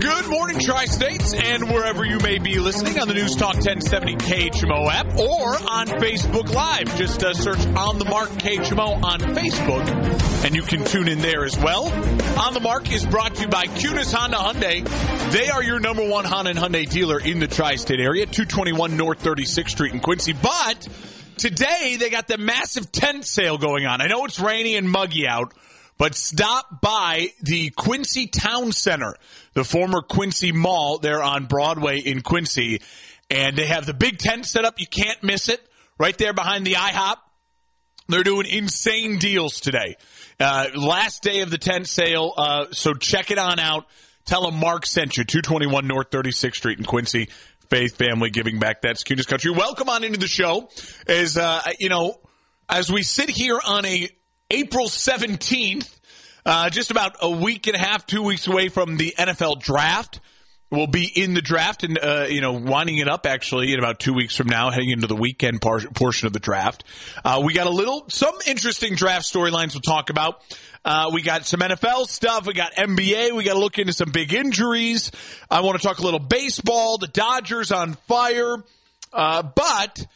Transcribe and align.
Good 0.00 0.28
morning, 0.28 0.58
Tri 0.58 0.86
States, 0.86 1.34
and 1.34 1.64
wherever 1.64 2.06
you 2.06 2.18
may 2.20 2.38
be 2.38 2.58
listening 2.58 2.98
on 2.98 3.06
the 3.06 3.12
News 3.12 3.36
Talk 3.36 3.56
1070 3.56 4.16
KHMO 4.16 4.90
app 4.90 5.06
or 5.18 5.48
on 5.70 5.88
Facebook 5.88 6.50
Live. 6.54 6.96
Just 6.96 7.22
uh, 7.22 7.34
search 7.34 7.58
On 7.76 7.98
the 7.98 8.06
Mark 8.06 8.30
KHMO 8.30 9.04
on 9.04 9.20
Facebook, 9.20 9.86
and 10.46 10.56
you 10.56 10.62
can 10.62 10.86
tune 10.86 11.06
in 11.06 11.18
there 11.18 11.44
as 11.44 11.54
well. 11.58 11.88
On 12.38 12.54
the 12.54 12.60
Mark 12.60 12.90
is 12.90 13.04
brought 13.04 13.34
to 13.34 13.42
you 13.42 13.48
by 13.48 13.66
Kunes 13.66 14.10
Honda 14.10 14.38
Hyundai. 14.38 15.32
They 15.32 15.50
are 15.50 15.62
your 15.62 15.80
number 15.80 16.08
one 16.08 16.24
Honda 16.24 16.52
and 16.52 16.58
Hyundai 16.58 16.88
dealer 16.88 17.20
in 17.20 17.38
the 17.38 17.46
tri 17.46 17.76
state 17.76 18.00
area, 18.00 18.24
221 18.24 18.96
North 18.96 19.22
36th 19.22 19.68
Street 19.68 19.92
in 19.92 20.00
Quincy. 20.00 20.32
But 20.32 20.88
today, 21.36 21.98
they 22.00 22.08
got 22.08 22.26
the 22.26 22.38
massive 22.38 22.90
tent 22.90 23.26
sale 23.26 23.58
going 23.58 23.84
on. 23.84 24.00
I 24.00 24.06
know 24.06 24.24
it's 24.24 24.40
rainy 24.40 24.76
and 24.76 24.90
muggy 24.90 25.28
out 25.28 25.52
but 26.00 26.14
stop 26.14 26.80
by 26.80 27.28
the 27.42 27.68
Quincy 27.76 28.26
Town 28.26 28.72
Center, 28.72 29.16
the 29.52 29.64
former 29.64 30.00
Quincy 30.00 30.50
Mall 30.50 30.96
there 30.96 31.22
on 31.22 31.44
Broadway 31.44 31.98
in 31.98 32.22
Quincy. 32.22 32.80
And 33.28 33.54
they 33.54 33.66
have 33.66 33.84
the 33.84 33.92
big 33.92 34.16
tent 34.16 34.46
set 34.46 34.64
up. 34.64 34.80
You 34.80 34.86
can't 34.86 35.22
miss 35.22 35.50
it 35.50 35.60
right 35.98 36.16
there 36.16 36.32
behind 36.32 36.66
the 36.66 36.72
IHOP. 36.72 37.16
They're 38.08 38.22
doing 38.22 38.46
insane 38.46 39.18
deals 39.18 39.60
today. 39.60 39.96
Uh, 40.40 40.68
last 40.74 41.22
day 41.22 41.42
of 41.42 41.50
the 41.50 41.58
tent 41.58 41.86
sale. 41.86 42.32
Uh, 42.34 42.70
so 42.70 42.94
check 42.94 43.30
it 43.30 43.36
on 43.36 43.58
out. 43.60 43.84
Tell 44.24 44.50
them 44.50 44.58
Mark 44.58 44.86
sent 44.86 45.18
you. 45.18 45.24
221 45.24 45.86
North 45.86 46.08
36th 46.08 46.54
Street 46.54 46.78
in 46.78 46.86
Quincy. 46.86 47.28
Faith 47.68 47.96
Family 47.96 48.30
Giving 48.30 48.58
Back. 48.58 48.80
That's 48.80 49.04
Kunes 49.04 49.26
Country. 49.26 49.50
Welcome 49.50 49.90
on 49.90 50.02
into 50.02 50.18
the 50.18 50.28
show. 50.28 50.70
As, 51.06 51.36
uh, 51.36 51.60
you 51.78 51.90
know, 51.90 52.20
as 52.70 52.90
we 52.90 53.02
sit 53.02 53.28
here 53.28 53.60
on 53.62 53.84
a 53.84 54.08
April 54.50 54.86
17th, 54.86 55.88
uh, 56.44 56.70
just 56.70 56.90
about 56.90 57.16
a 57.20 57.30
week 57.30 57.66
and 57.66 57.76
a 57.76 57.78
half, 57.78 58.06
two 58.06 58.22
weeks 58.22 58.46
away 58.46 58.68
from 58.68 58.96
the 58.96 59.14
NFL 59.16 59.60
draft. 59.60 60.20
We'll 60.70 60.86
be 60.86 61.04
in 61.04 61.34
the 61.34 61.42
draft 61.42 61.82
and, 61.82 61.98
uh, 61.98 62.26
you 62.28 62.40
know, 62.40 62.52
winding 62.52 62.98
it 62.98 63.08
up 63.08 63.26
actually 63.26 63.72
in 63.72 63.80
about 63.80 63.98
two 63.98 64.12
weeks 64.12 64.36
from 64.36 64.46
now, 64.46 64.70
heading 64.70 64.90
into 64.90 65.08
the 65.08 65.16
weekend 65.16 65.60
par- 65.60 65.80
portion 65.94 66.26
of 66.26 66.32
the 66.32 66.38
draft. 66.38 66.84
Uh, 67.24 67.42
we 67.44 67.54
got 67.54 67.66
a 67.66 67.70
little, 67.70 68.04
some 68.08 68.34
interesting 68.46 68.94
draft 68.94 69.26
storylines 69.26 69.74
we'll 69.74 69.80
talk 69.80 70.10
about. 70.10 70.42
Uh, 70.84 71.10
we 71.12 71.22
got 71.22 71.44
some 71.44 71.60
NFL 71.60 72.06
stuff. 72.06 72.46
We 72.46 72.54
got 72.54 72.74
NBA. 72.74 73.32
We 73.32 73.42
got 73.42 73.54
to 73.54 73.58
look 73.58 73.78
into 73.78 73.92
some 73.92 74.10
big 74.10 74.32
injuries. 74.32 75.10
I 75.50 75.60
want 75.62 75.80
to 75.80 75.86
talk 75.86 75.98
a 75.98 76.02
little 76.02 76.20
baseball. 76.20 76.98
The 76.98 77.08
Dodgers 77.08 77.72
on 77.72 77.94
fire. 78.06 78.62
Uh, 79.12 79.42
but 79.42 80.06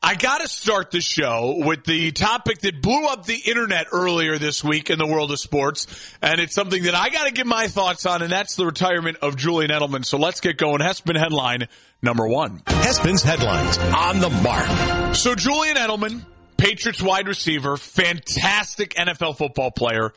I 0.00 0.14
got 0.14 0.42
to 0.42 0.48
start 0.48 0.92
the 0.92 1.00
show 1.00 1.60
with 1.66 1.84
the 1.84 2.12
topic 2.12 2.60
that 2.60 2.80
blew 2.80 3.06
up 3.06 3.26
the 3.26 3.34
internet 3.34 3.88
earlier 3.90 4.38
this 4.38 4.62
week 4.62 4.90
in 4.90 4.98
the 4.98 5.06
world 5.06 5.32
of 5.32 5.40
sports. 5.40 5.88
And 6.22 6.40
it's 6.40 6.54
something 6.54 6.84
that 6.84 6.94
I 6.94 7.08
got 7.08 7.26
to 7.26 7.32
give 7.32 7.48
my 7.48 7.66
thoughts 7.66 8.06
on, 8.06 8.22
and 8.22 8.30
that's 8.30 8.54
the 8.54 8.64
retirement 8.64 9.18
of 9.22 9.36
Julian 9.36 9.72
Edelman. 9.72 10.04
So 10.04 10.16
let's 10.16 10.40
get 10.40 10.56
going. 10.56 10.80
Hespen 10.80 11.16
headline 11.16 11.66
number 12.00 12.28
one. 12.28 12.62
Hespen's 12.68 13.24
headlines 13.24 13.76
on 13.78 14.20
the 14.20 14.30
mark. 14.30 15.16
So 15.16 15.34
Julian 15.34 15.76
Edelman, 15.76 16.24
Patriots 16.56 17.02
wide 17.02 17.26
receiver, 17.26 17.76
fantastic 17.76 18.94
NFL 18.94 19.36
football 19.36 19.72
player. 19.72 20.12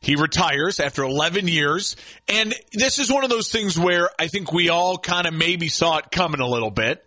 He 0.00 0.16
retires 0.16 0.80
after 0.80 1.02
11 1.02 1.46
years. 1.46 1.96
And 2.26 2.54
this 2.72 2.98
is 2.98 3.12
one 3.12 3.22
of 3.22 3.28
those 3.28 3.52
things 3.52 3.78
where 3.78 4.08
I 4.18 4.28
think 4.28 4.50
we 4.50 4.70
all 4.70 4.96
kind 4.96 5.26
of 5.26 5.34
maybe 5.34 5.68
saw 5.68 5.98
it 5.98 6.10
coming 6.10 6.40
a 6.40 6.48
little 6.48 6.70
bit 6.70 7.06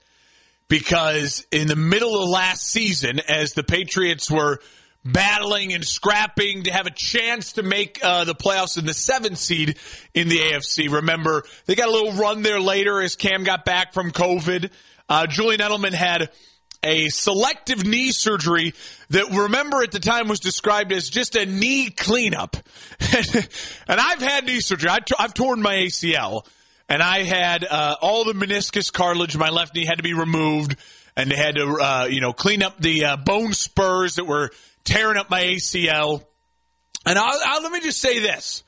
because 0.70 1.46
in 1.52 1.68
the 1.68 1.76
middle 1.76 2.22
of 2.22 2.30
last 2.30 2.66
season, 2.66 3.20
as 3.28 3.54
the 3.54 3.64
Patriots 3.64 4.32
were 4.32 4.60
battling 5.04 5.74
and 5.74 5.84
scrapping 5.84 6.64
to 6.64 6.72
have 6.72 6.86
a 6.86 6.92
chance 6.92 7.54
to 7.54 7.64
make 7.64 8.00
uh, 8.04 8.24
the 8.26 8.36
playoffs 8.36 8.78
in 8.78 8.86
the 8.86 8.94
seventh 8.94 9.38
seed 9.38 9.78
in 10.14 10.30
the 10.30 10.38
AFC. 10.38 10.92
Remember, 10.92 11.44
they 11.66 11.76
got 11.76 11.88
a 11.88 11.92
little 11.92 12.14
run 12.14 12.44
there 12.44 12.60
later 12.60 13.02
as 13.02 13.16
Cam 13.16 13.44
got 13.44 13.66
back 13.66 13.94
from 13.94 14.12
COVID. 14.12 14.72
Uh, 15.08 15.26
Julian 15.28 15.62
Edelman 15.62 15.94
had 15.94 16.30
a 16.84 17.10
selective 17.10 17.86
knee 17.86 18.12
surgery 18.12 18.74
that 19.10 19.30
remember 19.32 19.84
at 19.84 19.92
the 19.92 20.00
time 20.00 20.28
was 20.28 20.40
described 20.40 20.92
as 20.92 21.10
just 21.10 21.36
a 21.36 21.46
knee 21.46 21.90
cleanup. 21.90 22.56
and 23.00 24.00
I've 24.00 24.22
had 24.22 24.46
knee 24.46 24.62
surgery. 24.62 24.90
I've 25.18 25.34
torn 25.34 25.62
my 25.62 25.76
ACL 25.76 26.46
and 26.90 27.04
I 27.04 27.24
had 27.24 27.64
uh, 27.64 27.96
all 28.02 28.26
the 28.26 28.34
meniscus 28.34 28.92
cartilage. 28.92 29.36
in 29.36 29.40
My 29.40 29.50
left 29.50 29.76
knee 29.76 29.86
had 29.86 29.98
to 29.98 30.04
be 30.04 30.16
removed, 30.16 30.76
and 31.16 31.32
they 31.32 31.36
had 31.36 31.56
to, 31.56 31.78
uh, 31.80 32.08
you 32.10 32.20
know, 32.20 32.34
clean 32.34 32.64
up 32.64 32.82
the 32.82 33.06
uh, 33.06 33.18
bone 33.18 33.54
spurs 33.54 34.16
that 34.16 34.26
were 34.26 34.50
tearing 34.84 35.18
up 35.18 35.30
my 35.30 35.44
ACL. 35.44 36.24
And 37.06 37.18
I'll, 37.18 37.40
I'll, 37.46 37.62
let 37.62 37.72
me 37.72 37.80
just 37.82 38.02
say 38.02 38.20
this: 38.20 38.64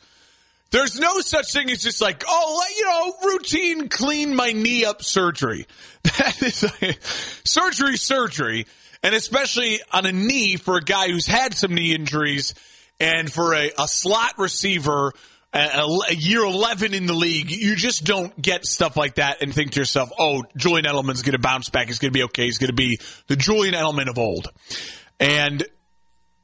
there's 0.69 0.99
no 0.99 1.19
such 1.21 1.51
thing 1.51 1.69
as 1.71 1.81
just 1.81 1.99
like, 1.99 2.23
oh, 2.27 2.63
you 2.77 2.85
know, 2.85 3.31
routine 3.33 3.89
clean 3.89 4.35
my 4.35 4.51
knee 4.51 4.85
up 4.85 5.03
surgery. 5.03 5.65
That 6.17 6.41
is 6.41 6.65
surgery, 7.43 7.97
surgery, 7.97 8.65
and 9.03 9.15
especially 9.15 9.79
on 9.91 10.05
a 10.05 10.11
knee 10.11 10.55
for 10.57 10.77
a 10.77 10.81
guy 10.81 11.09
who's 11.09 11.27
had 11.27 11.53
some 11.53 11.73
knee 11.75 11.93
injuries, 11.93 12.53
and 12.99 13.31
for 13.31 13.53
a, 13.55 13.71
a 13.77 13.87
slot 13.87 14.37
receiver 14.37 15.13
a, 15.53 16.13
year 16.13 16.43
11 16.43 16.93
in 16.93 17.05
the 17.05 17.13
league, 17.13 17.51
you 17.51 17.75
just 17.75 18.03
don't 18.05 18.39
get 18.41 18.65
stuff 18.65 18.95
like 18.95 19.15
that 19.15 19.41
and 19.41 19.53
think 19.53 19.71
to 19.71 19.79
yourself, 19.79 20.09
oh, 20.17 20.43
Julian 20.55 20.85
Edelman's 20.85 21.21
going 21.21 21.33
to 21.33 21.39
bounce 21.39 21.69
back. 21.69 21.87
He's 21.87 21.99
going 21.99 22.11
to 22.11 22.17
be 22.17 22.23
okay. 22.23 22.45
He's 22.45 22.57
going 22.57 22.69
to 22.69 22.75
be 22.75 22.99
the 23.27 23.35
Julian 23.35 23.73
Edelman 23.73 24.09
of 24.09 24.17
old. 24.17 24.49
And, 25.19 25.63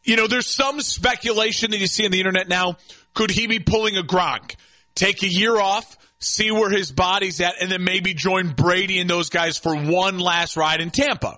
you 0.04 0.18
know, 0.18 0.28
there's 0.28 0.48
some 0.48 0.82
speculation 0.82 1.72
that 1.72 1.78
you 1.78 1.88
see 1.88 2.06
on 2.06 2.12
the 2.12 2.20
internet 2.20 2.50
now. 2.50 2.78
Could 3.14 3.32
he 3.32 3.48
be 3.48 3.60
pulling 3.60 3.98
a 3.98 4.04
Gronk? 4.04 4.56
Take 4.94 5.24
a 5.24 5.28
year 5.28 5.56
off, 5.58 5.98
see 6.20 6.52
where 6.52 6.70
his 6.70 6.92
body's 6.92 7.40
at, 7.40 7.62
and 7.62 7.72
then 7.72 7.84
maybe 7.84 8.14
join 8.14 8.50
Brady 8.50 9.00
and 9.00 9.10
those 9.10 9.30
guys 9.30 9.58
for 9.58 9.76
one 9.76 10.20
last 10.20 10.58
ride 10.58 10.82
in 10.82 10.92
Tampa. 10.92 11.38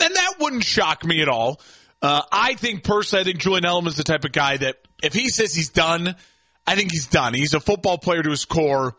And 0.00 0.14
that 0.14 0.34
wouldn't 0.38 0.64
shock 0.64 1.04
me 1.04 1.22
at 1.22 1.28
all. 1.28 1.60
Uh, 2.02 2.22
I 2.30 2.54
think 2.54 2.84
personally, 2.84 3.22
I 3.22 3.24
think 3.24 3.38
Julian 3.38 3.64
Edelman's 3.64 3.96
the 3.96 4.04
type 4.04 4.24
of 4.24 4.32
guy 4.32 4.56
that 4.56 4.76
if 5.02 5.12
he 5.12 5.28
says 5.28 5.54
he's 5.54 5.68
done, 5.68 6.16
I 6.66 6.76
think 6.76 6.92
he's 6.92 7.06
done. 7.06 7.34
He's 7.34 7.54
a 7.54 7.60
football 7.60 7.98
player 7.98 8.22
to 8.22 8.30
his 8.30 8.44
core. 8.44 8.96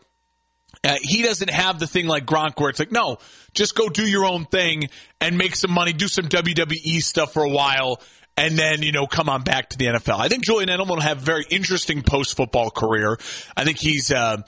Uh, 0.84 0.96
he 1.00 1.22
doesn't 1.22 1.50
have 1.50 1.78
the 1.78 1.86
thing 1.86 2.06
like 2.06 2.26
Gronk 2.26 2.58
where 2.58 2.70
it's 2.70 2.78
like, 2.78 2.90
no, 2.90 3.18
just 3.54 3.74
go 3.74 3.88
do 3.88 4.06
your 4.06 4.24
own 4.24 4.46
thing 4.46 4.88
and 5.20 5.38
make 5.38 5.54
some 5.54 5.70
money, 5.70 5.92
do 5.92 6.08
some 6.08 6.26
WWE 6.26 7.00
stuff 7.00 7.32
for 7.32 7.44
a 7.44 7.48
while, 7.48 8.00
and 8.36 8.58
then, 8.58 8.82
you 8.82 8.90
know, 8.90 9.06
come 9.06 9.28
on 9.28 9.42
back 9.42 9.70
to 9.70 9.78
the 9.78 9.86
NFL. 9.86 10.18
I 10.18 10.28
think 10.28 10.44
Julian 10.44 10.68
Edelman 10.68 10.88
will 10.88 11.00
have 11.00 11.18
a 11.18 11.24
very 11.24 11.44
interesting 11.50 12.02
post 12.02 12.36
football 12.36 12.70
career. 12.70 13.16
I 13.56 13.64
think 13.64 13.78
he's, 13.78 14.10
uh, 14.10 14.38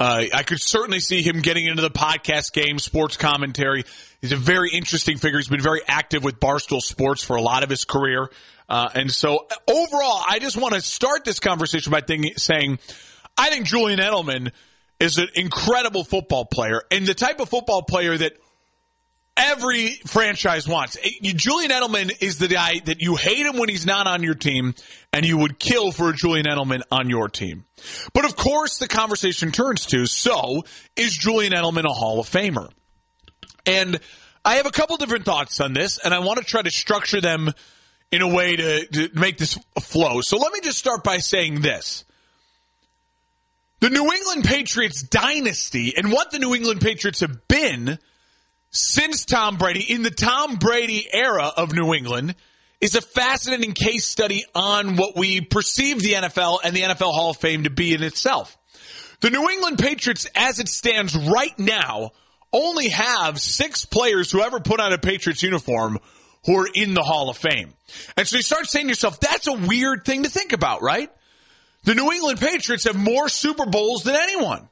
uh, 0.00 0.24
I 0.32 0.42
could 0.42 0.60
certainly 0.60 1.00
see 1.00 1.22
him 1.22 1.40
getting 1.40 1.66
into 1.66 1.82
the 1.82 1.90
podcast 1.90 2.52
game, 2.52 2.78
sports 2.78 3.16
commentary. 3.16 3.84
He's 4.20 4.32
a 4.32 4.36
very 4.36 4.70
interesting 4.72 5.18
figure. 5.18 5.38
He's 5.38 5.48
been 5.48 5.60
very 5.60 5.82
active 5.86 6.24
with 6.24 6.40
Barstool 6.40 6.80
Sports 6.80 7.22
for 7.22 7.36
a 7.36 7.42
lot 7.42 7.62
of 7.62 7.70
his 7.70 7.84
career. 7.84 8.30
Uh, 8.68 8.88
and 8.94 9.10
so 9.10 9.46
overall, 9.68 10.22
I 10.26 10.38
just 10.40 10.56
want 10.56 10.74
to 10.74 10.80
start 10.80 11.24
this 11.24 11.40
conversation 11.40 11.90
by 11.90 12.02
saying, 12.36 12.78
I 13.36 13.50
think 13.50 13.66
Julian 13.66 13.98
Edelman 13.98 14.52
is 15.00 15.18
an 15.18 15.28
incredible 15.34 16.04
football 16.04 16.44
player 16.44 16.82
and 16.90 17.06
the 17.06 17.14
type 17.14 17.40
of 17.40 17.48
football 17.48 17.82
player 17.82 18.16
that 18.16 18.32
every 19.36 19.88
franchise 20.06 20.68
wants. 20.68 20.96
Julian 21.22 21.70
Edelman 21.70 22.16
is 22.20 22.38
the 22.38 22.48
guy 22.48 22.80
that 22.84 23.00
you 23.00 23.16
hate 23.16 23.44
him 23.44 23.58
when 23.58 23.68
he's 23.68 23.84
not 23.84 24.06
on 24.06 24.22
your 24.22 24.34
team 24.34 24.74
and 25.12 25.26
you 25.26 25.38
would 25.38 25.58
kill 25.58 25.92
for 25.92 26.10
a 26.10 26.14
Julian 26.14 26.46
Edelman 26.46 26.82
on 26.90 27.10
your 27.10 27.28
team. 27.28 27.64
But 28.12 28.24
of 28.24 28.36
course, 28.36 28.78
the 28.78 28.88
conversation 28.88 29.50
turns 29.50 29.86
to, 29.86 30.06
so 30.06 30.62
is 30.96 31.12
Julian 31.12 31.52
Edelman 31.52 31.84
a 31.84 31.92
Hall 31.92 32.20
of 32.20 32.28
Famer? 32.28 32.70
And 33.66 33.98
I 34.44 34.56
have 34.56 34.66
a 34.66 34.70
couple 34.70 34.96
different 34.96 35.24
thoughts 35.24 35.60
on 35.60 35.72
this 35.72 35.98
and 35.98 36.14
I 36.14 36.20
want 36.20 36.38
to 36.38 36.44
try 36.44 36.62
to 36.62 36.70
structure 36.70 37.20
them 37.20 37.52
in 38.14 38.22
a 38.22 38.28
way 38.28 38.54
to, 38.54 38.86
to 38.86 39.08
make 39.18 39.38
this 39.38 39.58
flow. 39.80 40.20
So 40.20 40.38
let 40.38 40.52
me 40.52 40.60
just 40.62 40.78
start 40.78 41.02
by 41.02 41.18
saying 41.18 41.60
this. 41.62 42.04
The 43.80 43.90
New 43.90 44.10
England 44.12 44.44
Patriots 44.44 45.02
dynasty 45.02 45.94
and 45.96 46.12
what 46.12 46.30
the 46.30 46.38
New 46.38 46.54
England 46.54 46.80
Patriots 46.80 47.20
have 47.20 47.48
been 47.48 47.98
since 48.70 49.24
Tom 49.24 49.56
Brady, 49.56 49.80
in 49.80 50.02
the 50.02 50.10
Tom 50.10 50.56
Brady 50.56 51.06
era 51.12 51.50
of 51.56 51.72
New 51.72 51.92
England, 51.92 52.36
is 52.80 52.94
a 52.94 53.00
fascinating 53.00 53.72
case 53.72 54.06
study 54.06 54.44
on 54.54 54.96
what 54.96 55.16
we 55.16 55.40
perceive 55.40 56.00
the 56.00 56.12
NFL 56.12 56.60
and 56.62 56.74
the 56.74 56.82
NFL 56.82 57.12
Hall 57.12 57.30
of 57.30 57.36
Fame 57.36 57.64
to 57.64 57.70
be 57.70 57.94
in 57.94 58.02
itself. 58.02 58.56
The 59.20 59.30
New 59.30 59.48
England 59.50 59.78
Patriots, 59.78 60.28
as 60.34 60.60
it 60.60 60.68
stands 60.68 61.16
right 61.16 61.58
now, 61.58 62.12
only 62.52 62.90
have 62.90 63.40
six 63.40 63.84
players 63.84 64.30
who 64.30 64.40
ever 64.40 64.60
put 64.60 64.80
on 64.80 64.92
a 64.92 64.98
Patriots 64.98 65.42
uniform 65.42 65.98
who 66.46 66.58
are 66.58 66.68
in 66.72 66.94
the 66.94 67.02
Hall 67.02 67.30
of 67.30 67.36
Fame. 67.36 67.72
And 68.16 68.26
so 68.26 68.36
you 68.36 68.42
start 68.42 68.66
saying 68.66 68.86
to 68.86 68.90
yourself, 68.90 69.20
that's 69.20 69.46
a 69.46 69.52
weird 69.52 70.04
thing 70.04 70.24
to 70.24 70.30
think 70.30 70.52
about, 70.52 70.82
right? 70.82 71.10
The 71.84 71.94
New 71.94 72.12
England 72.12 72.40
Patriots 72.40 72.84
have 72.84 72.96
more 72.96 73.28
Super 73.28 73.66
Bowls 73.66 74.04
than 74.04 74.16
anyone. 74.16 74.68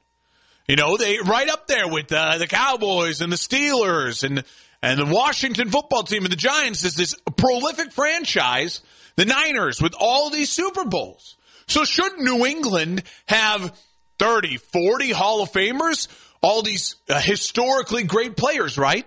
You 0.68 0.76
know, 0.76 0.96
they 0.96 1.18
right 1.24 1.48
up 1.48 1.66
there 1.66 1.88
with 1.88 2.12
uh, 2.12 2.38
the 2.38 2.46
Cowboys 2.46 3.20
and 3.20 3.32
the 3.32 3.36
Steelers 3.36 4.24
and 4.24 4.44
and 4.82 4.98
the 4.98 5.06
Washington 5.06 5.70
football 5.70 6.02
team 6.02 6.24
and 6.24 6.32
the 6.32 6.36
Giants 6.36 6.84
is 6.84 6.96
this 6.96 7.14
prolific 7.36 7.92
franchise, 7.92 8.80
the 9.16 9.24
Niners 9.24 9.80
with 9.80 9.94
all 9.98 10.30
these 10.30 10.50
Super 10.50 10.84
Bowls. 10.84 11.36
So 11.68 11.84
should 11.84 12.18
New 12.18 12.44
England 12.44 13.04
have 13.26 13.78
30, 14.18 14.56
40 14.56 15.12
Hall 15.12 15.42
of 15.42 15.52
Famers, 15.52 16.08
all 16.42 16.62
these 16.62 16.96
uh, 17.08 17.20
historically 17.20 18.02
great 18.02 18.36
players, 18.36 18.76
right? 18.76 19.06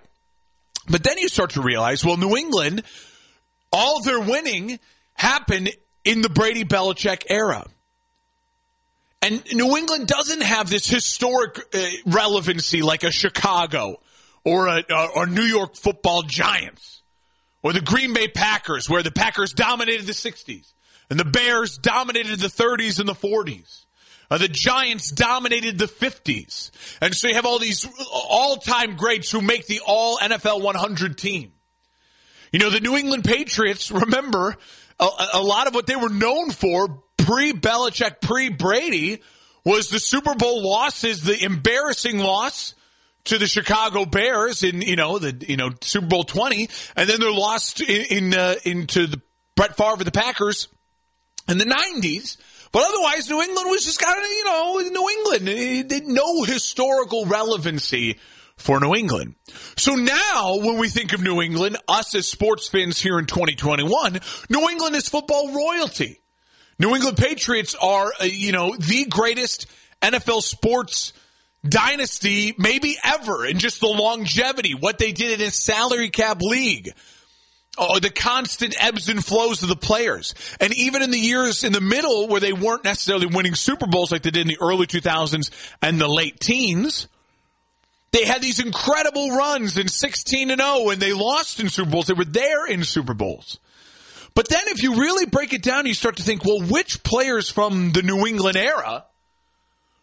But 0.89 1.03
then 1.03 1.17
you 1.17 1.29
start 1.29 1.51
to 1.51 1.61
realize, 1.61 2.05
well, 2.05 2.17
New 2.17 2.35
England, 2.35 2.83
all 3.71 4.01
their 4.01 4.19
winning 4.19 4.79
happened 5.13 5.71
in 6.03 6.21
the 6.21 6.29
Brady 6.29 6.63
Belichick 6.63 7.23
era. 7.29 7.65
And 9.21 9.43
New 9.53 9.75
England 9.75 10.07
doesn't 10.07 10.43
have 10.43 10.69
this 10.69 10.87
historic 10.87 11.57
uh, 11.73 11.79
relevancy 12.05 12.83
like 12.83 13.03
a 13.03 13.11
Chicago 13.11 13.99
or 14.43 14.67
a 14.67 15.25
New 15.25 15.41
York 15.41 15.75
Football 15.75 16.21
Giants 16.21 17.01
or 17.63 17.73
the 17.73 17.81
Green 17.81 18.13
Bay 18.13 18.27
Packers, 18.27 18.87
where 18.87 19.01
the 19.01 19.09
Packers 19.09 19.53
dominated 19.53 20.05
the 20.05 20.13
'60s 20.13 20.73
and 21.09 21.19
the 21.19 21.25
Bears 21.25 21.77
dominated 21.77 22.39
the 22.39 22.47
30s 22.47 22.99
and 22.99 23.07
the 23.07 23.13
40s. 23.13 23.84
Uh, 24.29 24.37
the 24.37 24.47
Giants 24.47 25.11
dominated 25.11 25.77
the 25.77 25.85
50s. 25.85 26.71
And 27.01 27.15
so 27.15 27.27
you 27.27 27.35
have 27.35 27.45
all 27.45 27.59
these 27.59 27.87
all 28.11 28.57
time 28.57 28.95
greats 28.95 29.31
who 29.31 29.41
make 29.41 29.67
the 29.67 29.81
all 29.85 30.17
NFL 30.17 30.61
100 30.61 31.17
team. 31.17 31.51
You 32.51 32.59
know, 32.59 32.69
the 32.69 32.79
New 32.79 32.95
England 32.95 33.23
Patriots, 33.23 33.91
remember, 33.91 34.55
a, 34.99 35.07
a 35.33 35.41
lot 35.41 35.67
of 35.67 35.75
what 35.75 35.87
they 35.87 35.95
were 35.95 36.09
known 36.09 36.51
for 36.51 37.03
pre 37.17 37.53
Belichick, 37.53 38.21
pre 38.21 38.49
Brady 38.49 39.21
was 39.63 39.89
the 39.89 39.99
Super 39.99 40.35
Bowl 40.35 40.63
losses, 40.63 41.23
the 41.23 41.43
embarrassing 41.43 42.19
loss 42.19 42.75
to 43.25 43.37
the 43.37 43.47
Chicago 43.47 44.05
Bears 44.05 44.63
in, 44.63 44.81
you 44.81 44.95
know, 44.95 45.17
the, 45.17 45.43
you 45.47 45.57
know, 45.57 45.71
Super 45.81 46.07
Bowl 46.07 46.23
20, 46.23 46.69
and 46.95 47.09
then 47.09 47.19
they're 47.19 47.31
lost 47.31 47.81
in, 47.81 48.05
in 48.05 48.33
uh, 48.33 48.55
into 48.63 49.07
the 49.07 49.21
Brett 49.55 49.75
Favre 49.75 50.03
the 50.03 50.11
Packers 50.11 50.67
in 51.49 51.57
the 51.57 51.65
90s. 51.65 52.37
But 52.75 52.83
otherwise, 52.89 53.29
New 53.29 53.41
England 53.41 53.69
was 53.69 53.85
just 53.85 54.01
kind 54.01 54.21
of, 54.21 54.29
you 54.29 54.43
know, 54.43 54.79
New 54.79 55.09
England. 55.09 55.47
It, 55.47 56.07
no 56.07 56.43
historical 56.43 57.25
relevancy 57.25 58.19
for 58.57 58.81
New 58.81 58.93
England. 58.93 59.35
So 59.77 59.95
now, 59.95 60.57
when 60.57 60.77
we 60.77 60.89
think 60.89 61.13
of 61.13 61.21
New 61.21 61.41
England, 61.41 61.77
us 61.87 62.13
as 62.15 62.27
sports 62.27 62.67
fans 62.67 62.99
here 62.99 63.17
in 63.17 63.27
2021, 63.27 64.19
New 64.49 64.69
England 64.69 64.93
is 64.97 65.07
football 65.07 65.53
royalty. 65.53 66.19
New 66.77 66.93
England 66.93 67.15
Patriots 67.15 67.75
are, 67.81 68.11
uh, 68.19 68.25
you 68.25 68.51
know, 68.51 68.75
the 68.75 69.05
greatest 69.05 69.67
NFL 70.01 70.41
sports 70.41 71.13
dynasty 71.63 72.55
maybe 72.57 72.97
ever 73.05 73.45
in 73.45 73.57
just 73.57 73.79
the 73.79 73.87
longevity, 73.87 74.73
what 74.73 74.97
they 74.97 75.13
did 75.13 75.39
in 75.39 75.47
a 75.47 75.51
salary 75.51 76.09
cap 76.09 76.41
league. 76.41 76.91
Oh, 77.77 77.99
the 77.99 78.09
constant 78.09 78.75
ebbs 78.81 79.09
and 79.09 79.23
flows 79.23 79.61
of 79.63 79.69
the 79.69 79.75
players. 79.75 80.33
And 80.61 80.73
even 80.73 81.01
in 81.01 81.11
the 81.11 81.19
years 81.19 81.63
in 81.63 81.73
the 81.73 81.81
middle 81.81 82.27
where 82.27 82.39
they 82.39 82.53
weren't 82.53 82.83
necessarily 82.83 83.27
winning 83.27 83.55
Super 83.55 83.87
Bowls 83.87 84.11
like 84.11 84.21
they 84.21 84.31
did 84.31 84.41
in 84.41 84.47
the 84.47 84.57
early 84.61 84.87
2000s 84.87 85.51
and 85.81 85.99
the 85.99 86.07
late 86.07 86.39
teens, 86.39 87.07
they 88.11 88.25
had 88.25 88.41
these 88.41 88.59
incredible 88.59 89.31
runs 89.31 89.77
in 89.77 89.89
16 89.89 90.51
and 90.51 90.61
0 90.61 90.89
and 90.89 91.01
they 91.01 91.11
lost 91.11 91.59
in 91.59 91.69
Super 91.69 91.91
Bowls. 91.91 92.07
They 92.07 92.13
were 92.13 92.23
there 92.23 92.65
in 92.65 92.83
Super 92.85 93.13
Bowls. 93.13 93.59
But 94.35 94.49
then 94.49 94.63
if 94.67 94.83
you 94.83 94.95
really 94.95 95.25
break 95.25 95.53
it 95.53 95.63
down, 95.63 95.85
you 95.85 95.93
start 95.93 96.17
to 96.17 96.23
think, 96.23 96.45
well, 96.45 96.61
which 96.61 97.03
players 97.03 97.49
from 97.49 97.91
the 97.91 98.03
New 98.03 98.25
England 98.25 98.57
era 98.57 99.05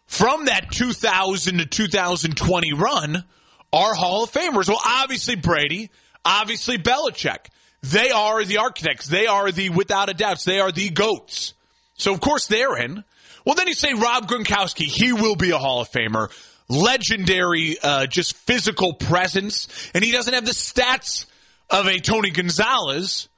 from 0.06 0.44
that 0.46 0.70
2000 0.70 1.58
to 1.58 1.66
2020 1.66 2.72
run 2.75 3.25
are 3.72 3.94
Hall 3.94 4.25
of 4.25 4.32
Famers. 4.32 4.68
Well, 4.68 4.80
obviously 4.84 5.36
Brady, 5.36 5.90
obviously 6.25 6.76
Belichick. 6.76 7.46
They 7.82 8.11
are 8.11 8.44
the 8.44 8.58
architects. 8.58 9.06
They 9.06 9.26
are 9.26 9.50
the, 9.50 9.70
without 9.70 10.08
a 10.08 10.14
doubt, 10.14 10.43
they 10.44 10.61
are 10.61 10.73
the 10.73 10.90
goats. 10.90 11.55
So 11.94 12.12
of 12.12 12.20
course 12.20 12.46
they're 12.46 12.76
in. 12.76 13.05
Well, 13.44 13.55
then 13.56 13.67
you 13.67 13.75
say 13.75 13.93
Rob 13.94 14.29
Gronkowski. 14.29 14.84
He 14.84 15.12
will 15.12 15.37
be 15.37 15.50
a 15.50 15.58
Hall 15.58 15.81
of 15.81 15.90
Famer. 15.90 16.31
Legendary, 16.69 17.76
uh, 17.82 18.06
just 18.06 18.37
physical 18.37 18.94
presence. 18.94 19.69
And 19.94 20.05
he 20.05 20.12
doesn't 20.12 20.32
have 20.32 20.46
the 20.46 20.52
stats 20.52 21.26
of 21.69 21.87
a 21.87 21.99
Tony 21.99 22.31
Gonzalez, 22.31 23.29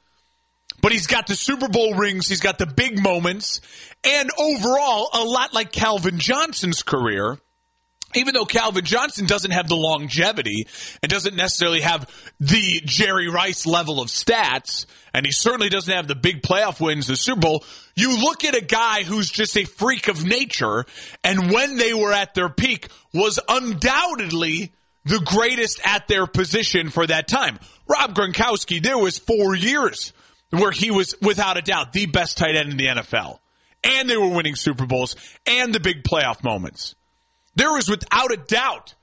but 0.82 0.92
he's 0.92 1.06
got 1.06 1.26
the 1.26 1.34
Super 1.34 1.68
Bowl 1.68 1.94
rings. 1.94 2.28
He's 2.28 2.40
got 2.40 2.58
the 2.58 2.66
big 2.66 3.02
moments. 3.02 3.60
And 4.04 4.30
overall, 4.38 5.08
a 5.14 5.24
lot 5.24 5.54
like 5.54 5.72
Calvin 5.72 6.18
Johnson's 6.18 6.82
career, 6.82 7.38
even 8.16 8.34
though 8.34 8.44
Calvin 8.44 8.84
Johnson 8.84 9.26
doesn't 9.26 9.50
have 9.50 9.68
the 9.68 9.76
longevity 9.76 10.66
and 11.02 11.10
doesn't 11.10 11.36
necessarily 11.36 11.80
have 11.80 12.10
the 12.40 12.82
Jerry 12.84 13.28
Rice 13.28 13.66
level 13.66 14.00
of 14.00 14.08
stats, 14.08 14.86
and 15.12 15.24
he 15.24 15.32
certainly 15.32 15.68
doesn't 15.68 15.94
have 15.94 16.08
the 16.08 16.14
big 16.14 16.42
playoff 16.42 16.80
wins, 16.80 17.06
the 17.06 17.16
Super 17.16 17.40
Bowl, 17.40 17.64
you 17.94 18.18
look 18.18 18.44
at 18.44 18.56
a 18.56 18.60
guy 18.60 19.02
who's 19.02 19.30
just 19.30 19.56
a 19.56 19.64
freak 19.64 20.08
of 20.08 20.24
nature, 20.24 20.84
and 21.22 21.50
when 21.50 21.76
they 21.76 21.94
were 21.94 22.12
at 22.12 22.34
their 22.34 22.48
peak, 22.48 22.88
was 23.12 23.38
undoubtedly 23.48 24.72
the 25.04 25.20
greatest 25.20 25.80
at 25.84 26.08
their 26.08 26.26
position 26.26 26.90
for 26.90 27.06
that 27.06 27.28
time. 27.28 27.58
Rob 27.86 28.14
Gronkowski, 28.14 28.82
there 28.82 28.98
was 28.98 29.18
four 29.18 29.54
years 29.54 30.12
where 30.50 30.70
he 30.70 30.90
was, 30.90 31.14
without 31.20 31.56
a 31.56 31.62
doubt, 31.62 31.92
the 31.92 32.06
best 32.06 32.38
tight 32.38 32.56
end 32.56 32.70
in 32.70 32.76
the 32.76 32.86
NFL. 32.86 33.38
And 33.82 34.08
they 34.08 34.16
were 34.16 34.30
winning 34.30 34.56
Super 34.56 34.86
Bowls 34.86 35.14
and 35.46 35.74
the 35.74 35.80
big 35.80 36.04
playoff 36.04 36.42
moments. 36.42 36.94
There 37.56 37.72
was, 37.72 37.88
without 37.88 38.32
a 38.32 38.36
doubt, 38.36 38.94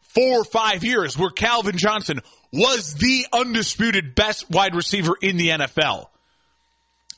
four 0.00 0.40
or 0.40 0.44
five 0.44 0.84
years 0.84 1.16
where 1.16 1.30
Calvin 1.30 1.76
Johnson 1.76 2.20
was 2.52 2.94
the 2.94 3.26
undisputed 3.32 4.14
best 4.14 4.50
wide 4.50 4.74
receiver 4.74 5.14
in 5.20 5.36
the 5.36 5.50
NFL. 5.50 6.08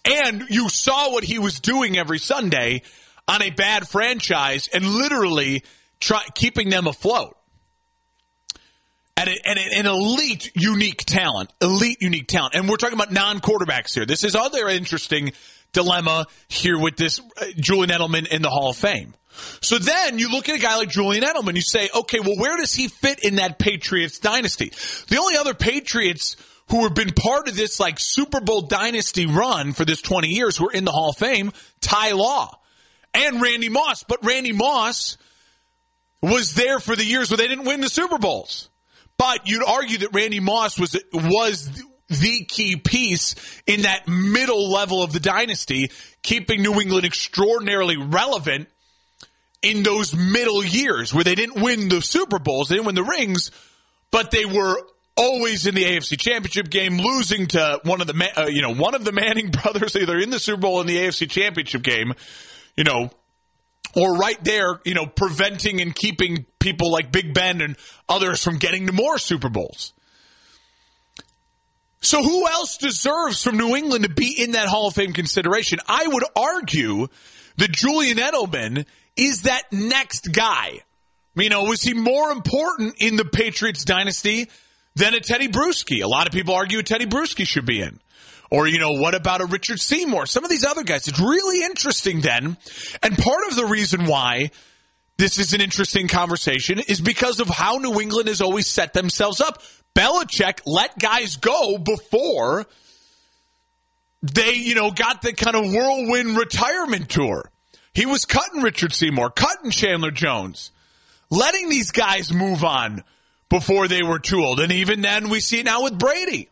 And 0.05 0.45
you 0.49 0.69
saw 0.69 1.13
what 1.13 1.25
he 1.25 1.39
was 1.39 1.61
doing 1.61 1.97
every 1.97 2.19
Sunday 2.19 2.83
on 3.29 3.43
a 3.43 3.51
bad 3.51 3.87
franchise 3.89 4.69
and 4.73 4.85
literally 4.85 5.63
try, 6.01 6.23
keeping 6.35 6.69
them 6.69 6.87
afloat. 6.87 7.37
And, 9.17 9.29
and 9.45 9.59
an 9.59 9.87
elite, 9.87 10.51
unique 10.55 11.05
talent, 11.05 11.53
elite, 11.61 11.99
unique 12.01 12.27
talent. 12.27 12.55
And 12.55 12.69
we're 12.69 12.79
talking 12.79 12.95
about 12.95 13.13
non 13.13 13.41
quarterbacks 13.41 13.95
here. 13.95 14.07
This 14.07 14.25
is 14.25 14.35
other 14.35 14.67
interesting 14.67 15.33
dilemma 15.73 16.27
here 16.49 16.79
with 16.79 16.97
this 16.97 17.21
uh, 17.21 17.47
Julian 17.57 17.91
Edelman 17.91 18.27
in 18.29 18.43
the 18.43 18.51
Hall 18.51 18.71
of 18.71 18.77
Fame. 18.77 19.15
So 19.63 19.79
then 19.79 20.19
you 20.19 20.31
look 20.31 20.49
at 20.49 20.57
a 20.57 20.59
guy 20.59 20.77
like 20.77 20.89
Julian 20.89 21.25
Edelman, 21.25 21.55
you 21.55 21.63
say, 21.63 21.89
okay, 21.95 22.21
well, 22.21 22.37
where 22.37 22.57
does 22.57 22.75
he 22.75 22.89
fit 22.89 23.25
in 23.25 23.37
that 23.37 23.59
Patriots 23.59 24.19
dynasty? 24.19 24.73
The 25.09 25.19
only 25.19 25.37
other 25.37 25.55
Patriots 25.55 26.37
who 26.69 26.85
have 26.85 26.95
been 26.95 27.13
part 27.13 27.49
of 27.49 27.57
this 27.57 27.81
like 27.81 27.99
Super 27.99 28.41
Bowl 28.41 28.63
dynasty 28.63 29.27
run 29.27 29.73
for 29.73 29.85
this 29.85 30.01
20 30.03 30.29
years 30.29 30.57
who 30.57 30.69
are 30.69 30.73
in 30.73 30.85
the 30.85 30.93
Hall 30.93 31.11
of 31.11 31.17
Fame, 31.17 31.53
Ty 31.81 32.13
Law 32.13 32.59
and 33.15 33.43
Randy 33.43 33.69
Moss. 33.69 34.05
But 34.05 34.25
Randy 34.25 34.53
Moss 34.53 35.17
was 36.23 36.55
there 36.55 36.79
for 36.79 36.95
the 36.95 37.05
years 37.05 37.31
where 37.31 37.39
they 37.39 37.49
didn't 37.49 37.65
win 37.65 37.81
the 37.81 37.89
Super 37.89 38.19
Bowls. 38.19 38.69
But 39.19 39.47
you'd 39.47 39.65
argue 39.65 39.99
that 39.99 40.15
Randy 40.15 40.41
Moss 40.41 40.79
was 40.79 40.97
was 41.13 41.69
the 42.11 42.45
key 42.45 42.77
piece 42.77 43.35
in 43.67 43.83
that 43.83 44.07
middle 44.07 44.71
level 44.71 45.03
of 45.03 45.13
the 45.13 45.21
dynasty, 45.21 45.91
keeping 46.23 46.63
New 46.63 46.81
England 46.81 47.07
extraordinarily 47.07 47.97
relevant 47.97 48.69
in 49.63 49.83
those 49.83 50.15
middle 50.15 50.65
years 50.65 51.15
where 51.15 51.25
they 51.25 51.35
didn't 51.35 51.63
win 51.63 51.89
the 51.89 52.03
Super 52.03 52.39
Bowls, 52.39 52.69
they 52.69 52.75
didn't 52.77 52.87
win 52.87 52.95
the 52.95 53.05
rings, 53.05 53.51
but 54.11 54.31
they 54.31 54.45
were 54.45 54.77
always 55.17 55.67
in 55.67 55.75
the 55.75 55.85
AFC 55.85 56.19
Championship 56.19 56.71
game, 56.71 56.99
losing 56.99 57.47
to 57.49 57.81
one 57.85 58.01
of 58.01 58.07
the 58.07 58.31
uh, 58.37 58.47
you 58.47 58.63
know 58.63 58.75
one 58.75 58.95
of 58.95 59.05
the 59.05 59.13
Manning 59.13 59.51
brothers, 59.63 59.97
either 59.97 60.19
in 60.19 60.31
the 60.31 60.41
Super 60.41 60.61
Bowl 60.61 60.81
in 60.81 60.87
the 60.87 60.97
AFC 60.97 61.31
Championship 61.31 61.83
game, 61.83 62.15
you 62.77 62.85
know, 62.85 63.11
or 63.95 64.17
right 64.17 64.43
there, 64.45 64.81
you 64.85 64.95
know, 64.95 65.07
preventing 65.07 65.81
and 65.81 65.95
keeping 65.95 66.47
people 66.59 66.91
like 66.91 67.13
Big 67.13 67.35
Ben 67.35 67.61
and 67.61 67.77
others 68.09 68.43
from 68.43 68.59
getting 68.59 68.87
to 68.87 68.93
more 68.93 69.19
Super 69.19 69.49
Bowls. 69.49 69.93
So 72.03 72.23
who 72.23 72.47
else 72.47 72.79
deserves 72.79 73.43
from 73.43 73.59
New 73.59 73.77
England 73.77 74.05
to 74.05 74.11
be 74.11 74.43
in 74.43 74.53
that 74.53 74.69
Hall 74.69 74.89
of 74.89 74.95
Fame 74.95 75.13
consideration? 75.13 75.81
I 75.87 76.07
would 76.07 76.25
argue 76.35 77.09
that 77.59 77.71
Julian 77.71 78.17
Edelman 78.17 78.87
is 79.17 79.43
that 79.43 79.65
next 79.71 80.33
guy. 80.33 80.81
You 81.37 81.51
know, 81.51 81.65
was 81.65 81.83
he 81.83 81.95
more 81.95 82.31
important 82.31 82.97
in 82.99 83.17
the 83.17 83.25
Patriots 83.25 83.85
dynasty 83.85 84.49
than 84.95 85.15
a 85.15 85.21
Tedy 85.21 85.49
Bruschi? 85.49 86.03
A 86.03 86.09
lot 86.09 86.27
of 86.27 86.33
people 86.33 86.55
argue 86.55 86.79
a 86.79 86.83
Tedy 86.83 87.07
Bruschi 87.07 87.47
should 87.47 87.67
be 87.67 87.83
in. 87.83 88.01
Or, 88.51 88.67
you 88.67 88.79
know, 88.81 88.95
what 88.95 89.15
about 89.15 89.43
a 89.43 89.47
Richard 89.47 89.79
Seymour? 89.79 90.27
Some 90.27 90.43
of 90.43 90.51
these 90.51 90.65
other 90.65 90.83
guys. 90.83 91.07
It's 91.07 91.21
really 91.21 91.63
interesting 91.65 92.21
then. 92.21 92.57
And 93.03 93.17
part 93.17 93.47
of 93.49 93.57
the 93.57 93.67
reason 93.67 94.07
why 94.07 94.51
this 95.19 95.39
is 95.39 95.53
an 95.53 95.61
interesting 95.61 96.09
conversation 96.09 96.81
is 96.81 97.01
because 97.01 97.41
of 97.41 97.49
how 97.49 97.77
New 97.77 98.01
England 98.01 98.29
has 98.29 98.41
always 98.41 98.67
set 98.67 98.93
themselves 98.93 99.41
up. 99.41 99.63
Belichick 100.01 100.61
let 100.65 100.99
guys 100.99 101.37
go 101.37 101.77
before 101.77 102.67
they, 104.23 104.55
you 104.55 104.75
know, 104.75 104.91
got 104.91 105.21
the 105.21 105.35
kind 105.35 105.57
of 105.57 105.71
whirlwind 105.71 106.39
retirement 106.39 107.11
tour. 107.11 107.51
He 107.93 108.07
was 108.07 108.25
cutting 108.25 108.63
Richard 108.63 108.95
Seymour, 108.95 109.31
cutting 109.31 109.71
Chandler 109.71 110.11
Jones, 110.11 110.71
letting 111.29 111.69
these 111.69 111.91
guys 111.91 112.33
move 112.33 112.65
on 112.65 113.05
before 113.51 113.89
they 113.89 114.03
were 114.03 114.19
too 114.19 114.43
old. 114.43 114.61
And 114.61 114.73
even 114.73 115.03
then, 115.03 115.29
we 115.29 115.41
see 115.41 115.61
it 115.61 115.67
now 115.67 115.83
with 115.83 115.99
Brady. 115.99 116.49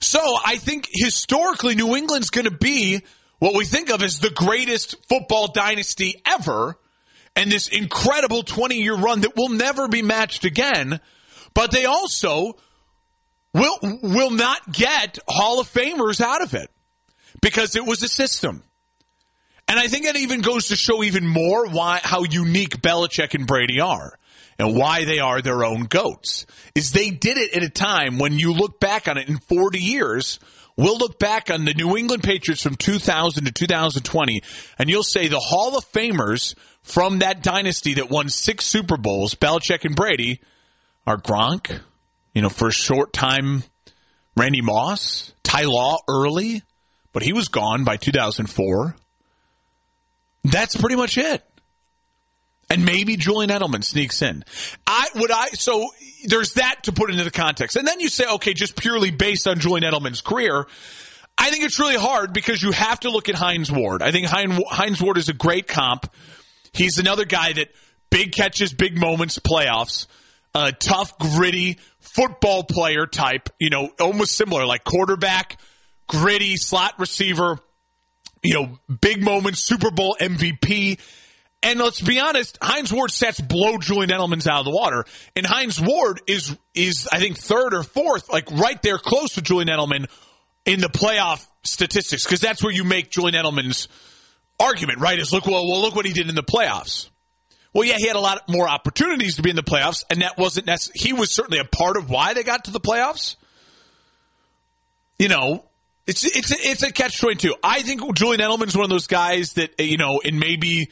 So 0.00 0.20
I 0.44 0.56
think 0.56 0.88
historically, 0.90 1.76
New 1.76 1.94
England's 1.94 2.30
going 2.30 2.46
to 2.46 2.50
be 2.50 3.02
what 3.38 3.54
we 3.54 3.64
think 3.64 3.90
of 3.90 4.02
as 4.02 4.18
the 4.18 4.30
greatest 4.30 4.96
football 5.08 5.48
dynasty 5.52 6.20
ever 6.26 6.76
and 7.36 7.52
this 7.52 7.68
incredible 7.68 8.42
20 8.42 8.76
year 8.76 8.96
run 8.96 9.20
that 9.20 9.36
will 9.36 9.50
never 9.50 9.86
be 9.86 10.02
matched 10.02 10.44
again. 10.44 11.00
But 11.54 11.70
they 11.70 11.84
also 11.84 12.56
will, 13.52 13.78
will 14.02 14.30
not 14.30 14.72
get 14.72 15.18
Hall 15.28 15.60
of 15.60 15.72
Famers 15.72 16.20
out 16.20 16.42
of 16.42 16.54
it 16.54 16.70
because 17.42 17.76
it 17.76 17.84
was 17.84 18.02
a 18.02 18.08
system. 18.08 18.62
And 19.68 19.78
I 19.78 19.86
think 19.86 20.04
it 20.04 20.16
even 20.16 20.40
goes 20.40 20.68
to 20.68 20.76
show 20.76 21.02
even 21.04 21.26
more 21.26 21.68
why, 21.68 22.00
how 22.02 22.24
unique 22.24 22.82
Belichick 22.82 23.34
and 23.34 23.46
Brady 23.46 23.80
are 23.80 24.18
and 24.58 24.76
why 24.76 25.04
they 25.04 25.20
are 25.20 25.40
their 25.40 25.64
own 25.64 25.84
goats 25.84 26.44
is 26.74 26.92
they 26.92 27.10
did 27.10 27.38
it 27.38 27.56
at 27.56 27.62
a 27.62 27.70
time 27.70 28.18
when 28.18 28.38
you 28.38 28.52
look 28.52 28.78
back 28.78 29.08
on 29.08 29.16
it 29.16 29.28
in 29.28 29.38
40 29.38 29.78
years 29.78 30.38
we'll 30.76 30.98
look 30.98 31.18
back 31.18 31.50
on 31.50 31.64
the 31.64 31.72
New 31.72 31.96
England 31.96 32.22
Patriots 32.22 32.62
from 32.62 32.74
2000 32.74 33.44
to 33.44 33.52
2020 33.52 34.42
and 34.78 34.90
you'll 34.90 35.02
say 35.02 35.28
the 35.28 35.38
Hall 35.38 35.78
of 35.78 35.90
Famers 35.92 36.54
from 36.82 37.20
that 37.20 37.42
dynasty 37.42 37.94
that 37.94 38.10
won 38.10 38.28
six 38.28 38.66
Super 38.66 38.96
Bowls 38.96 39.34
Belichick 39.34 39.84
and 39.84 39.96
Brady 39.96 40.40
are 41.06 41.16
Gronk 41.16 41.80
you 42.34 42.42
know 42.42 42.48
for 42.48 42.68
a 42.68 42.72
short 42.72 43.12
time 43.12 43.62
Randy 44.36 44.60
Moss 44.60 45.32
Ty 45.42 45.64
Law 45.64 45.98
early 46.08 46.62
but 47.12 47.22
he 47.22 47.32
was 47.32 47.48
gone 47.48 47.84
by 47.84 47.96
2004 47.96 48.94
that's 50.44 50.76
pretty 50.76 50.96
much 50.96 51.18
it 51.18 51.44
and 52.70 52.84
maybe 52.84 53.16
Julian 53.16 53.50
Edelman 53.50 53.82
sneaks 53.82 54.22
in. 54.22 54.44
I 54.86 55.08
would 55.16 55.30
I 55.30 55.48
so 55.48 55.88
there's 56.24 56.54
that 56.54 56.84
to 56.84 56.92
put 56.92 57.10
into 57.10 57.24
the 57.24 57.30
context. 57.30 57.76
And 57.76 57.86
then 57.86 58.00
you 58.00 58.08
say, 58.08 58.24
okay, 58.34 58.54
just 58.54 58.76
purely 58.76 59.10
based 59.10 59.48
on 59.48 59.58
Julian 59.58 59.92
Edelman's 59.92 60.20
career, 60.20 60.66
I 61.36 61.50
think 61.50 61.64
it's 61.64 61.78
really 61.78 61.96
hard 61.96 62.32
because 62.32 62.62
you 62.62 62.70
have 62.72 63.00
to 63.00 63.10
look 63.10 63.28
at 63.28 63.34
Hines 63.34 63.70
Ward. 63.72 64.02
I 64.02 64.12
think 64.12 64.28
Hines 64.28 65.02
Ward 65.02 65.18
is 65.18 65.28
a 65.28 65.32
great 65.32 65.66
comp. 65.66 66.10
He's 66.72 66.98
another 66.98 67.24
guy 67.24 67.52
that 67.54 67.68
big 68.10 68.32
catches, 68.32 68.72
big 68.72 68.96
moments, 68.96 69.38
playoffs, 69.38 70.06
a 70.54 70.72
tough, 70.72 71.18
gritty 71.18 71.78
football 72.00 72.64
player 72.64 73.06
type. 73.06 73.48
You 73.58 73.70
know, 73.70 73.90
almost 74.00 74.36
similar, 74.36 74.66
like 74.66 74.84
quarterback, 74.84 75.58
gritty 76.06 76.56
slot 76.56 76.94
receiver. 76.98 77.58
You 78.42 78.54
know, 78.54 78.78
big 79.00 79.22
moments, 79.22 79.60
Super 79.60 79.90
Bowl 79.90 80.16
MVP 80.18 80.98
and 81.62 81.78
let's 81.78 82.00
be 82.00 82.18
honest, 82.18 82.58
Hines 82.62 82.92
Ward 82.92 83.10
sets 83.10 83.40
blow 83.40 83.76
Julian 83.78 84.10
Edelman's 84.10 84.46
out 84.46 84.60
of 84.60 84.64
the 84.64 84.70
water. 84.70 85.04
And 85.36 85.44
Hines 85.44 85.80
Ward 85.80 86.22
is 86.26 86.56
is 86.74 87.08
I 87.12 87.18
think 87.18 87.36
third 87.36 87.74
or 87.74 87.82
fourth, 87.82 88.30
like 88.30 88.50
right 88.50 88.80
there 88.82 88.98
close 88.98 89.34
to 89.34 89.42
Julian 89.42 89.68
Edelman 89.68 90.06
in 90.64 90.80
the 90.80 90.88
playoff 90.88 91.46
statistics, 91.62 92.24
because 92.24 92.40
that's 92.40 92.62
where 92.62 92.72
you 92.72 92.84
make 92.84 93.10
Julian 93.10 93.34
Edelman's 93.34 93.88
argument, 94.58 95.00
right? 95.00 95.18
Is 95.18 95.32
look 95.32 95.46
well, 95.46 95.68
well, 95.68 95.82
look 95.82 95.94
what 95.94 96.06
he 96.06 96.12
did 96.12 96.28
in 96.28 96.34
the 96.34 96.42
playoffs. 96.42 97.09
Well, 97.72 97.84
yeah, 97.84 97.96
he 97.98 98.06
had 98.06 98.16
a 98.16 98.20
lot 98.20 98.48
more 98.48 98.68
opportunities 98.68 99.36
to 99.36 99.42
be 99.42 99.50
in 99.50 99.56
the 99.56 99.62
playoffs, 99.62 100.04
and 100.10 100.22
that 100.22 100.36
wasn't 100.36 100.66
necessarily, 100.66 101.00
he 101.00 101.12
was 101.12 101.32
certainly 101.32 101.58
a 101.58 101.64
part 101.64 101.96
of 101.96 102.10
why 102.10 102.34
they 102.34 102.42
got 102.42 102.64
to 102.64 102.70
the 102.72 102.80
playoffs. 102.80 103.36
You 105.18 105.28
know, 105.28 105.64
it's 106.06 106.24
it's 106.24 106.50
it's 106.50 106.82
a 106.82 106.90
catch 106.90 107.20
twenty 107.20 107.36
two. 107.36 107.54
I 107.62 107.82
think 107.82 108.02
Julian 108.14 108.40
Edelman's 108.40 108.76
one 108.76 108.84
of 108.84 108.90
those 108.90 109.06
guys 109.06 109.52
that 109.52 109.78
you 109.78 109.98
know, 109.98 110.18
in 110.18 110.38
maybe 110.38 110.88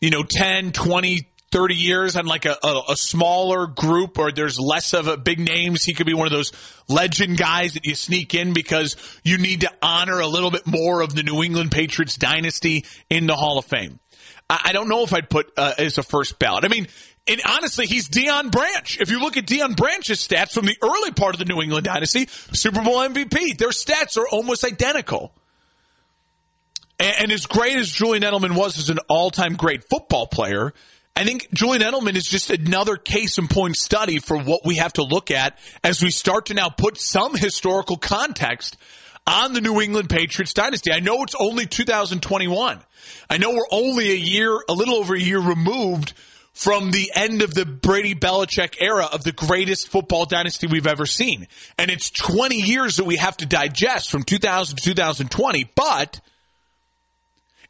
you 0.00 0.10
know, 0.10 0.22
10, 0.22 0.72
20, 0.72 1.28
30 1.50 1.74
years 1.74 2.16
on 2.16 2.26
like 2.26 2.46
a, 2.46 2.56
a, 2.62 2.82
a, 2.90 2.96
smaller 2.96 3.66
group 3.66 4.18
or 4.18 4.32
there's 4.32 4.58
less 4.58 4.94
of 4.94 5.08
a 5.08 5.16
big 5.16 5.38
names. 5.38 5.84
He 5.84 5.94
could 5.94 6.06
be 6.06 6.14
one 6.14 6.26
of 6.26 6.32
those 6.32 6.52
legend 6.88 7.36
guys 7.36 7.74
that 7.74 7.84
you 7.84 7.94
sneak 7.94 8.34
in 8.34 8.52
because 8.52 8.96
you 9.24 9.36
need 9.36 9.62
to 9.62 9.70
honor 9.82 10.20
a 10.20 10.26
little 10.26 10.50
bit 10.50 10.66
more 10.66 11.00
of 11.02 11.14
the 11.14 11.22
New 11.22 11.42
England 11.42 11.72
Patriots 11.72 12.16
dynasty 12.16 12.84
in 13.10 13.26
the 13.26 13.34
Hall 13.34 13.58
of 13.58 13.64
Fame. 13.64 13.98
I, 14.50 14.72
don't 14.72 14.88
know 14.88 15.04
if 15.04 15.12
I'd 15.12 15.30
put 15.30 15.52
uh, 15.56 15.74
as 15.78 15.96
a 15.98 16.02
first 16.02 16.38
ballot. 16.38 16.64
I 16.64 16.68
mean, 16.68 16.88
and 17.28 17.40
honestly, 17.46 17.86
he's 17.86 18.08
Deion 18.08 18.50
Branch. 18.50 19.00
If 19.00 19.10
you 19.10 19.20
look 19.20 19.36
at 19.36 19.46
Deion 19.46 19.76
Branch's 19.76 20.26
stats 20.26 20.52
from 20.52 20.66
the 20.66 20.76
early 20.82 21.12
part 21.12 21.34
of 21.34 21.38
the 21.38 21.44
New 21.44 21.62
England 21.62 21.84
dynasty, 21.84 22.26
Super 22.28 22.82
Bowl 22.82 22.96
MVP, 22.96 23.56
their 23.56 23.68
stats 23.68 24.18
are 24.18 24.26
almost 24.28 24.64
identical. 24.64 25.32
And, 26.98 27.14
and 27.20 27.32
as 27.32 27.46
great 27.46 27.76
as 27.76 27.88
Julian 27.88 28.24
Edelman 28.24 28.56
was 28.56 28.78
as 28.78 28.90
an 28.90 28.98
all-time 29.08 29.54
great 29.54 29.84
football 29.88 30.26
player, 30.26 30.72
I 31.14 31.24
think 31.24 31.52
Julian 31.52 31.82
Edelman 31.82 32.16
is 32.16 32.24
just 32.24 32.50
another 32.50 32.96
case 32.96 33.38
in 33.38 33.46
point 33.46 33.76
study 33.76 34.18
for 34.18 34.38
what 34.38 34.64
we 34.64 34.76
have 34.76 34.94
to 34.94 35.02
look 35.02 35.30
at 35.30 35.58
as 35.84 36.02
we 36.02 36.10
start 36.10 36.46
to 36.46 36.54
now 36.54 36.70
put 36.70 36.98
some 36.98 37.36
historical 37.36 37.96
context 37.96 38.76
on 39.26 39.52
the 39.52 39.60
New 39.60 39.80
England 39.80 40.10
Patriots 40.10 40.54
dynasty. 40.54 40.92
I 40.92 41.00
know 41.00 41.22
it's 41.22 41.34
only 41.38 41.66
2021. 41.66 42.80
I 43.28 43.38
know 43.38 43.50
we're 43.50 43.62
only 43.70 44.10
a 44.10 44.16
year, 44.16 44.58
a 44.68 44.72
little 44.72 44.94
over 44.96 45.14
a 45.14 45.20
year 45.20 45.40
removed 45.40 46.14
from 46.52 46.90
the 46.90 47.10
end 47.14 47.42
of 47.42 47.54
the 47.54 47.64
Brady 47.64 48.14
Belichick 48.14 48.74
era 48.80 49.08
of 49.10 49.22
the 49.22 49.32
greatest 49.32 49.88
football 49.88 50.26
dynasty 50.26 50.66
we've 50.66 50.86
ever 50.86 51.06
seen. 51.06 51.46
And 51.78 51.90
it's 51.90 52.10
20 52.10 52.56
years 52.56 52.96
that 52.96 53.04
we 53.04 53.16
have 53.16 53.36
to 53.38 53.46
digest 53.46 54.10
from 54.10 54.24
2000 54.24 54.76
to 54.76 54.82
2020, 54.82 55.70
but 55.74 56.20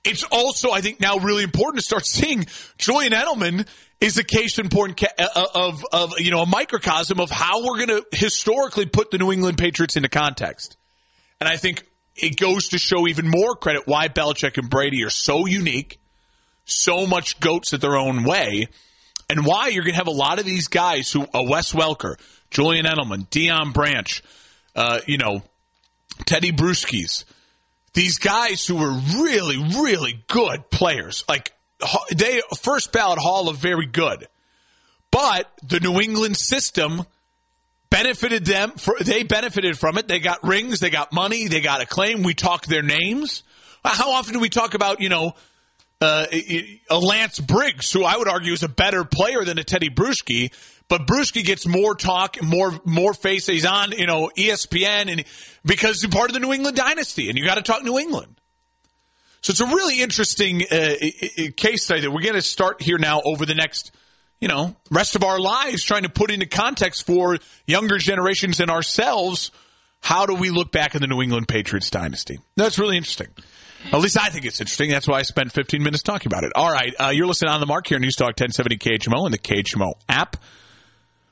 it's 0.02 0.24
also, 0.24 0.70
I 0.70 0.80
think, 0.80 1.00
now 1.00 1.18
really 1.18 1.44
important 1.44 1.80
to 1.80 1.84
start 1.84 2.06
seeing 2.06 2.46
Julian 2.78 3.12
Edelman 3.12 3.66
is 4.00 4.16
a 4.16 4.24
case 4.24 4.58
in 4.58 4.70
point 4.70 5.02
uh, 5.04 5.08
uh, 5.18 5.46
of, 5.54 5.84
of, 5.92 6.18
you 6.18 6.30
know, 6.30 6.40
a 6.40 6.46
microcosm 6.46 7.20
of 7.20 7.30
how 7.30 7.64
we're 7.64 7.84
going 7.84 8.02
to 8.02 8.06
historically 8.12 8.86
put 8.86 9.10
the 9.10 9.18
New 9.18 9.30
England 9.30 9.58
Patriots 9.58 9.96
into 9.96 10.08
context. 10.08 10.78
And 11.40 11.48
I 11.48 11.56
think 11.56 11.84
it 12.16 12.36
goes 12.36 12.68
to 12.68 12.78
show 12.78 13.08
even 13.08 13.28
more 13.28 13.54
credit 13.56 13.86
why 13.86 14.08
Belichick 14.08 14.58
and 14.58 14.68
Brady 14.68 15.04
are 15.04 15.10
so 15.10 15.46
unique, 15.46 15.98
so 16.64 17.06
much 17.06 17.40
goats 17.40 17.72
at 17.72 17.80
their 17.80 17.96
own 17.96 18.24
way, 18.24 18.68
and 19.28 19.46
why 19.46 19.68
you're 19.68 19.84
going 19.84 19.94
to 19.94 19.98
have 19.98 20.06
a 20.06 20.12
lot 20.12 20.38
of 20.38 20.44
these 20.44 20.68
guys 20.68 21.10
who, 21.10 21.22
uh, 21.22 21.42
Wes 21.42 21.72
Welker, 21.72 22.16
Julian 22.50 22.84
Edelman, 22.84 23.28
Deion 23.28 23.72
Branch, 23.72 24.22
uh, 24.74 25.00
you 25.06 25.18
know, 25.18 25.42
Tedy 26.26 26.52
Bruschi's, 26.52 27.24
these 27.94 28.18
guys 28.18 28.66
who 28.66 28.76
were 28.76 28.92
really, 28.92 29.56
really 29.56 30.22
good 30.28 30.68
players, 30.70 31.24
like 31.28 31.52
they 32.14 32.42
first 32.58 32.92
ballot 32.92 33.18
Hall 33.18 33.48
of 33.48 33.56
very 33.56 33.86
good, 33.86 34.28
but 35.10 35.50
the 35.62 35.80
New 35.80 36.00
England 36.00 36.36
system 36.36 37.06
benefited 37.90 38.44
them. 38.44 38.72
For, 38.72 38.96
they 39.00 39.22
benefited 39.22 39.78
from 39.78 39.98
it. 39.98 40.08
They 40.08 40.20
got 40.20 40.44
rings, 40.44 40.80
they 40.80 40.90
got 40.90 41.12
money, 41.12 41.48
they 41.48 41.60
got 41.60 41.82
acclaim. 41.82 42.22
We 42.22 42.34
talk 42.34 42.66
their 42.66 42.82
names. 42.82 43.42
How 43.84 44.12
often 44.12 44.34
do 44.34 44.40
we 44.40 44.48
talk 44.48 44.74
about 44.74 45.00
you 45.00 45.08
know? 45.08 45.34
Uh, 46.02 46.24
a 46.32 46.98
Lance 46.98 47.38
Briggs, 47.38 47.92
who 47.92 48.04
I 48.04 48.16
would 48.16 48.26
argue 48.26 48.54
is 48.54 48.62
a 48.62 48.70
better 48.70 49.04
player 49.04 49.44
than 49.44 49.58
a 49.58 49.62
Tedy 49.62 49.94
Bruschi, 49.94 50.50
but 50.88 51.06
Bruschi 51.06 51.44
gets 51.44 51.66
more 51.66 51.94
talk, 51.94 52.42
more 52.42 52.72
more 52.86 53.12
face. 53.12 53.46
He's 53.46 53.66
on, 53.66 53.92
you 53.92 54.06
know, 54.06 54.30
ESPN, 54.34 55.12
and 55.12 55.24
because 55.62 56.00
he's 56.00 56.10
part 56.10 56.30
of 56.30 56.34
the 56.34 56.40
New 56.40 56.54
England 56.54 56.78
dynasty, 56.78 57.28
and 57.28 57.36
you 57.36 57.44
got 57.44 57.56
to 57.56 57.62
talk 57.62 57.82
New 57.82 57.98
England. 57.98 58.40
So 59.42 59.52
it's 59.52 59.60
a 59.60 59.66
really 59.66 60.02
interesting 60.02 60.62
uh, 60.70 60.94
case 61.56 61.84
study 61.84 62.02
that 62.02 62.10
we're 62.10 62.22
going 62.22 62.34
to 62.34 62.42
start 62.42 62.82
here 62.82 62.98
now 62.98 63.22
over 63.24 63.46
the 63.46 63.54
next, 63.54 63.90
you 64.40 64.48
know, 64.48 64.74
rest 64.90 65.16
of 65.16 65.24
our 65.24 65.38
lives, 65.38 65.82
trying 65.82 66.02
to 66.02 66.08
put 66.08 66.30
into 66.30 66.46
context 66.46 67.06
for 67.06 67.36
younger 67.66 67.98
generations 67.98 68.60
and 68.60 68.70
ourselves. 68.70 69.50
How 70.00 70.24
do 70.24 70.34
we 70.34 70.50
look 70.50 70.72
back 70.72 70.94
in 70.94 71.02
the 71.02 71.06
New 71.06 71.20
England 71.20 71.46
Patriots 71.46 71.90
dynasty? 71.90 72.38
That's 72.56 72.78
really 72.78 72.96
interesting. 72.96 73.28
At 73.92 74.00
least 74.00 74.18
I 74.18 74.28
think 74.28 74.44
it's 74.44 74.60
interesting. 74.60 74.90
That's 74.90 75.08
why 75.08 75.18
I 75.18 75.22
spent 75.22 75.52
15 75.52 75.82
minutes 75.82 76.02
talking 76.02 76.30
about 76.30 76.44
it. 76.44 76.52
All 76.54 76.70
right, 76.70 76.94
uh, 76.98 77.10
you're 77.14 77.26
listening 77.26 77.50
on 77.50 77.60
the 77.60 77.66
mark 77.66 77.86
here, 77.86 77.98
News 77.98 78.16
Talk 78.16 78.28
1070 78.28 78.76
KHMO 78.76 79.24
and 79.24 79.32
the 79.32 79.38
KHMO 79.38 79.92
app. 80.08 80.36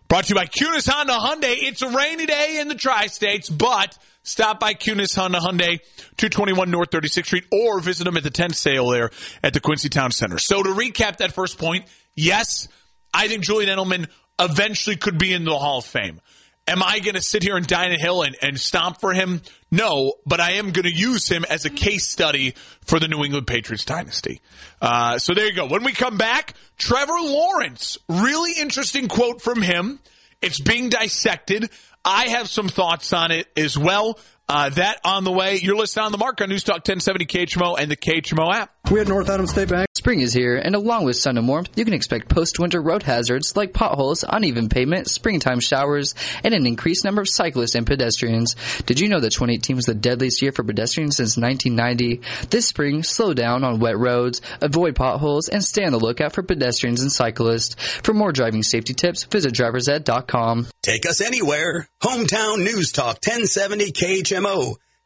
Brought 0.09 0.25
to 0.25 0.29
you 0.31 0.35
by 0.35 0.47
Kunes 0.47 0.89
Honda 0.89 1.13
Hyundai. 1.13 1.57
It's 1.69 1.83
a 1.83 1.91
rainy 1.91 2.25
day 2.25 2.59
in 2.61 2.69
the 2.69 2.75
tri-states, 2.75 3.51
but 3.51 3.97
stop 4.23 4.59
by 4.59 4.73
Kunes 4.73 5.15
Honda 5.15 5.39
Hyundai, 5.39 5.81
221 6.17 6.71
North 6.71 6.91
36th 6.91 7.27
Street, 7.27 7.45
or 7.53 7.81
visit 7.81 8.05
them 8.05 8.17
at 8.17 8.23
the 8.23 8.31
tent 8.31 8.57
sale 8.57 8.89
there 8.89 9.11
at 9.43 9.53
the 9.53 9.61
Quincy 9.61 9.91
Town 9.91 10.11
Center. 10.11 10.39
So 10.39 10.63
to 10.63 10.71
recap 10.71 11.19
that 11.19 11.33
first 11.33 11.59
point, 11.59 11.85
yes, 12.17 12.69
I 13.13 13.29
think 13.29 13.43
Julian 13.43 13.77
Edelman 13.77 14.09
eventually 14.39 14.97
could 14.97 15.19
be 15.19 15.33
in 15.33 15.45
the 15.45 15.57
Hall 15.57 15.79
of 15.79 15.85
Fame. 15.85 16.21
Am 16.69 16.83
I 16.83 16.99
going 16.99 17.15
to 17.15 17.23
sit 17.23 17.43
here 17.43 17.57
and 17.57 17.67
dine 17.67 17.93
a 17.93 17.99
hill 17.99 18.23
and, 18.23 18.37
and 18.43 18.61
stomp 18.61 19.01
for 19.01 19.15
him? 19.15 19.41
No, 19.71 20.15
but 20.27 20.39
I 20.39 20.53
am 20.53 20.73
going 20.73 20.85
to 20.85 20.95
use 20.95 21.27
him 21.27 21.47
as 21.49 21.65
a 21.65 21.71
case 21.71 22.07
study 22.11 22.55
for 22.85 23.01
the 23.01 23.09
New 23.09 23.25
England 23.25 23.47
Patriots 23.47 23.87
dynasty. 23.87 24.43
Uh, 24.81 25.19
so 25.19 25.33
there 25.33 25.47
you 25.47 25.55
go. 25.55 25.67
When 25.67 25.83
we 25.83 25.93
come 25.93 26.19
back, 26.19 26.53
Trevor 26.77 27.21
Lawrence, 27.23 27.97
really 28.07 28.53
interesting 28.53 29.09
quote 29.09 29.41
from 29.41 29.63
him. 29.63 29.99
It's 30.43 30.61
being 30.61 30.91
dissected. 30.91 31.71
I 32.05 32.29
have 32.29 32.49
some 32.49 32.69
thoughts 32.69 33.15
on 33.15 33.31
it 33.31 33.47
as 33.57 33.79
well. 33.79 34.19
Uh, 34.51 34.71
that 34.71 34.99
on 35.05 35.25
the 35.25 35.31
way. 35.31 35.57
You're 35.57 35.77
listening 35.77 36.07
on 36.07 36.13
the 36.13 36.17
mark 36.17 36.41
on 36.41 36.49
News 36.49 36.65
Talk 36.65 36.77
1070 36.77 37.27
KHMO 37.27 37.79
and 37.79 37.91
the 37.91 37.97
KHMO 37.97 38.51
app. 38.55 38.71
We 38.91 38.99
at 39.01 39.07
North 39.07 39.29
Adams 39.29 39.51
State 39.51 39.69
Bank. 39.69 39.87
Spring 39.95 40.21
is 40.21 40.33
here, 40.33 40.57
and 40.57 40.75
along 40.75 41.05
with 41.05 41.17
sun 41.17 41.37
and 41.37 41.47
warmth, 41.47 41.69
you 41.77 41.85
can 41.85 41.93
expect 41.93 42.31
post-winter 42.31 42.81
road 42.81 43.03
hazards 43.03 43.55
like 43.55 43.75
potholes, 43.75 44.25
uneven 44.27 44.71
pavement, 44.71 45.11
springtime 45.11 45.61
showers, 45.61 46.15
and 46.43 46.55
an 46.55 46.67
increased 46.67 47.05
number 47.05 47.21
of 47.21 47.29
cyclists 47.29 47.75
and 47.75 47.87
pedestrians. 47.87 48.57
Did 48.87 48.99
you 48.99 49.11
know 49.11 49.21
that 49.21 49.33
2018 49.33 49.77
was 49.77 49.85
the 49.85 49.95
deadliest 49.95 50.41
year 50.41 50.53
for 50.53 50.65
pedestrians 50.65 51.17
since 51.17 51.37
1990? 51.37 52.23
This 52.49 52.67
spring, 52.67 53.03
slow 53.03 53.35
down 53.35 53.65
on 53.65 53.81
wet 53.81 53.99
roads, 53.99 54.41
avoid 54.63 54.95
potholes, 54.95 55.51
and 55.51 55.63
stay 55.63 55.85
on 55.85 55.93
the 55.93 55.99
lookout 55.99 56.33
for 56.33 56.43
pedestrians 56.43 57.03
and 57.03 57.13
cyclists. 57.13 57.75
For 58.03 58.15
more 58.15 58.33
driving 58.33 58.63
safety 58.63 58.95
tips, 58.95 59.25
visit 59.25 59.53
driversed.com. 59.53 60.69
Take 60.83 61.05
us 61.05 61.21
anywhere. 61.21 61.89
Hometown 62.03 62.61
News 62.61 62.93
Talk 62.93 63.19
1070 63.27 63.93
KHMO 63.93 64.38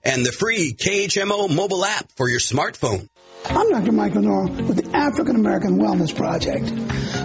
and 0.04 0.26
the 0.26 0.32
free 0.32 0.74
KHMO 0.74 1.54
mobile 1.54 1.84
app 1.84 2.10
for 2.16 2.28
your 2.28 2.40
smartphone. 2.40 3.08
I'm 3.46 3.70
Dr. 3.70 3.92
Michael 3.92 4.22
Nora 4.22 4.50
with 4.64 4.84
the 4.84 4.96
African 4.96 5.36
American 5.36 5.78
Wellness 5.78 6.14
Project. 6.14 6.70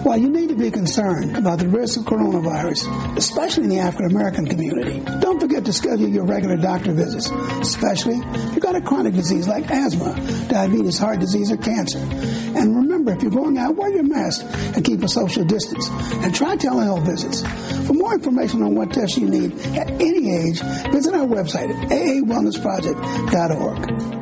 While 0.06 0.18
you 0.18 0.30
need 0.30 0.50
to 0.50 0.56
be 0.56 0.72
concerned 0.72 1.36
about 1.36 1.60
the 1.60 1.68
risk 1.68 2.00
of 2.00 2.06
coronavirus, 2.06 3.18
especially 3.18 3.66
in 3.66 3.70
the 3.70 3.80
African 3.80 4.12
American 4.12 4.48
community, 4.48 5.00
don't 5.20 5.40
forget 5.40 5.66
to 5.66 5.74
schedule 5.74 6.08
your 6.08 6.26
regular 6.26 6.56
doctor 6.56 6.94
visits, 6.94 7.30
especially 7.60 8.16
if 8.16 8.54
you've 8.54 8.64
got 8.64 8.76
a 8.76 8.82
chronic 8.82 9.14
disease 9.14 9.48
like 9.48 9.70
asthma, 9.70 10.16
diabetes, 10.48 10.98
heart 10.98 11.20
disease, 11.20 11.52
or 11.52 11.58
cancer. 11.58 12.00
And 12.00 12.87
remember, 13.08 13.28
if 13.28 13.34
you're 13.34 13.44
going 13.44 13.58
out, 13.58 13.76
wear 13.76 13.90
your 13.90 14.04
mask 14.04 14.46
and 14.76 14.86
keep 14.86 15.02
a 15.04 15.08
social 15.08 15.46
distance. 15.46 15.90
And 16.24 16.36
try 16.36 16.58
telehealth 16.58 17.06
visits. 17.06 17.42
For 17.88 17.94
more 17.94 18.16
information 18.16 18.64
on 18.64 18.76
what 18.76 18.92
tests 18.94 19.18
you 19.18 19.30
need 19.30 19.58
at 19.76 19.90
any 19.90 20.32
age, 20.32 20.60
visit 20.92 21.14
our 21.14 21.26
website 21.26 21.74
at 21.74 21.90
aawellnessproject.org. 21.90 24.17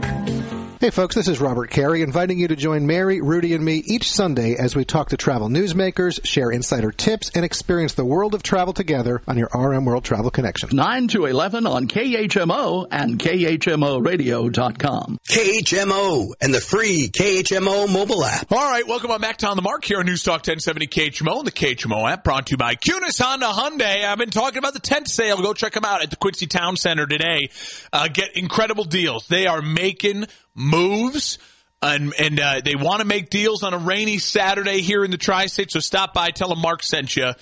Hey 0.85 0.91
folks, 0.91 1.15
this 1.15 1.27
is 1.27 1.41
Robert 1.41 1.71
Carey 1.71 2.03
inviting 2.03 2.37
you 2.37 2.47
to 2.47 2.55
join 2.55 2.85
Mary, 2.85 3.19
Rudy, 3.19 3.55
and 3.55 3.65
me 3.65 3.77
each 3.87 4.11
Sunday 4.11 4.55
as 4.55 4.75
we 4.75 4.85
talk 4.85 5.09
to 5.09 5.17
travel 5.17 5.49
newsmakers, 5.49 6.23
share 6.23 6.51
insider 6.51 6.91
tips, 6.91 7.31
and 7.33 7.43
experience 7.43 7.95
the 7.95 8.05
world 8.05 8.35
of 8.35 8.43
travel 8.43 8.71
together 8.71 9.23
on 9.27 9.35
your 9.35 9.49
RM 9.51 9.85
World 9.85 10.03
Travel 10.03 10.29
Connection. 10.29 10.69
9 10.71 11.07
to 11.07 11.25
11 11.25 11.65
on 11.65 11.87
KHMO 11.87 12.85
and 12.91 13.17
KHMOradio.com. 13.17 15.17
KHMO 15.27 16.33
and 16.39 16.53
the 16.53 16.61
free 16.61 17.09
KHMO 17.09 17.91
mobile 17.91 18.23
app. 18.23 18.51
All 18.51 18.59
right, 18.59 18.87
welcome 18.87 19.09
on 19.09 19.19
back 19.19 19.37
to 19.37 19.47
On 19.47 19.55
the 19.55 19.63
Mark 19.63 19.85
here 19.85 19.97
on 19.97 20.05
News 20.05 20.21
Talk 20.21 20.45
1070 20.45 20.85
KHMO 20.85 21.39
and 21.39 21.47
the 21.47 21.51
KHMO 21.51 22.11
app 22.11 22.23
brought 22.23 22.45
to 22.45 22.51
you 22.51 22.57
by 22.57 22.75
Kunes 22.75 23.19
Honda 23.19 23.47
Hyundai. 23.47 24.05
I've 24.05 24.19
been 24.19 24.29
talking 24.29 24.59
about 24.59 24.73
the 24.73 24.79
tent 24.79 25.07
sale. 25.07 25.41
Go 25.41 25.55
check 25.55 25.73
them 25.73 25.83
out 25.83 26.03
at 26.03 26.11
the 26.11 26.15
Quincy 26.15 26.45
Town 26.45 26.77
Center 26.77 27.07
today. 27.07 27.49
Uh, 27.91 28.07
get 28.07 28.37
incredible 28.37 28.83
deals. 28.83 29.27
They 29.27 29.47
are 29.47 29.63
making 29.63 30.27
moves. 30.55 31.37
And, 31.81 32.13
and 32.17 32.39
uh, 32.39 32.61
they 32.63 32.75
want 32.75 33.01
to 33.01 33.05
make 33.05 33.29
deals 33.29 33.61
on 33.61 33.73
a 33.73 33.77
rainy 33.77 34.17
Saturday 34.17 34.81
here 34.81 35.03
in 35.03 35.11
the 35.11 35.17
tri-state. 35.17 35.71
So 35.71 35.79
stop 35.79 36.13
by, 36.13 36.29
tell 36.29 36.49
them 36.49 36.59
Mark 36.59 36.81
sent 36.81 37.15
you, 37.15 37.33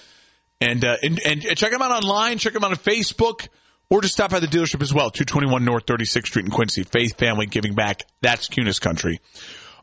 and, 0.59 0.83
uh, 0.83 0.97
and 1.01 1.19
and 1.25 1.41
check 1.41 1.71
them 1.71 1.81
out 1.81 1.91
online. 1.91 2.37
Check 2.37 2.53
them 2.53 2.63
out 2.63 2.71
on 2.71 2.77
Facebook, 2.77 3.47
or 3.89 4.01
just 4.01 4.13
stop 4.13 4.31
by 4.31 4.39
the 4.39 4.47
dealership 4.47 4.81
as 4.81 4.93
well. 4.93 5.09
Two 5.09 5.25
twenty 5.25 5.47
one 5.47 5.65
North 5.65 5.83
Thirty 5.85 6.05
Sixth 6.05 6.31
Street 6.31 6.45
in 6.45 6.51
Quincy. 6.51 6.83
Faith 6.83 7.17
Family 7.17 7.45
Giving 7.45 7.73
Back. 7.73 8.03
That's 8.21 8.47
Kunes 8.47 8.79
Country. 8.79 9.19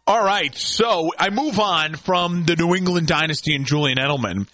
All 0.06 0.24
right, 0.24 0.54
so 0.54 1.10
I 1.18 1.30
move 1.30 1.60
on 1.60 1.94
from 1.94 2.44
the 2.44 2.56
New 2.56 2.74
England 2.74 3.06
dynasty 3.06 3.54
and 3.54 3.66
Julian 3.66 3.98
Edelman 3.98 4.48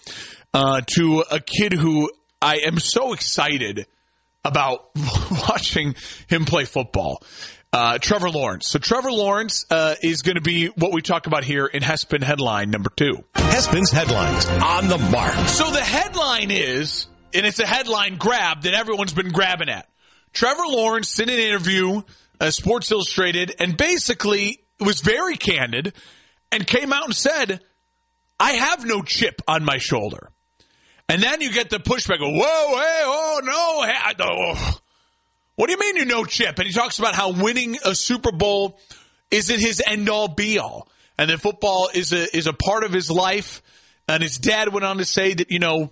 uh, 0.53 0.81
to 0.95 1.23
a 1.31 1.39
kid 1.39 1.73
who 1.73 2.11
I 2.41 2.57
am 2.57 2.77
so 2.77 3.13
excited 3.13 3.87
about 4.43 4.89
watching 5.49 5.95
him 6.27 6.45
play 6.45 6.65
football. 6.65 7.23
Uh, 7.73 7.97
Trevor 7.99 8.29
Lawrence. 8.29 8.67
So 8.67 8.79
Trevor 8.79 9.11
Lawrence 9.11 9.65
uh, 9.69 9.95
is 10.01 10.21
going 10.21 10.35
to 10.35 10.41
be 10.41 10.67
what 10.67 10.93
we 10.93 11.01
talk 11.01 11.27
about 11.27 11.43
here 11.43 11.65
in 11.65 11.83
Hespen 11.83 12.23
headline 12.23 12.71
number 12.71 12.89
two. 12.95 13.23
Hespen's 13.35 13.91
headlines 13.91 14.45
on 14.47 14.87
the 14.87 14.97
mark. 14.97 15.35
So 15.49 15.69
the 15.69 15.83
headline 15.83 16.49
is, 16.49 17.07
and 17.33 17.45
it's 17.45 17.59
a 17.59 17.67
headline 17.67 18.17
grab 18.17 18.63
that 18.63 18.73
everyone's 18.73 19.13
been 19.13 19.31
grabbing 19.31 19.69
at. 19.69 19.87
Trevor 20.33 20.63
Lawrence 20.67 21.19
in 21.19 21.29
an 21.29 21.39
interview, 21.39 22.01
uh, 22.39 22.51
Sports 22.51 22.91
Illustrated, 22.91 23.53
and 23.59 23.75
basically 23.75 24.59
was 24.79 25.01
very 25.01 25.35
candid 25.35 25.93
and 26.51 26.65
came 26.65 26.93
out 26.93 27.05
and 27.05 27.15
said, 27.15 27.61
"I 28.39 28.53
have 28.53 28.85
no 28.85 29.01
chip 29.01 29.41
on 29.47 29.65
my 29.65 29.77
shoulder." 29.77 30.29
And 31.09 31.21
then 31.21 31.41
you 31.41 31.51
get 31.51 31.69
the 31.69 31.79
pushback. 31.79 32.19
Whoa, 32.19 32.77
hey, 32.77 33.01
oh 33.05 33.41
no, 33.43 33.83
hey, 33.83 34.15
oh. 34.19 34.79
What 35.57 35.67
do 35.67 35.73
you 35.73 35.79
mean 35.79 35.95
you 35.95 36.05
know 36.05 36.23
Chip? 36.23 36.59
And 36.59 36.67
he 36.67 36.71
talks 36.71 36.99
about 36.99 37.15
how 37.15 37.31
winning 37.31 37.77
a 37.83 37.95
Super 37.95 38.31
Bowl 38.31 38.79
isn't 39.31 39.59
his 39.59 39.81
end 39.85 40.07
all 40.07 40.27
be 40.27 40.59
all, 40.59 40.87
and 41.17 41.31
that 41.31 41.41
football 41.41 41.89
is 41.91 42.13
a 42.13 42.35
is 42.35 42.45
a 42.45 42.53
part 42.53 42.83
of 42.83 42.93
his 42.93 43.09
life. 43.09 43.63
And 44.07 44.21
his 44.21 44.37
dad 44.37 44.71
went 44.71 44.85
on 44.85 44.99
to 44.99 45.05
say 45.05 45.33
that 45.33 45.49
you 45.49 45.57
know 45.57 45.91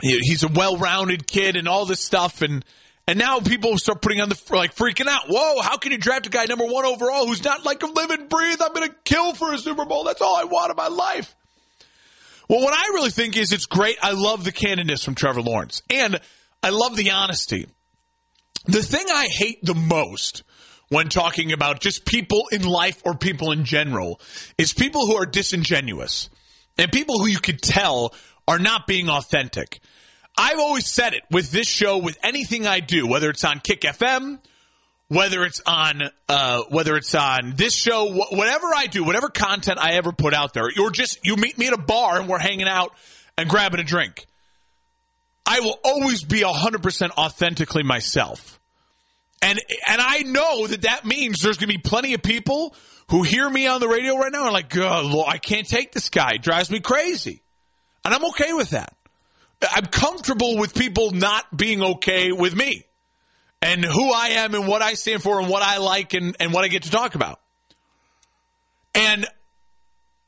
he's 0.00 0.42
a 0.42 0.48
well 0.48 0.76
rounded 0.76 1.26
kid 1.28 1.54
and 1.54 1.68
all 1.68 1.86
this 1.86 2.00
stuff, 2.00 2.42
and 2.42 2.64
and 3.06 3.16
now 3.16 3.38
people 3.38 3.78
start 3.78 4.02
putting 4.02 4.20
on 4.20 4.28
the 4.28 4.42
like 4.50 4.74
freaking 4.74 5.06
out. 5.06 5.28
Whoa, 5.28 5.60
how 5.62 5.76
can 5.76 5.92
you 5.92 5.98
draft 5.98 6.26
a 6.26 6.30
guy 6.30 6.46
number 6.46 6.66
one 6.66 6.84
overall 6.84 7.28
who's 7.28 7.44
not 7.44 7.64
like 7.64 7.80
a 7.84 7.86
live 7.86 8.10
and 8.10 8.28
breathe? 8.28 8.60
I'm 8.60 8.72
going 8.72 8.88
to 8.88 8.94
kill 9.04 9.34
for 9.34 9.52
a 9.54 9.58
Super 9.58 9.84
Bowl. 9.84 10.02
That's 10.02 10.20
all 10.20 10.34
I 10.34 10.44
want 10.44 10.70
in 10.70 10.76
my 10.76 10.88
life. 10.88 11.32
Well, 12.48 12.60
what 12.60 12.74
I 12.74 12.92
really 12.94 13.10
think 13.10 13.36
is 13.36 13.52
it's 13.52 13.66
great. 13.66 13.98
I 14.02 14.12
love 14.12 14.42
the 14.42 14.52
candidness 14.52 15.04
from 15.04 15.14
Trevor 15.14 15.42
Lawrence, 15.42 15.82
and 15.88 16.20
I 16.60 16.70
love 16.70 16.96
the 16.96 17.12
honesty. 17.12 17.68
The 18.66 18.82
thing 18.82 19.04
I 19.10 19.26
hate 19.26 19.64
the 19.64 19.74
most 19.74 20.42
when 20.88 21.08
talking 21.08 21.52
about 21.52 21.80
just 21.80 22.04
people 22.04 22.48
in 22.52 22.62
life 22.62 23.02
or 23.04 23.14
people 23.14 23.52
in 23.52 23.64
general 23.64 24.20
is 24.56 24.72
people 24.72 25.06
who 25.06 25.16
are 25.16 25.26
disingenuous 25.26 26.30
and 26.78 26.90
people 26.90 27.18
who 27.18 27.26
you 27.26 27.38
could 27.38 27.60
tell 27.60 28.14
are 28.46 28.58
not 28.58 28.86
being 28.86 29.08
authentic. 29.08 29.80
I've 30.36 30.58
always 30.58 30.86
said 30.86 31.14
it 31.14 31.22
with 31.30 31.50
this 31.50 31.68
show, 31.68 31.98
with 31.98 32.18
anything 32.22 32.66
I 32.66 32.80
do, 32.80 33.06
whether 33.06 33.30
it's 33.30 33.44
on 33.44 33.60
Kick 33.60 33.82
FM, 33.82 34.40
whether 35.08 35.44
it's 35.44 35.60
on 35.66 36.02
uh, 36.28 36.62
whether 36.70 36.96
it's 36.96 37.14
on 37.14 37.54
this 37.56 37.74
show, 37.74 38.08
wh- 38.08 38.32
whatever 38.32 38.66
I 38.74 38.86
do, 38.86 39.04
whatever 39.04 39.28
content 39.28 39.78
I 39.78 39.92
ever 39.92 40.12
put 40.12 40.34
out 40.34 40.54
there, 40.54 40.68
you're 40.74 40.90
just 40.90 41.24
you 41.24 41.36
meet 41.36 41.56
me 41.56 41.68
at 41.68 41.72
a 41.72 41.78
bar 41.78 42.18
and 42.18 42.28
we're 42.28 42.38
hanging 42.38 42.68
out 42.68 42.92
and 43.38 43.48
grabbing 43.48 43.80
a 43.80 43.84
drink. 43.84 44.26
I 45.46 45.60
will 45.60 45.78
always 45.84 46.24
be 46.24 46.40
100% 46.40 47.10
authentically 47.18 47.82
myself. 47.82 48.53
And 49.44 49.60
and 49.86 50.00
I 50.00 50.20
know 50.20 50.66
that 50.66 50.82
that 50.82 51.04
means 51.04 51.42
there's 51.42 51.58
going 51.58 51.68
to 51.68 51.76
be 51.76 51.82
plenty 51.82 52.14
of 52.14 52.22
people 52.22 52.74
who 53.10 53.22
hear 53.22 53.48
me 53.48 53.66
on 53.66 53.78
the 53.78 53.86
radio 53.86 54.16
right 54.16 54.32
now 54.32 54.44
and 54.44 54.54
like, 54.54 54.70
God, 54.70 55.04
Lord, 55.04 55.28
I 55.28 55.36
can't 55.36 55.68
take 55.68 55.92
this 55.92 56.08
guy. 56.08 56.36
It 56.36 56.42
drives 56.42 56.70
me 56.70 56.80
crazy. 56.80 57.42
And 58.06 58.14
I'm 58.14 58.24
okay 58.30 58.54
with 58.54 58.70
that. 58.70 58.96
I'm 59.70 59.84
comfortable 59.84 60.56
with 60.56 60.74
people 60.74 61.10
not 61.10 61.54
being 61.54 61.82
okay 61.82 62.32
with 62.32 62.56
me 62.56 62.86
and 63.60 63.84
who 63.84 64.10
I 64.10 64.28
am 64.28 64.54
and 64.54 64.66
what 64.66 64.80
I 64.80 64.94
stand 64.94 65.22
for 65.22 65.38
and 65.38 65.50
what 65.50 65.62
I 65.62 65.76
like 65.76 66.14
and, 66.14 66.34
and 66.40 66.54
what 66.54 66.64
I 66.64 66.68
get 66.68 66.84
to 66.84 66.90
talk 66.90 67.14
about. 67.14 67.38
And 68.94 69.26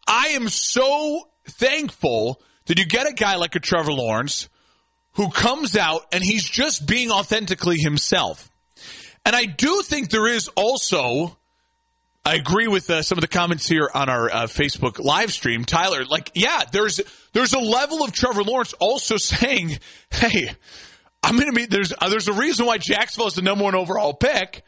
I 0.07 0.29
am 0.29 0.50
so 0.50 1.26
thankful 1.48 2.42
that 2.66 2.79
you 2.79 2.85
get 2.85 3.09
a 3.09 3.14
guy 3.14 3.37
like 3.37 3.55
a 3.55 3.61
Trevor 3.61 3.92
Lawrence 3.92 4.50
who 5.12 5.31
comes 5.31 5.74
out 5.74 6.02
and 6.12 6.22
he's 6.22 6.44
just 6.44 6.87
being 6.87 7.11
authentically 7.11 7.79
himself. 7.79 8.50
And 9.26 9.34
I 9.34 9.44
do 9.44 9.82
think 9.82 10.10
there 10.10 10.28
is 10.28 10.46
also, 10.54 11.36
I 12.24 12.36
agree 12.36 12.68
with 12.68 12.88
uh, 12.88 13.02
some 13.02 13.18
of 13.18 13.22
the 13.22 13.28
comments 13.28 13.68
here 13.68 13.90
on 13.92 14.08
our 14.08 14.32
uh, 14.32 14.42
Facebook 14.42 15.00
live 15.00 15.32
stream. 15.32 15.64
Tyler, 15.64 16.04
like, 16.04 16.30
yeah, 16.36 16.62
there's 16.70 17.00
there's 17.32 17.52
a 17.52 17.58
level 17.58 18.04
of 18.04 18.12
Trevor 18.12 18.44
Lawrence 18.44 18.72
also 18.74 19.16
saying, 19.16 19.80
"Hey, 20.10 20.52
I'm 21.24 21.34
going 21.34 21.52
to 21.52 21.52
be 21.52 21.66
there's 21.66 21.92
uh, 21.92 22.08
there's 22.08 22.28
a 22.28 22.34
reason 22.34 22.66
why 22.66 22.78
Jacksonville 22.78 23.26
is 23.26 23.34
the 23.34 23.42
number 23.42 23.64
one 23.64 23.74
overall 23.74 24.14
pick, 24.14 24.62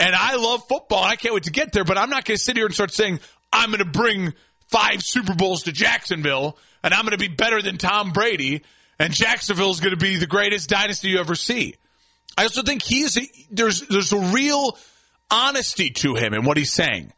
and 0.00 0.16
I 0.16 0.34
love 0.34 0.66
football. 0.66 1.04
and 1.04 1.12
I 1.12 1.14
can't 1.14 1.32
wait 1.32 1.44
to 1.44 1.52
get 1.52 1.70
there. 1.70 1.84
But 1.84 1.96
I'm 1.96 2.10
not 2.10 2.24
going 2.24 2.36
to 2.36 2.42
sit 2.42 2.56
here 2.56 2.66
and 2.66 2.74
start 2.74 2.92
saying 2.92 3.20
I'm 3.52 3.68
going 3.68 3.78
to 3.78 3.84
bring 3.84 4.34
five 4.68 5.00
Super 5.00 5.36
Bowls 5.36 5.62
to 5.62 5.72
Jacksonville, 5.72 6.58
and 6.82 6.92
I'm 6.92 7.02
going 7.02 7.16
to 7.16 7.24
be 7.24 7.32
better 7.32 7.62
than 7.62 7.78
Tom 7.78 8.10
Brady, 8.10 8.64
and 8.98 9.12
Jacksonville 9.12 9.70
is 9.70 9.78
going 9.78 9.94
to 9.94 9.96
be 9.96 10.16
the 10.16 10.26
greatest 10.26 10.68
dynasty 10.68 11.10
you 11.10 11.20
ever 11.20 11.36
see." 11.36 11.76
I 12.36 12.44
also 12.44 12.62
think 12.62 12.82
he's 12.82 13.16
a, 13.16 13.22
there's 13.50 13.82
there's 13.88 14.12
a 14.12 14.18
real 14.18 14.78
honesty 15.30 15.90
to 15.90 16.14
him 16.14 16.32
and 16.34 16.46
what 16.46 16.56
he's 16.56 16.72
saying. 16.72 17.12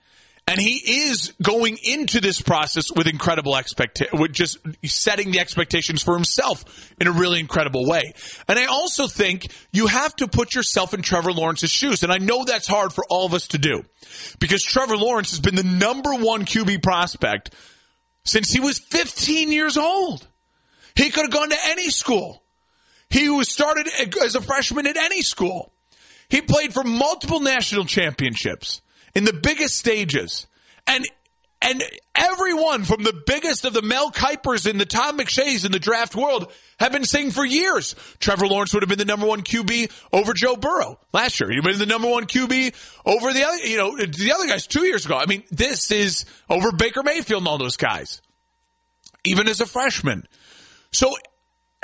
And 0.49 0.59
he 0.59 1.09
is 1.09 1.35
going 1.43 1.77
into 1.85 2.23
this 2.23 2.41
process 2.41 2.91
with 2.91 3.07
incredible 3.07 3.55
expectation, 3.55 4.19
with 4.19 4.33
just 4.33 4.57
setting 4.83 5.31
the 5.31 5.41
expectations 5.41 6.03
for 6.03 6.15
himself 6.15 6.91
in 6.99 7.07
a 7.07 7.13
really 7.13 7.39
incredible 7.39 7.87
way. 7.87 8.15
And 8.49 8.59
I 8.59 8.65
also 8.65 9.09
think 9.09 9.53
you 9.73 9.89
have 9.89 10.17
to 10.17 10.27
put 10.27 10.55
yourself 10.55 10.95
in 10.95 11.03
Trevor 11.03 11.33
Lawrence's 11.33 11.71
shoes. 11.71 12.03
And 12.03 12.11
I 12.11 12.17
know 12.17 12.45
that's 12.45 12.67
hard 12.67 12.95
for 12.95 13.05
all 13.11 13.27
of 13.27 13.35
us 13.35 13.49
to 13.49 13.59
do 13.59 13.83
because 14.41 14.63
Trevor 14.63 14.97
Lawrence 14.97 15.33
has 15.33 15.41
been 15.41 15.55
the 15.55 15.63
number 15.63 16.15
one 16.15 16.47
QB 16.47 16.83
prospect 16.83 17.55
since 18.25 18.51
he 18.51 18.61
was 18.61 18.79
15 18.79 19.53
years 19.53 19.77
old. 19.77 20.27
He 20.95 21.11
could 21.11 21.27
have 21.27 21.31
gone 21.31 21.51
to 21.51 21.59
any 21.67 21.91
school. 21.91 22.43
He 23.11 23.29
was 23.29 23.49
started 23.51 23.89
as 24.23 24.35
a 24.35 24.41
freshman 24.41 24.87
at 24.87 24.97
any 24.97 25.23
school. 25.23 25.73
He 26.29 26.43
played 26.43 26.75
for 26.75 26.85
multiple 26.85 27.41
national 27.41 27.87
championships 27.87 28.83
in 29.15 29.25
the 29.25 29.33
biggest 29.33 29.77
stages. 29.77 30.47
And 30.87 31.07
and 31.61 31.83
everyone 32.15 32.85
from 32.85 33.03
the 33.03 33.21
biggest 33.27 33.65
of 33.65 33.73
the 33.73 33.83
Mel 33.83 34.13
Kipers 34.13 34.71
and 34.71 34.81
the 34.81 34.87
Todd 34.87 35.19
McShays 35.19 35.67
in 35.67 35.73
the 35.73 35.81
draft 35.81 36.15
world 36.15 36.53
have 36.79 36.93
been 36.93 37.05
saying 37.05 37.33
for 37.33 37.45
years 37.45 37.97
Trevor 38.21 38.47
Lawrence 38.47 38.73
would 38.73 38.83
have 38.83 38.89
been 38.89 38.99
the 38.99 39.05
number 39.05 39.27
one 39.27 39.43
QB 39.43 39.91
over 40.13 40.35
Joe 40.35 40.55
Burrow 40.55 41.01
last 41.13 41.41
year. 41.41 41.51
He'd 41.51 41.65
been 41.65 41.79
the 41.79 41.87
number 41.87 42.09
one 42.09 42.27
QB 42.27 42.75
over 43.05 43.33
the 43.33 43.45
other, 43.45 43.57
you 43.67 43.77
know, 43.77 43.97
the 43.97 44.33
other 44.33 44.47
guys 44.47 44.69
two 44.69 44.85
years 44.85 45.05
ago. 45.05 45.17
I 45.17 45.27
mean, 45.27 45.43
this 45.51 45.91
is 45.91 46.27
over 46.49 46.71
Baker 46.71 47.03
Mayfield 47.03 47.43
and 47.43 47.49
all 47.49 47.59
those 47.59 47.77
guys, 47.77 48.23
even 49.25 49.49
as 49.49 49.61
a 49.61 49.67
freshman. 49.67 50.29
So 50.93 51.13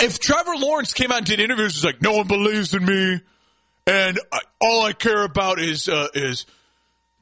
if 0.01 0.19
Trevor 0.19 0.55
Lawrence 0.57 0.93
came 0.93 1.11
out 1.11 1.19
and 1.19 1.27
did 1.27 1.39
interviews, 1.39 1.75
he's 1.75 1.85
like, 1.85 2.01
no 2.01 2.17
one 2.17 2.27
believes 2.27 2.73
in 2.73 2.85
me, 2.85 3.21
and 3.87 4.19
I, 4.31 4.39
all 4.61 4.85
I 4.85 4.93
care 4.93 5.23
about 5.23 5.59
is 5.59 5.87
uh, 5.87 6.07
is 6.13 6.45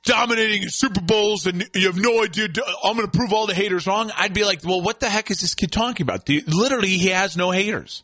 dominating 0.04 0.68
Super 0.68 1.02
Bowls 1.02 1.48
and 1.48 1.68
you 1.74 1.88
have 1.88 1.98
no 1.98 2.24
idea. 2.24 2.48
I'm 2.84 2.96
going 2.98 3.10
to 3.10 3.18
prove 3.18 3.34
all 3.34 3.48
the 3.48 3.54
haters 3.54 3.88
wrong. 3.88 4.12
I'd 4.18 4.34
be 4.34 4.44
like, 4.44 4.64
well, 4.64 4.82
what 4.82 5.00
the 5.00 5.10
heck 5.10 5.32
is 5.32 5.40
this 5.40 5.56
kid 5.56 5.72
talking 5.72 6.04
about? 6.04 6.28
Literally, 6.28 6.90
he 6.90 7.08
has 7.10 7.38
no 7.38 7.52
haters. 7.52 8.04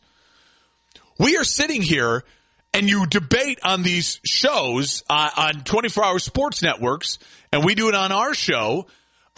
We 1.18 1.36
are 1.36 1.44
sitting 1.44 1.82
here 1.82 2.24
and 2.72 2.88
you 2.88 3.06
debate 3.06 3.58
on 3.62 3.82
these 3.82 4.20
shows 4.24 5.02
uh, 5.10 5.30
on 5.36 5.64
24 5.64 6.04
hour 6.04 6.18
sports 6.18 6.62
networks, 6.62 7.18
and 7.52 7.64
we 7.64 7.74
do 7.74 7.88
it 7.88 7.94
on 7.94 8.12
our 8.12 8.32
show 8.32 8.86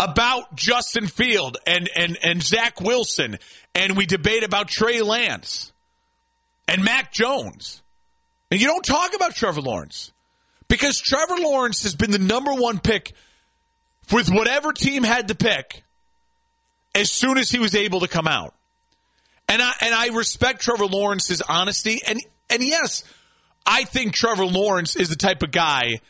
about 0.02 0.56
Justin 0.56 1.06
Field 1.06 1.58
and, 1.64 1.88
and, 1.94 2.18
and 2.24 2.42
Zach 2.42 2.80
Wilson, 2.80 3.38
and 3.74 3.96
we 3.96 4.04
debate 4.04 4.42
about 4.42 4.66
Trey 4.66 5.00
Lance 5.00 5.72
and 6.66 6.84
Mac 6.84 7.12
Jones. 7.12 7.82
And 8.50 8.60
you 8.60 8.66
don't 8.66 8.84
talk 8.84 9.14
about 9.14 9.34
Trevor 9.34 9.60
Lawrence. 9.60 10.12
Because 10.66 11.00
Trevor 11.00 11.36
Lawrence 11.36 11.84
has 11.84 11.94
been 11.94 12.10
the 12.10 12.18
number 12.18 12.52
one 12.52 12.80
pick 12.80 13.12
with 14.10 14.28
whatever 14.28 14.72
team 14.72 15.04
had 15.04 15.28
to 15.28 15.34
pick 15.34 15.84
as 16.94 17.10
soon 17.10 17.38
as 17.38 17.50
he 17.50 17.58
was 17.58 17.74
able 17.74 18.00
to 18.00 18.08
come 18.08 18.26
out. 18.26 18.54
And 19.48 19.62
I 19.62 19.72
and 19.82 19.94
I 19.94 20.08
respect 20.08 20.62
Trevor 20.62 20.86
Lawrence's 20.86 21.42
honesty 21.42 22.00
and 22.06 22.18
and 22.48 22.62
yes, 22.62 23.04
I 23.66 23.84
think 23.84 24.14
Trevor 24.14 24.46
Lawrence 24.46 24.96
is 24.96 25.08
the 25.08 25.16
type 25.16 25.42
of 25.42 25.50
guy 25.50 26.00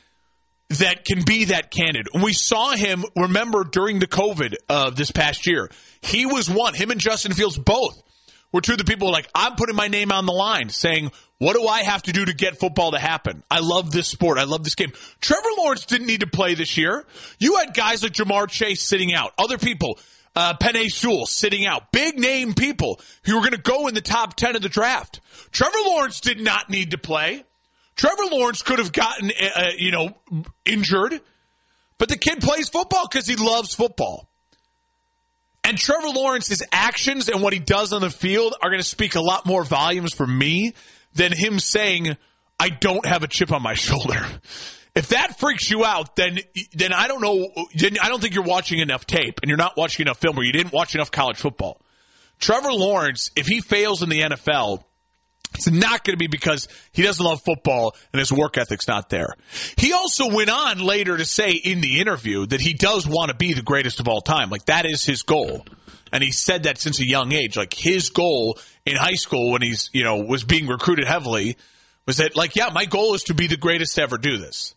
that 0.79 1.05
can 1.05 1.23
be 1.25 1.47
that 1.47 1.71
candid. 1.71 2.09
We 2.23 2.33
saw 2.33 2.73
him, 2.73 3.05
remember, 3.17 3.65
during 3.65 3.99
the 3.99 4.07
COVID 4.07 4.55
of 4.69 4.97
this 4.97 5.11
past 5.11 5.47
year. 5.47 5.71
He 6.01 6.27
was 6.27 6.51
one, 6.51 6.75
him 6.75 6.91
and 6.91 7.01
Justin 7.01 7.33
Fields 7.33 7.59
both 7.59 8.03
were 8.53 8.61
two 8.61 8.73
of 8.73 8.79
the 8.79 8.85
people 8.85 9.11
like, 9.11 9.29
I'm 9.35 9.55
putting 9.57 9.77
my 9.77 9.89
name 9.89 10.13
on 10.13 10.27
the 10.27 10.33
line 10.33 10.69
saying, 10.69 11.11
what 11.39 11.57
do 11.57 11.67
I 11.67 11.83
have 11.83 12.03
to 12.03 12.13
do 12.13 12.25
to 12.25 12.35
get 12.35 12.61
football 12.61 12.93
to 12.93 12.99
happen? 12.99 13.43
I 13.51 13.61
love 13.61 13.91
this 13.91 14.07
sport. 14.07 14.39
I 14.39 14.45
love 14.45 14.63
this 14.63 14.75
game. 14.75 14.93
Trevor 15.21 15.49
Lawrence 15.59 15.87
didn't 15.87 16.07
need 16.07 16.21
to 16.21 16.27
play 16.27 16.55
this 16.55 16.77
year. 16.77 17.05
You 17.39 17.57
had 17.57 17.75
guys 17.75 18.03
like 18.03 18.13
Ja'Marr 18.13 18.49
Chase 18.49 18.83
sitting 18.83 19.13
out, 19.15 19.33
other 19.39 19.59
people, 19.59 19.99
uh, 20.37 20.55
Penei 20.55 20.91
Sewell 20.91 21.27
sitting 21.27 21.67
out, 21.67 21.91
big 21.91 22.19
name 22.19 22.55
people 22.55 23.01
who 23.25 23.35
were 23.35 23.41
going 23.41 23.53
to 23.53 23.59
go 23.59 23.89
in 23.89 23.95
the 23.95 24.01
top 24.01 24.37
10 24.37 24.57
of 24.57 24.63
the 24.63 24.69
draft. 24.69 25.21
Trevor 25.51 25.79
Lawrence 25.85 26.21
did 26.21 26.41
not 26.41 26.71
need 26.71 26.93
to 26.93 26.99
play. 26.99 27.45
Trevor 27.97 28.25
Lawrence 28.31 28.63
could 28.63 28.79
have 28.79 28.93
gotten, 28.93 29.31
uh, 29.31 29.49
uh 29.55 29.71
you 29.77 29.91
know, 29.91 30.11
injured, 30.65 31.21
but 31.99 32.09
the 32.09 32.17
kid 32.17 32.41
plays 32.41 32.69
football 32.69 33.07
because 33.11 33.27
he 33.27 33.37
loves 33.37 33.75
football. 33.75 34.29
And 35.65 35.79
Trevor 35.79 36.09
Lawrence's 36.09 36.63
actions 36.73 37.29
and 37.29 37.41
what 37.41 37.53
he 37.53 37.61
does 37.61 37.93
on 37.93 38.01
the 38.01 38.11
field 38.11 38.55
are 38.61 38.69
going 38.71 38.81
to 38.81 38.89
speak 38.89 39.15
a 39.15 39.21
lot 39.21 39.47
more 39.47 39.63
volumes 39.63 40.13
for 40.13 40.27
me 40.27 40.75
than 41.15 41.33
him 41.33 41.61
saying, 41.61 42.17
I 42.59 42.69
don't 42.69 43.07
have 43.07 43.23
a 43.23 43.29
chip 43.29 43.53
on 43.53 43.63
my 43.63 43.75
shoulder. 43.75 44.25
If 44.95 45.09
that 45.09 45.39
freaks 45.39 45.71
you 45.71 45.85
out, 45.85 46.17
then 46.17 46.41
then 46.75 46.93
I 46.93 47.09
don't 47.09 47.23
know. 47.23 47.49
Then 47.75 47.97
I 48.03 48.09
don't 48.09 48.21
think 48.21 48.35
you're 48.35 48.45
watching 48.45 48.79
enough 48.81 49.07
tape 49.07 49.41
and 49.43 49.49
you're 49.49 49.57
not 49.57 49.77
watching 49.77 50.05
enough 50.05 50.19
film 50.19 50.39
or 50.39 50.43
you 50.43 50.53
didn't 50.53 50.73
watch 50.73 50.95
enough 50.95 51.11
college 51.11 51.39
football. 51.39 51.81
Trevor 52.39 52.73
Lawrence, 52.73 53.31
if 53.37 53.47
he 53.47 53.61
fails 53.61 54.03
in 54.03 54.11
the 54.11 54.21
NFL, 54.21 54.85
it's 55.55 55.71
not 55.71 56.05
going 56.05 56.15
to 56.15 56.19
be 56.19 56.27
because 56.27 56.69
he 56.93 57.03
doesn't 57.03 57.25
love 57.25 57.43
football 57.43 57.97
and 58.13 58.21
his 58.21 58.33
work 58.33 58.57
ethic's 58.57 58.89
not 58.89 59.09
there. 59.09 59.35
He 59.77 59.93
also 59.93 60.35
went 60.35 60.51
on 60.51 60.79
later 60.79 61.17
to 61.17 61.25
say 61.25 61.53
in 61.53 61.81
the 61.81 62.01
interview 62.01 62.47
that 62.47 62.61
he 62.61 62.73
does 62.73 63.07
want 63.07 63.31
to 63.31 63.37
be 63.37 63.53
the 63.53 63.63
greatest 63.63 64.01
of 64.01 64.09
all 64.09 64.21
time. 64.21 64.51
Like 64.51 64.67
that 64.67 64.87
is 64.87 65.05
his 65.05 65.23
goal. 65.23 65.65
And 66.13 66.23
he 66.23 66.31
said 66.31 66.65
that 66.65 66.79
since 66.79 67.01
a 67.01 67.07
young 67.07 67.33
age. 67.33 67.57
Like 67.57 67.75
his 67.75 68.11
goal 68.11 68.59
in 68.85 68.97
high 68.97 69.15
school 69.15 69.53
when 69.53 69.63
he's, 69.63 69.91
you 69.93 70.05
know, 70.05 70.19
was 70.19 70.45
being 70.45 70.67
recruited 70.67 71.07
heavily 71.07 71.57
was 72.07 72.19
that 72.19 72.37
like, 72.37 72.57
yeah, 72.57 72.71
my 72.73 72.85
goal 72.85 73.15
is 73.15 73.25
to 73.25 73.35
be 73.35 73.47
the 73.47 73.57
greatest 73.57 73.95
to 73.95 74.03
ever 74.03 74.19
do 74.19 74.39
this. 74.39 74.75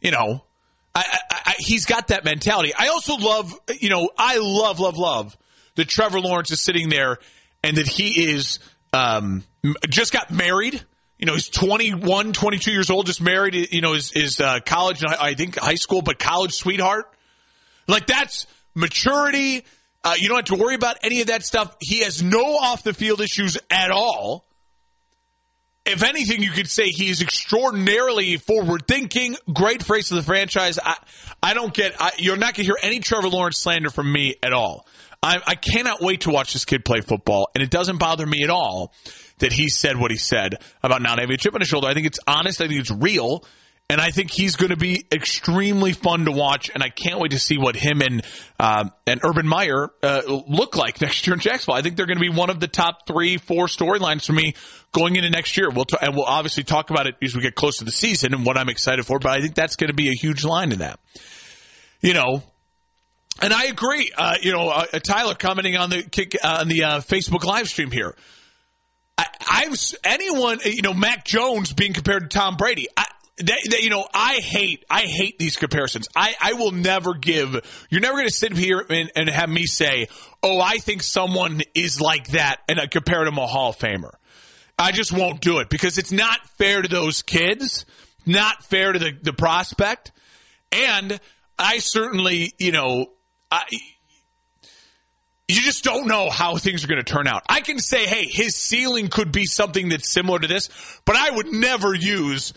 You 0.00 0.12
know, 0.12 0.44
I, 0.94 1.04
I, 1.30 1.36
I, 1.46 1.54
he's 1.58 1.86
got 1.86 2.08
that 2.08 2.24
mentality. 2.24 2.72
I 2.78 2.88
also 2.88 3.16
love, 3.16 3.52
you 3.80 3.88
know, 3.88 4.10
I 4.16 4.38
love, 4.38 4.78
love, 4.78 4.96
love 4.96 5.36
that 5.74 5.88
Trevor 5.88 6.20
Lawrence 6.20 6.50
is 6.50 6.62
sitting 6.62 6.88
there 6.88 7.18
and 7.62 7.76
that 7.76 7.86
he 7.86 8.30
is, 8.30 8.58
um, 8.92 9.44
just 9.88 10.12
got 10.12 10.30
married. 10.30 10.82
You 11.18 11.26
know, 11.26 11.34
he's 11.34 11.48
21, 11.48 12.32
22 12.32 12.70
years 12.70 12.90
old, 12.90 13.06
just 13.06 13.20
married, 13.20 13.72
you 13.72 13.80
know, 13.80 13.94
his, 13.94 14.10
his 14.12 14.40
uh, 14.40 14.60
college, 14.64 15.02
I 15.04 15.34
think 15.34 15.58
high 15.58 15.74
school, 15.74 16.00
but 16.00 16.18
college 16.18 16.52
sweetheart. 16.52 17.12
Like 17.88 18.06
that's 18.06 18.46
maturity. 18.74 19.64
Uh, 20.04 20.14
you 20.16 20.28
don't 20.28 20.36
have 20.48 20.56
to 20.56 20.62
worry 20.62 20.76
about 20.76 20.98
any 21.02 21.20
of 21.20 21.26
that 21.26 21.42
stuff. 21.44 21.76
He 21.80 22.00
has 22.00 22.22
no 22.22 22.56
off 22.56 22.84
the 22.84 22.94
field 22.94 23.20
issues 23.20 23.58
at 23.70 23.90
all. 23.90 24.44
If 25.84 26.02
anything, 26.02 26.42
you 26.42 26.50
could 26.50 26.68
say 26.68 26.90
he 26.90 27.08
is 27.08 27.22
extraordinarily 27.22 28.36
forward 28.36 28.86
thinking. 28.86 29.36
Great 29.52 29.82
phrase 29.82 30.10
of 30.10 30.16
the 30.16 30.22
franchise. 30.22 30.78
I, 30.78 30.96
I 31.42 31.54
don't 31.54 31.72
get. 31.72 31.96
I, 31.98 32.12
you're 32.18 32.36
not 32.36 32.54
going 32.54 32.64
to 32.66 32.72
hear 32.74 32.78
any 32.82 33.00
Trevor 33.00 33.28
Lawrence 33.28 33.58
slander 33.58 33.88
from 33.88 34.12
me 34.12 34.36
at 34.42 34.52
all. 34.52 34.86
I, 35.22 35.40
I 35.46 35.54
cannot 35.56 36.00
wait 36.00 36.22
to 36.22 36.30
watch 36.30 36.52
this 36.52 36.64
kid 36.64 36.84
play 36.84 37.00
football, 37.00 37.48
and 37.54 37.62
it 37.62 37.70
doesn't 37.70 37.98
bother 37.98 38.26
me 38.26 38.44
at 38.44 38.50
all 38.50 38.92
that 39.38 39.52
he 39.52 39.68
said 39.68 39.96
what 39.98 40.10
he 40.10 40.16
said 40.16 40.56
about 40.82 41.02
not 41.02 41.18
having 41.18 41.34
a 41.34 41.36
chip 41.36 41.54
on 41.54 41.60
his 41.60 41.68
shoulder. 41.68 41.88
I 41.88 41.94
think 41.94 42.06
it's 42.06 42.20
honest. 42.26 42.60
I 42.60 42.68
think 42.68 42.80
it's 42.80 42.90
real. 42.90 43.44
And 43.90 44.02
I 44.02 44.10
think 44.10 44.30
he's 44.30 44.56
going 44.56 44.68
to 44.68 44.76
be 44.76 45.06
extremely 45.10 45.94
fun 45.94 46.26
to 46.26 46.30
watch, 46.30 46.70
and 46.74 46.82
I 46.82 46.90
can't 46.90 47.18
wait 47.20 47.30
to 47.30 47.38
see 47.38 47.56
what 47.56 47.74
him 47.74 48.02
and 48.02 48.22
uh, 48.60 48.90
and 49.06 49.18
Urban 49.24 49.48
Meyer 49.48 49.88
uh, 50.02 50.20
look 50.46 50.76
like 50.76 51.00
next 51.00 51.26
year 51.26 51.32
in 51.32 51.40
Jacksonville. 51.40 51.76
I 51.76 51.80
think 51.80 51.96
they're 51.96 52.04
going 52.04 52.18
to 52.18 52.22
be 52.22 52.28
one 52.28 52.50
of 52.50 52.60
the 52.60 52.68
top 52.68 53.06
three, 53.06 53.38
four 53.38 53.64
storylines 53.64 54.26
for 54.26 54.34
me 54.34 54.52
going 54.92 55.16
into 55.16 55.30
next 55.30 55.56
year. 55.56 55.70
We'll 55.70 55.86
t- 55.86 55.96
and 56.02 56.14
we'll 56.14 56.26
obviously 56.26 56.64
talk 56.64 56.90
about 56.90 57.06
it 57.06 57.14
as 57.22 57.34
we 57.34 57.40
get 57.40 57.54
close 57.54 57.78
to 57.78 57.84
the 57.84 57.90
season 57.90 58.34
and 58.34 58.44
what 58.44 58.58
I'm 58.58 58.68
excited 58.68 59.06
for. 59.06 59.18
But 59.18 59.32
I 59.32 59.40
think 59.40 59.54
that's 59.54 59.76
going 59.76 59.88
to 59.88 59.96
be 59.96 60.10
a 60.10 60.14
huge 60.14 60.44
line 60.44 60.70
in 60.72 60.80
that. 60.80 61.00
You 62.02 62.12
know, 62.12 62.42
and 63.40 63.52
I 63.52 63.66
agree. 63.66 64.10
Uh, 64.16 64.36
you 64.40 64.52
know, 64.52 64.68
uh, 64.68 64.86
Tyler 65.00 65.34
commenting 65.34 65.76
on 65.76 65.90
the 65.90 66.02
kick 66.02 66.36
uh, 66.42 66.58
on 66.60 66.68
the 66.68 66.84
uh, 66.84 67.00
Facebook 67.00 67.44
live 67.44 67.68
stream 67.68 67.90
here. 67.90 68.14
I, 69.18 69.64
have 69.64 69.76
anyone, 70.04 70.60
you 70.64 70.82
know, 70.82 70.94
Mac 70.94 71.24
Jones 71.24 71.72
being 71.72 71.92
compared 71.92 72.30
to 72.30 72.38
Tom 72.38 72.56
Brady. 72.56 72.86
I, 72.96 73.04
they, 73.36 73.56
they, 73.68 73.80
you 73.80 73.90
know, 73.90 74.06
I 74.12 74.34
hate, 74.34 74.84
I 74.90 75.02
hate 75.02 75.38
these 75.38 75.56
comparisons. 75.56 76.08
I, 76.14 76.34
I 76.40 76.52
will 76.54 76.72
never 76.72 77.14
give. 77.14 77.86
You're 77.90 78.00
never 78.00 78.14
going 78.14 78.28
to 78.28 78.34
sit 78.34 78.52
here 78.56 78.84
and, 78.88 79.10
and 79.14 79.28
have 79.28 79.48
me 79.48 79.66
say, 79.66 80.08
"Oh, 80.42 80.60
I 80.60 80.78
think 80.78 81.02
someone 81.02 81.62
is 81.74 82.00
like 82.00 82.28
that," 82.28 82.58
and 82.68 82.80
I 82.80 82.86
compare 82.86 83.24
them 83.24 83.38
a 83.38 83.46
Hall 83.46 83.70
of 83.70 83.78
Famer. 83.78 84.12
I 84.78 84.92
just 84.92 85.12
won't 85.12 85.40
do 85.40 85.58
it 85.58 85.68
because 85.68 85.98
it's 85.98 86.12
not 86.12 86.38
fair 86.58 86.82
to 86.82 86.88
those 86.88 87.22
kids, 87.22 87.86
not 88.26 88.64
fair 88.64 88.92
to 88.92 88.98
the 88.98 89.12
the 89.20 89.32
prospect, 89.32 90.12
and 90.72 91.20
I 91.58 91.78
certainly, 91.78 92.54
you 92.58 92.72
know, 92.72 93.06
I 93.50 93.64
you 95.48 95.62
just 95.62 95.82
don't 95.82 96.06
know 96.06 96.28
how 96.28 96.56
things 96.56 96.84
are 96.84 96.88
going 96.88 97.02
to 97.02 97.10
turn 97.12 97.26
out. 97.26 97.42
I 97.48 97.60
can 97.60 97.78
say, 97.78 98.04
hey, 98.04 98.26
his 98.26 98.54
ceiling 98.54 99.08
could 99.08 99.32
be 99.32 99.46
something 99.46 99.88
that's 99.88 100.12
similar 100.12 100.38
to 100.38 100.46
this, 100.46 100.68
but 101.06 101.16
I 101.16 101.30
would 101.30 101.50
never 101.50 101.94
use 101.94 102.52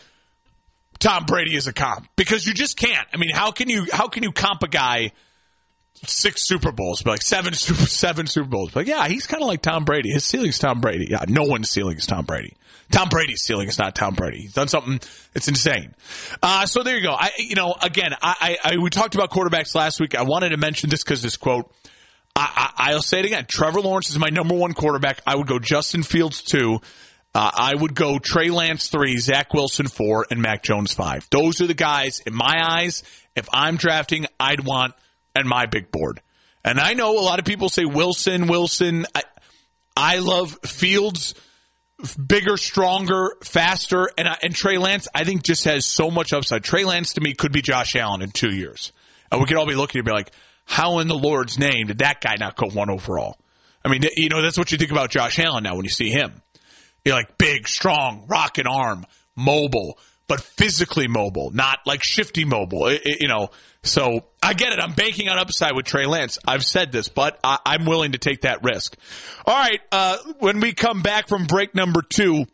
Tom 1.00 1.26
Brady 1.26 1.56
as 1.56 1.68
a 1.68 1.74
comp 1.74 2.08
because 2.18 2.46
you 2.46 2.54
just 2.54 2.76
can't. 2.78 3.08
I 3.14 3.18
mean, 3.18 3.32
how 3.34 3.52
can 3.52 3.70
you 3.70 3.88
how 3.92 4.08
can 4.08 4.24
you 4.24 4.32
comp 4.32 4.64
a 4.64 4.68
guy 4.68 5.12
six 6.06 6.46
Super 6.48 6.72
Bowls, 6.72 7.02
but 7.04 7.12
like 7.12 7.22
seven 7.22 7.54
seven 7.54 8.28
Super 8.28 8.50
Bowls. 8.50 8.72
But 8.72 8.88
yeah, 8.88 9.08
he's 9.08 9.28
kind 9.28 9.42
of 9.42 9.48
like 9.48 9.62
Tom 9.62 9.86
Brady. 9.86 10.10
His 10.12 10.26
ceiling's 10.26 10.60
Tom 10.60 10.82
Brady. 10.82 11.08
Yeah, 11.10 11.26
no 11.28 11.44
one's 11.44 11.70
ceiling 11.70 11.98
is 11.98 12.06
Tom 12.06 12.26
Brady. 12.26 12.56
Tom 12.92 13.10
Brady's 13.10 13.42
ceiling 13.42 13.68
is 13.68 13.80
not 13.80 13.96
Tom 13.96 14.14
Brady. 14.14 14.42
He's 14.42 14.54
done 14.54 14.68
something 14.68 15.00
that's 15.34 15.48
insane. 15.48 15.94
Uh, 16.42 16.66
so 16.66 16.84
there 16.84 16.96
you 16.96 17.02
go. 17.02 17.14
I, 17.14 17.32
you 17.38 17.56
know, 17.56 17.76
again, 17.82 18.14
I, 18.22 18.58
I, 18.64 18.74
I, 18.74 18.78
we 18.78 18.90
talked 18.90 19.16
about 19.16 19.32
quarterbacks 19.32 19.74
last 19.76 20.00
week. 20.00 20.16
I 20.16 20.24
wanted 20.24 20.50
to 20.50 20.58
mention 20.58 20.90
this 20.90 21.04
because 21.04 21.22
this 21.22 21.38
quote. 21.38 21.72
I, 22.34 22.72
I, 22.78 22.94
will 22.94 23.02
say 23.02 23.20
it 23.20 23.26
again. 23.26 23.46
Trevor 23.46 23.82
Lawrence 23.82 24.10
is 24.10 24.18
my 24.18 24.30
number 24.30 24.56
one 24.56 24.74
quarterback. 24.74 25.22
I 25.28 25.36
would 25.36 25.48
go 25.48 25.60
Justin 25.60 26.02
Fields 26.02 26.42
two. 26.42 26.80
Uh, 27.36 27.52
I 27.54 27.76
would 27.76 27.94
go 27.94 28.20
Trey 28.20 28.50
Lance 28.50 28.88
three, 28.88 29.18
Zach 29.18 29.54
Wilson 29.54 29.88
four, 29.88 30.26
and 30.32 30.42
Mac 30.42 30.64
Jones 30.64 30.94
five. 30.94 31.28
Those 31.30 31.60
are 31.60 31.68
the 31.68 31.74
guys 31.74 32.22
in 32.26 32.34
my 32.34 32.62
eyes. 32.64 33.04
If 33.36 33.50
I'm 33.52 33.76
drafting, 33.76 34.28
I'd 34.40 34.62
want 34.62 34.94
and 35.36 35.48
my 35.48 35.66
big 35.66 35.92
board. 35.92 36.22
And 36.64 36.80
I 36.80 36.94
know 36.94 37.18
a 37.18 37.22
lot 37.22 37.40
of 37.40 37.46
people 37.46 37.70
say 37.70 37.86
Wilson, 37.86 38.48
Wilson. 38.48 39.06
I, 39.16 39.24
I 39.96 40.20
love 40.20 40.58
Fields, 40.64 41.36
bigger, 42.16 42.58
stronger, 42.58 43.36
faster, 43.44 44.10
and 44.18 44.28
and 44.42 44.56
Trey 44.56 44.78
Lance. 44.78 45.08
I 45.14 45.24
think 45.24 45.44
just 45.44 45.66
has 45.66 45.86
so 45.86 46.12
much 46.12 46.34
upside. 46.34 46.64
Trey 46.64 46.86
Lance 46.86 47.14
to 47.14 47.22
me 47.22 47.34
could 47.34 47.52
be 47.52 47.62
Josh 47.62 47.96
Allen 47.96 48.22
in 48.22 48.32
two 48.32 48.54
years, 48.56 48.92
and 49.32 49.40
we 49.40 49.48
could 49.48 49.58
all 49.58 49.68
be 49.68 49.76
looking 49.76 50.00
and 50.00 50.06
be 50.06 50.12
like, 50.12 50.32
how 50.66 51.00
in 51.00 51.08
the 51.08 51.18
Lord's 51.18 51.60
name 51.60 51.88
did 51.88 52.00
that 52.00 52.22
guy 52.22 52.36
not 52.40 52.56
go 52.56 52.68
one 52.68 52.90
overall? 52.90 53.38
I 53.84 53.90
mean, 53.90 54.04
you 54.16 54.30
know, 54.30 54.42
that's 54.42 54.58
what 54.58 54.72
you 54.72 54.78
think 54.78 54.92
about 54.92 55.10
Josh 55.10 55.40
Allen 55.40 55.64
now 55.64 55.76
when 55.76 55.86
you 55.86 55.90
see 55.90 56.10
him. 56.10 56.42
You're 57.04 57.16
like 57.16 57.38
big, 57.38 57.68
strong, 57.68 58.26
rocket 58.28 58.68
arm, 58.68 59.06
mobile, 59.36 59.98
but 60.32 60.40
physically 60.40 61.10
mobile, 61.10 61.52
not 61.52 61.80
like 61.86 62.02
shifty 62.02 62.46
mobile. 62.46 62.88
It, 62.88 63.02
it, 63.04 63.18
you 63.22 63.28
know, 63.28 63.50
so 63.84 64.24
I 64.42 64.54
get 64.54 64.72
it. 64.72 64.80
I'm 64.80 64.94
banking 64.94 65.28
on 65.28 65.38
upside 65.38 65.76
with 65.76 65.86
Trey 65.86 66.06
Lance. 66.06 66.40
I've 66.48 66.64
said 66.64 66.94
this, 66.94 67.10
but 67.10 67.38
I, 67.44 67.58
am 67.66 67.84
willing 67.84 68.14
to 68.14 68.18
take 68.18 68.44
that 68.44 68.64
risk. 68.64 68.96
All 69.46 69.54
right. 69.54 69.82
Uh, 69.92 70.16
when 70.40 70.62
we 70.62 70.72
come 70.72 71.02
back 71.02 71.28
from 71.28 71.48
break 71.48 71.76
number 71.76 72.02
two, 72.02 72.46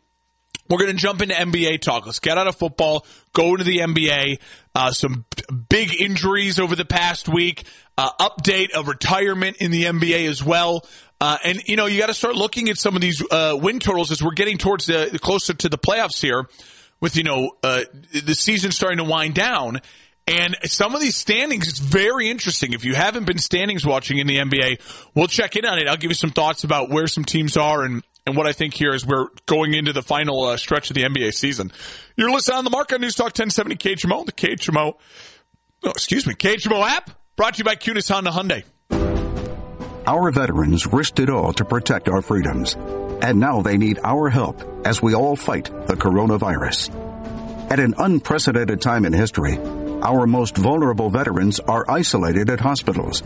we're 0.68 0.78
going 0.78 0.90
to 0.90 1.00
jump 1.00 1.22
into 1.22 1.36
NBA 1.36 1.80
talk. 1.80 2.04
Let's 2.04 2.18
get 2.18 2.36
out 2.36 2.48
of 2.48 2.56
football, 2.56 3.06
go 3.32 3.52
into 3.52 3.62
the 3.62 3.78
NBA. 3.78 4.40
Uh, 4.74 4.90
some 4.90 5.24
big 5.68 5.94
injuries 6.00 6.58
over 6.58 6.74
the 6.74 6.84
past 6.84 7.28
week. 7.28 7.62
Uh, 7.96 8.10
update 8.18 8.72
of 8.72 8.88
retirement 8.88 9.58
in 9.60 9.70
the 9.70 9.84
NBA 9.84 10.28
as 10.28 10.42
well. 10.42 10.84
Uh, 11.20 11.38
and 11.44 11.62
you 11.66 11.76
know 11.76 11.86
you 11.86 12.00
got 12.00 12.06
to 12.06 12.14
start 12.14 12.34
looking 12.34 12.68
at 12.70 12.76
some 12.76 12.96
of 12.96 13.02
these 13.02 13.22
uh, 13.30 13.56
win 13.60 13.78
totals 13.78 14.10
as 14.10 14.20
we're 14.20 14.32
getting 14.32 14.58
towards 14.58 14.86
the 14.86 15.18
closer 15.22 15.52
to 15.52 15.68
the 15.68 15.78
playoffs 15.78 16.20
here, 16.20 16.48
with 17.00 17.16
you 17.16 17.24
know 17.24 17.52
uh, 17.62 17.82
the 18.24 18.34
season 18.34 18.72
starting 18.72 18.98
to 18.98 19.04
wind 19.04 19.34
down. 19.34 19.80
And 20.26 20.56
some 20.64 20.94
of 20.94 21.00
these 21.00 21.16
standings, 21.16 21.68
it's 21.68 21.78
very 21.78 22.28
interesting. 22.28 22.74
If 22.74 22.84
you 22.84 22.94
haven't 22.94 23.24
been 23.24 23.38
standings 23.38 23.86
watching 23.86 24.18
in 24.18 24.26
the 24.26 24.36
NBA, 24.36 24.78
we'll 25.14 25.26
check 25.26 25.56
in 25.56 25.64
on 25.64 25.78
it. 25.78 25.88
I'll 25.88 25.96
give 25.96 26.10
you 26.10 26.16
some 26.16 26.32
thoughts 26.32 26.64
about 26.64 26.90
where 26.90 27.06
some 27.06 27.24
teams 27.24 27.56
are 27.56 27.82
and, 27.82 28.04
and 28.26 28.36
what 28.36 28.46
I 28.46 28.52
think 28.52 28.74
here 28.74 28.92
as 28.92 29.06
we're 29.06 29.28
going 29.46 29.72
into 29.72 29.94
the 29.94 30.02
final 30.02 30.44
uh, 30.44 30.58
stretch 30.58 30.90
of 30.90 30.96
the 30.96 31.04
NBA 31.04 31.32
season. 31.32 31.72
You're 32.14 32.30
listening 32.30 32.58
on 32.58 32.64
the 32.64 32.70
Mark 32.70 32.92
on 32.92 33.00
News 33.00 33.14
Talk 33.14 33.28
1070 33.28 33.76
KHMO, 33.76 34.26
the 34.26 34.32
KHMO, 34.32 34.96
oh, 35.84 35.90
excuse 35.90 36.26
me, 36.26 36.34
KHMO 36.34 36.86
app, 36.86 37.08
brought 37.36 37.54
to 37.54 37.58
you 37.58 37.64
by 37.64 37.76
Kunes 37.76 38.12
Honda 38.12 38.30
Hyundai. 38.30 38.64
Our 40.06 40.30
veterans 40.30 40.86
risked 40.86 41.20
it 41.20 41.30
all 41.30 41.54
to 41.54 41.64
protect 41.64 42.06
our 42.08 42.20
freedoms. 42.20 42.76
And 43.20 43.40
now 43.40 43.62
they 43.62 43.76
need 43.76 43.98
our 44.04 44.28
help 44.28 44.86
as 44.86 45.02
we 45.02 45.14
all 45.14 45.36
fight 45.36 45.64
the 45.86 45.96
coronavirus. 45.96 46.90
At 47.70 47.80
an 47.80 47.94
unprecedented 47.98 48.80
time 48.80 49.04
in 49.04 49.12
history, 49.12 49.58
our 50.02 50.26
most 50.26 50.56
vulnerable 50.56 51.10
veterans 51.10 51.60
are 51.60 51.84
isolated 51.88 52.48
at 52.50 52.60
hospitals. 52.60 53.22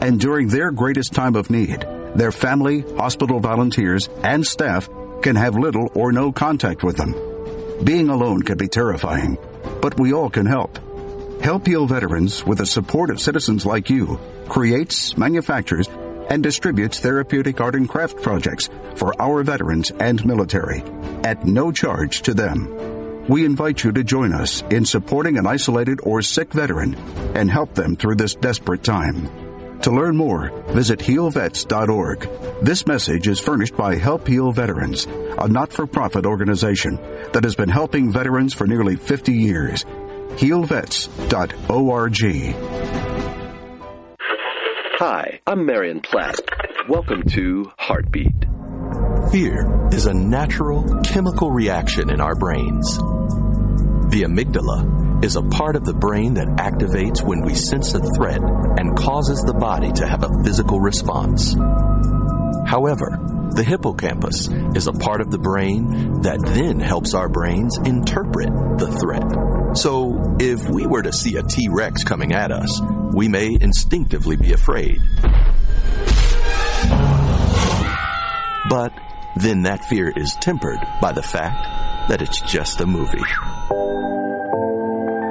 And 0.00 0.20
during 0.20 0.48
their 0.48 0.70
greatest 0.70 1.12
time 1.12 1.36
of 1.36 1.50
need, 1.50 1.86
their 2.14 2.32
family, 2.32 2.80
hospital 2.80 3.40
volunteers, 3.40 4.08
and 4.22 4.46
staff 4.46 4.88
can 5.22 5.36
have 5.36 5.56
little 5.56 5.90
or 5.94 6.12
no 6.12 6.32
contact 6.32 6.82
with 6.82 6.96
them. 6.96 7.14
Being 7.84 8.08
alone 8.08 8.42
can 8.42 8.58
be 8.58 8.68
terrifying, 8.68 9.38
but 9.80 9.98
we 9.98 10.12
all 10.12 10.30
can 10.30 10.46
help. 10.46 10.78
Help 11.42 11.66
Heal 11.66 11.86
Veterans, 11.86 12.44
with 12.44 12.58
the 12.58 12.66
support 12.66 13.10
of 13.10 13.20
citizens 13.20 13.64
like 13.64 13.90
you, 13.90 14.18
creates, 14.48 15.16
manufactures, 15.16 15.88
and 16.28 16.42
distributes 16.42 17.00
therapeutic 17.00 17.60
art 17.60 17.74
and 17.74 17.88
craft 17.88 18.22
projects 18.22 18.68
for 18.96 19.20
our 19.20 19.42
veterans 19.42 19.90
and 19.98 20.24
military 20.24 20.82
at 21.24 21.44
no 21.44 21.72
charge 21.72 22.22
to 22.22 22.34
them 22.34 22.98
we 23.28 23.44
invite 23.44 23.84
you 23.84 23.92
to 23.92 24.02
join 24.02 24.32
us 24.32 24.62
in 24.70 24.86
supporting 24.86 25.36
an 25.36 25.46
isolated 25.46 26.00
or 26.02 26.22
sick 26.22 26.52
veteran 26.52 26.94
and 27.36 27.50
help 27.50 27.74
them 27.74 27.94
through 27.94 28.16
this 28.16 28.34
desperate 28.34 28.82
time. 28.82 29.28
To 29.82 29.90
learn 29.90 30.16
more, 30.16 30.50
visit 30.68 30.98
healvets.org. 30.98 32.28
This 32.62 32.86
message 32.86 33.28
is 33.28 33.38
furnished 33.38 33.76
by 33.76 33.96
Help 33.96 34.26
Heal 34.26 34.50
Veterans, 34.50 35.06
a 35.06 35.46
not-for-profit 35.46 36.26
organization 36.26 36.96
that 37.32 37.44
has 37.44 37.54
been 37.54 37.68
helping 37.68 38.10
veterans 38.10 38.54
for 38.54 38.66
nearly 38.66 38.96
50 38.96 39.32
years. 39.32 39.84
healvets.org. 40.38 43.07
Hi, 45.00 45.38
I'm 45.46 45.64
Marion 45.64 46.00
Platt. 46.00 46.40
Welcome 46.88 47.22
to 47.30 47.70
Heartbeat. 47.78 48.34
Fear 49.30 49.90
is 49.92 50.06
a 50.06 50.12
natural 50.12 51.02
chemical 51.04 51.52
reaction 51.52 52.10
in 52.10 52.20
our 52.20 52.34
brains. 52.34 52.98
The 52.98 54.24
amygdala 54.26 55.24
is 55.24 55.36
a 55.36 55.42
part 55.42 55.76
of 55.76 55.84
the 55.84 55.94
brain 55.94 56.34
that 56.34 56.48
activates 56.48 57.22
when 57.22 57.42
we 57.42 57.54
sense 57.54 57.94
a 57.94 58.00
threat 58.16 58.40
and 58.42 58.98
causes 58.98 59.40
the 59.44 59.54
body 59.54 59.92
to 59.92 60.04
have 60.04 60.24
a 60.24 60.42
physical 60.42 60.80
response. 60.80 61.54
However, 62.66 63.20
the 63.54 63.62
hippocampus 63.64 64.48
is 64.74 64.88
a 64.88 64.92
part 64.92 65.20
of 65.20 65.30
the 65.30 65.38
brain 65.38 66.22
that 66.22 66.40
then 66.44 66.80
helps 66.80 67.14
our 67.14 67.28
brains 67.28 67.78
interpret 67.78 68.48
the 68.78 68.90
threat. 69.00 69.57
So, 69.74 70.36
if 70.40 70.68
we 70.68 70.86
were 70.86 71.02
to 71.02 71.12
see 71.12 71.36
a 71.36 71.42
T 71.42 71.68
Rex 71.70 72.02
coming 72.02 72.32
at 72.32 72.50
us, 72.50 72.80
we 73.12 73.28
may 73.28 73.56
instinctively 73.60 74.36
be 74.36 74.52
afraid. 74.52 75.00
But 78.68 78.92
then 79.36 79.62
that 79.62 79.84
fear 79.84 80.12
is 80.14 80.34
tempered 80.40 80.78
by 81.00 81.12
the 81.12 81.22
fact 81.22 82.08
that 82.08 82.20
it's 82.22 82.40
just 82.40 82.80
a 82.80 82.86
movie. 82.86 83.22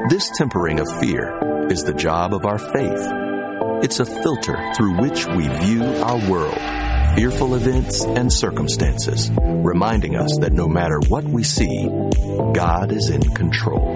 This 0.10 0.30
tempering 0.38 0.80
of 0.80 0.88
fear 1.00 1.68
is 1.70 1.84
the 1.84 1.94
job 1.94 2.34
of 2.34 2.46
our 2.46 2.58
faith. 2.58 3.12
It's 3.84 4.00
a 4.00 4.06
filter 4.06 4.58
through 4.76 5.02
which 5.02 5.28
we 5.28 5.48
view 5.48 5.84
our 5.84 6.18
world, 6.30 6.58
fearful 7.18 7.56
events 7.56 8.04
and 8.04 8.32
circumstances, 8.32 9.32
reminding 9.42 10.16
us 10.16 10.38
that 10.38 10.54
no 10.54 10.68
matter 10.68 11.00
what 11.08 11.24
we 11.24 11.44
see, 11.44 11.90
God 12.54 12.92
is 12.92 13.10
in 13.10 13.24
control. 13.34 13.92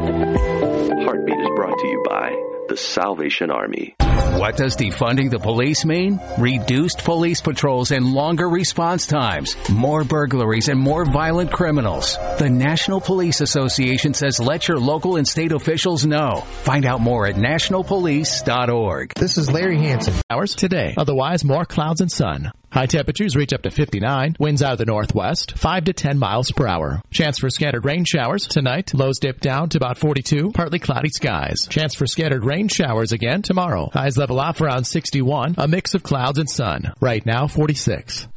Heartbeat 1.03 1.39
is 1.39 1.49
brought 1.55 1.77
to 1.77 1.87
you 1.87 2.03
by 2.09 2.35
the 2.67 2.75
Salvation 2.75 3.51
Army. 3.51 3.93
What 3.99 4.57
does 4.57 4.75
defunding 4.75 5.29
the 5.29 5.37
police 5.37 5.85
mean? 5.85 6.19
Reduced 6.39 7.03
police 7.03 7.41
patrols 7.41 7.91
and 7.91 8.11
longer 8.11 8.49
response 8.49 9.05
times, 9.05 9.55
more 9.69 10.03
burglaries 10.03 10.67
and 10.67 10.79
more 10.79 11.05
violent 11.05 11.51
criminals. 11.51 12.17
The 12.39 12.49
National 12.49 12.99
Police 12.99 13.39
Association 13.39 14.15
says 14.15 14.39
let 14.39 14.67
your 14.67 14.79
local 14.79 15.17
and 15.17 15.27
state 15.27 15.51
officials 15.51 16.07
know. 16.07 16.37
Find 16.63 16.87
out 16.87 17.01
more 17.01 17.27
at 17.27 17.35
nationalpolice.org. 17.35 19.13
This 19.13 19.37
is 19.37 19.51
Larry 19.51 19.77
Hanson. 19.77 20.15
Hours 20.27 20.55
today. 20.55 20.95
Otherwise, 20.97 21.45
more 21.45 21.65
clouds 21.65 22.01
and 22.01 22.11
sun. 22.11 22.51
High 22.71 22.85
temperatures 22.85 23.35
reach 23.35 23.51
up 23.51 23.63
to 23.63 23.69
59. 23.69 24.37
Winds 24.39 24.63
out 24.63 24.71
of 24.71 24.77
the 24.77 24.85
northwest, 24.85 25.57
5 25.57 25.83
to 25.85 25.93
10 25.93 26.17
miles 26.17 26.51
per 26.51 26.65
hour. 26.65 27.01
Chance 27.11 27.39
for 27.39 27.49
scattered 27.49 27.83
rain 27.83 28.05
showers 28.05 28.47
tonight. 28.47 28.93
Lows 28.93 29.19
dip 29.19 29.41
down 29.41 29.67
to 29.69 29.77
about 29.77 29.97
42. 29.97 30.51
Partly 30.51 30.79
cloudy 30.79 31.09
skies. 31.09 31.67
Chance 31.69 31.95
for 31.95 32.07
scattered 32.07 32.45
rain 32.45 32.69
showers 32.69 33.11
again 33.11 33.41
tomorrow. 33.41 33.89
Highs 33.91 34.17
level 34.17 34.39
off 34.39 34.61
around 34.61 34.85
61. 34.85 35.55
A 35.57 35.67
mix 35.67 35.93
of 35.95 36.03
clouds 36.03 36.39
and 36.39 36.49
sun. 36.49 36.93
Right 37.01 37.25
now, 37.25 37.47
46. 37.47 38.27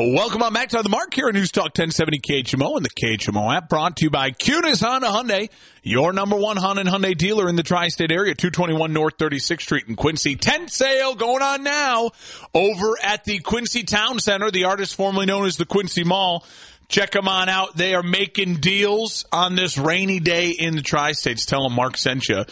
Welcome 0.00 0.44
on 0.44 0.52
back 0.52 0.68
to 0.68 0.80
the 0.80 0.88
Mark 0.88 1.12
here 1.12 1.26
on 1.26 1.32
News 1.32 1.50
Talk 1.50 1.76
1070 1.76 2.20
KHMO 2.20 2.76
and 2.76 2.84
the 2.84 2.90
KHMO 2.90 3.52
app 3.52 3.68
brought 3.68 3.96
to 3.96 4.04
you 4.04 4.10
by 4.10 4.30
Kunes 4.30 4.80
Honda 4.80 5.08
Hyundai, 5.08 5.50
your 5.82 6.12
number 6.12 6.36
one 6.36 6.56
Honda 6.56 6.82
and 6.82 6.88
Hyundai 6.88 7.18
dealer 7.18 7.48
in 7.48 7.56
the 7.56 7.64
tri-state 7.64 8.12
area, 8.12 8.36
221 8.36 8.92
North 8.92 9.18
36th 9.18 9.60
Street 9.62 9.88
in 9.88 9.96
Quincy. 9.96 10.36
Tent 10.36 10.70
sale 10.70 11.16
going 11.16 11.42
on 11.42 11.64
now 11.64 12.12
over 12.54 12.96
at 13.02 13.24
the 13.24 13.40
Quincy 13.40 13.82
Town 13.82 14.20
Center, 14.20 14.52
the 14.52 14.66
artist 14.66 14.94
formerly 14.94 15.26
known 15.26 15.46
as 15.46 15.56
the 15.56 15.66
Quincy 15.66 16.04
Mall. 16.04 16.46
Check 16.86 17.10
them 17.10 17.26
on 17.26 17.48
out. 17.48 17.76
They 17.76 17.96
are 17.96 18.04
making 18.04 18.58
deals 18.60 19.24
on 19.32 19.56
this 19.56 19.76
rainy 19.76 20.20
day 20.20 20.50
in 20.50 20.76
the 20.76 20.82
tri-states. 20.82 21.44
Tell 21.44 21.64
them 21.64 21.72
Mark 21.72 21.96
sent 21.96 22.28
you. 22.28 22.44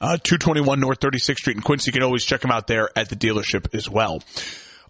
Uh, 0.00 0.16
221 0.16 0.80
North 0.80 1.00
36th 1.00 1.36
Street 1.36 1.56
in 1.56 1.62
Quincy. 1.62 1.90
You 1.90 1.92
can 1.92 2.02
always 2.02 2.24
check 2.24 2.40
them 2.40 2.50
out 2.50 2.66
there 2.66 2.88
at 2.96 3.10
the 3.10 3.16
dealership 3.16 3.74
as 3.74 3.90
well. 3.90 4.22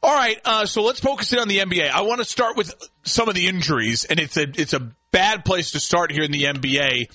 All 0.04 0.14
right, 0.14 0.38
uh, 0.44 0.66
so 0.66 0.82
let's 0.82 1.00
focus 1.00 1.32
in 1.32 1.38
on 1.38 1.48
the 1.48 1.60
NBA. 1.60 1.88
I 1.88 2.02
want 2.02 2.18
to 2.18 2.26
start 2.26 2.58
with 2.58 2.74
some 3.04 3.30
of 3.30 3.34
the 3.34 3.46
injuries, 3.46 4.04
and 4.04 4.20
it's 4.20 4.36
a 4.36 4.42
it's 4.42 4.74
a 4.74 4.92
bad 5.12 5.46
place 5.46 5.70
to 5.70 5.80
start 5.80 6.12
here 6.12 6.24
in 6.24 6.30
the 6.30 6.42
NBA. 6.42 7.06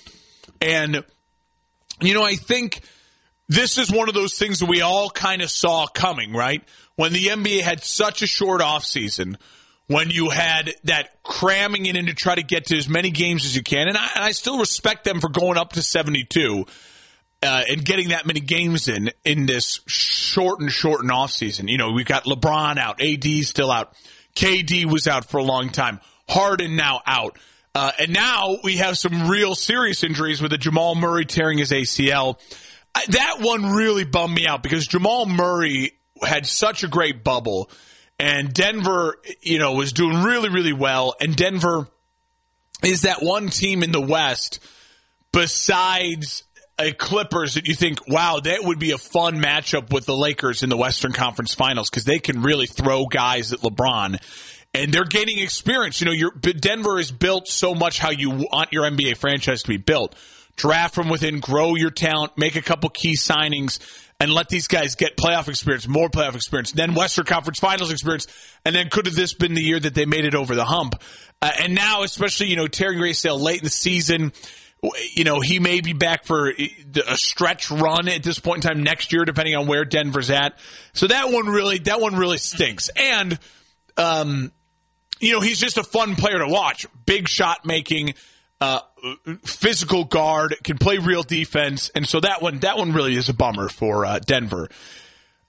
And 0.59 1.03
you 2.01 2.15
know, 2.15 2.23
I 2.23 2.33
think 2.33 2.81
this 3.47 3.77
is 3.77 3.91
one 3.91 4.09
of 4.09 4.15
those 4.15 4.39
things 4.39 4.61
that 4.61 4.65
we 4.65 4.81
all 4.81 5.11
kind 5.11 5.43
of 5.43 5.51
saw 5.51 5.85
coming, 5.85 6.33
right? 6.33 6.63
When 6.95 7.13
the 7.13 7.27
NBA 7.27 7.61
had 7.61 7.83
such 7.83 8.23
a 8.23 8.27
short 8.27 8.59
offseason, 8.59 9.35
when 9.85 10.09
you 10.09 10.31
had 10.31 10.73
that 10.85 11.21
cramming 11.21 11.85
it 11.85 11.95
in 11.95 12.07
to 12.07 12.15
try 12.15 12.33
to 12.33 12.43
get 12.43 12.65
to 12.65 12.77
as 12.77 12.89
many 12.89 13.11
games 13.11 13.45
as 13.45 13.55
you 13.55 13.61
can, 13.61 13.87
and 13.87 13.97
I, 13.99 14.09
and 14.15 14.23
I 14.23 14.31
still 14.31 14.57
respect 14.57 15.03
them 15.03 15.21
for 15.21 15.29
going 15.29 15.59
up 15.59 15.73
to 15.73 15.83
72 15.83 16.65
uh, 17.41 17.63
and 17.69 17.85
getting 17.85 18.09
that 18.09 18.25
many 18.25 18.39
games 18.39 18.87
in 18.87 19.11
in 19.23 19.45
this 19.45 19.79
short 19.87 20.59
and 20.59 20.71
shortened 20.71 21.11
offseason. 21.11 21.69
You 21.69 21.77
know, 21.77 21.91
we've 21.91 22.05
got 22.05 22.25
LeBron 22.25 22.77
out, 22.77 23.01
AD 23.01 23.25
still 23.45 23.71
out, 23.71 23.93
KD 24.35 24.85
was 24.85 25.07
out 25.07 25.25
for 25.25 25.37
a 25.37 25.43
long 25.43 25.69
time, 25.69 25.99
Harden 26.27 26.75
now 26.75 27.01
out. 27.05 27.37
Uh, 27.75 27.91
and 27.99 28.11
now 28.11 28.57
we 28.63 28.77
have 28.77 28.97
some 28.97 29.29
real 29.29 29.55
serious 29.55 30.03
injuries 30.03 30.41
with 30.41 30.51
the 30.51 30.57
Jamal 30.57 30.95
Murray 30.95 31.25
tearing 31.25 31.59
his 31.59 31.71
ACL. 31.71 32.39
That 33.09 33.37
one 33.39 33.71
really 33.71 34.03
bummed 34.03 34.35
me 34.35 34.47
out 34.47 34.63
because 34.63 34.87
Jamal 34.87 35.25
Murray 35.27 35.93
had 36.21 36.45
such 36.45 36.83
a 36.83 36.87
great 36.87 37.23
bubble 37.23 37.69
and 38.19 38.53
Denver, 38.53 39.17
you 39.41 39.59
know, 39.59 39.73
was 39.73 39.93
doing 39.93 40.23
really, 40.23 40.49
really 40.49 40.73
well. 40.73 41.15
And 41.21 41.35
Denver 41.35 41.87
is 42.83 43.03
that 43.03 43.21
one 43.21 43.49
team 43.49 43.81
in 43.81 43.91
the 43.91 44.01
West 44.01 44.59
besides 45.31 46.43
a 46.79 46.93
Clippers 46.93 47.55
that 47.55 47.67
you 47.67 47.75
think, 47.75 48.07
wow, 48.07 48.39
that 48.41 48.63
would 48.63 48.79
be 48.79 48.91
a 48.91 48.97
fun 48.97 49.41
matchup 49.41 49.91
with 49.91 50.05
the 50.05 50.15
Lakers 50.15 50.63
in 50.63 50.69
the 50.69 50.77
Western 50.77 51.11
Conference 51.11 51.53
Finals 51.53 51.89
because 51.89 52.05
they 52.05 52.19
can 52.19 52.41
really 52.41 52.67
throw 52.67 53.05
guys 53.05 53.51
at 53.51 53.59
LeBron. 53.59 54.19
And 54.73 54.93
they're 54.93 55.03
gaining 55.03 55.39
experience. 55.39 55.99
You 55.99 56.05
know, 56.05 56.11
your 56.13 56.31
Denver 56.31 56.99
is 56.99 57.11
built 57.11 57.47
so 57.47 57.75
much 57.75 57.99
how 57.99 58.11
you 58.11 58.29
want 58.29 58.71
your 58.71 58.89
NBA 58.89 59.17
franchise 59.17 59.63
to 59.63 59.67
be 59.67 59.77
built. 59.77 60.15
Draft 60.55 60.95
from 60.95 61.09
within, 61.09 61.39
grow 61.39 61.75
your 61.75 61.89
talent, 61.89 62.37
make 62.37 62.55
a 62.55 62.61
couple 62.61 62.89
key 62.89 63.15
signings, 63.15 63.79
and 64.19 64.31
let 64.31 64.49
these 64.49 64.67
guys 64.67 64.95
get 64.95 65.15
playoff 65.15 65.47
experience, 65.47 65.87
more 65.87 66.09
playoff 66.09 66.35
experience, 66.35 66.71
then 66.71 66.93
Western 66.93 67.25
Conference 67.25 67.59
Finals 67.59 67.91
experience, 67.91 68.27
and 68.65 68.75
then 68.75 68.89
could 68.89 69.05
have 69.05 69.15
this 69.15 69.33
been 69.33 69.53
the 69.53 69.61
year 69.61 69.79
that 69.79 69.95
they 69.95 70.05
made 70.05 70.25
it 70.25 70.35
over 70.35 70.55
the 70.55 70.65
hump? 70.65 71.01
Uh, 71.41 71.51
and 71.61 71.73
now, 71.73 72.03
especially 72.03 72.47
you 72.47 72.57
know 72.57 72.67
Terry 72.67 72.97
Graysdale 72.97 73.39
late 73.39 73.59
in 73.59 73.63
the 73.63 73.69
season, 73.69 74.33
you 75.15 75.23
know 75.23 75.41
he 75.41 75.59
may 75.59 75.81
be 75.81 75.93
back 75.93 76.23
for 76.23 76.49
a 76.49 77.17
stretch 77.17 77.69
run 77.69 78.07
at 78.07 78.23
this 78.23 78.39
point 78.39 78.63
in 78.63 78.69
time 78.69 78.83
next 78.83 79.11
year, 79.11 79.25
depending 79.25 79.55
on 79.55 79.67
where 79.67 79.85
Denver's 79.85 80.29
at. 80.29 80.57
So 80.93 81.07
that 81.07 81.31
one 81.31 81.47
really, 81.47 81.79
that 81.79 81.99
one 81.99 82.15
really 82.15 82.37
stinks. 82.37 82.89
And, 82.95 83.37
um, 83.97 84.51
you 85.19 85.33
know, 85.33 85.41
he's 85.41 85.59
just 85.59 85.77
a 85.77 85.83
fun 85.83 86.15
player 86.15 86.39
to 86.39 86.47
watch. 86.47 86.87
Big 87.05 87.27
shot 87.27 87.65
making 87.65 88.13
uh, 88.61 88.79
physical 89.43 90.05
guard, 90.05 90.55
can 90.63 90.77
play 90.77 90.97
real 90.97 91.23
defense, 91.23 91.89
and 91.95 92.07
so 92.07 92.19
that 92.19 92.41
one 92.41 92.59
that 92.59 92.77
one 92.77 92.93
really 92.93 93.15
is 93.15 93.29
a 93.29 93.33
bummer 93.33 93.69
for 93.69 94.05
uh, 94.05 94.19
Denver. 94.19 94.69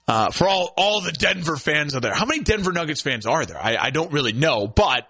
Uh, 0.07 0.31
for 0.31 0.49
all 0.49 0.73
all 0.77 1.01
the 1.01 1.13
Denver 1.13 1.57
fans 1.57 1.95
out 1.95 2.03
there, 2.03 2.15
how 2.15 2.27
many 2.27 2.43
Denver 2.43 2.73
Nuggets 2.73 3.01
fans 3.01 3.27
are 3.27 3.45
there? 3.47 3.59
I, 3.61 3.77
I 3.77 3.91
don't 3.91 4.13
really 4.13 4.33
know, 4.33 4.67
but 4.67 5.09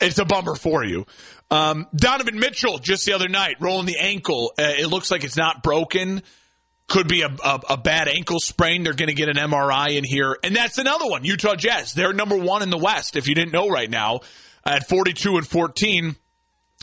it's 0.00 0.18
a 0.18 0.24
bummer 0.24 0.54
for 0.54 0.84
you. 0.84 1.06
Um, 1.50 1.86
Donovan 1.94 2.38
Mitchell 2.38 2.78
just 2.78 3.06
the 3.06 3.12
other 3.12 3.28
night 3.28 3.56
rolling 3.60 3.86
the 3.86 3.98
ankle. 3.98 4.52
Uh, 4.58 4.72
it 4.78 4.86
looks 4.86 5.10
like 5.10 5.24
it's 5.24 5.36
not 5.36 5.62
broken. 5.62 6.22
Could 6.86 7.08
be 7.08 7.22
a, 7.22 7.28
a, 7.28 7.60
a 7.70 7.76
bad 7.76 8.08
ankle 8.08 8.40
sprain. 8.40 8.82
They're 8.82 8.92
going 8.92 9.08
to 9.08 9.14
get 9.14 9.28
an 9.28 9.36
MRI 9.36 9.96
in 9.96 10.04
here, 10.04 10.36
and 10.42 10.54
that's 10.54 10.78
another 10.78 11.06
one. 11.06 11.24
Utah 11.24 11.54
Jazz. 11.54 11.94
They're 11.94 12.12
number 12.12 12.36
one 12.36 12.62
in 12.62 12.70
the 12.70 12.78
West. 12.78 13.16
If 13.16 13.26
you 13.26 13.34
didn't 13.34 13.52
know 13.52 13.68
right 13.68 13.88
now, 13.88 14.20
at 14.64 14.88
forty 14.88 15.12
two 15.12 15.36
and 15.36 15.46
fourteen. 15.46 16.16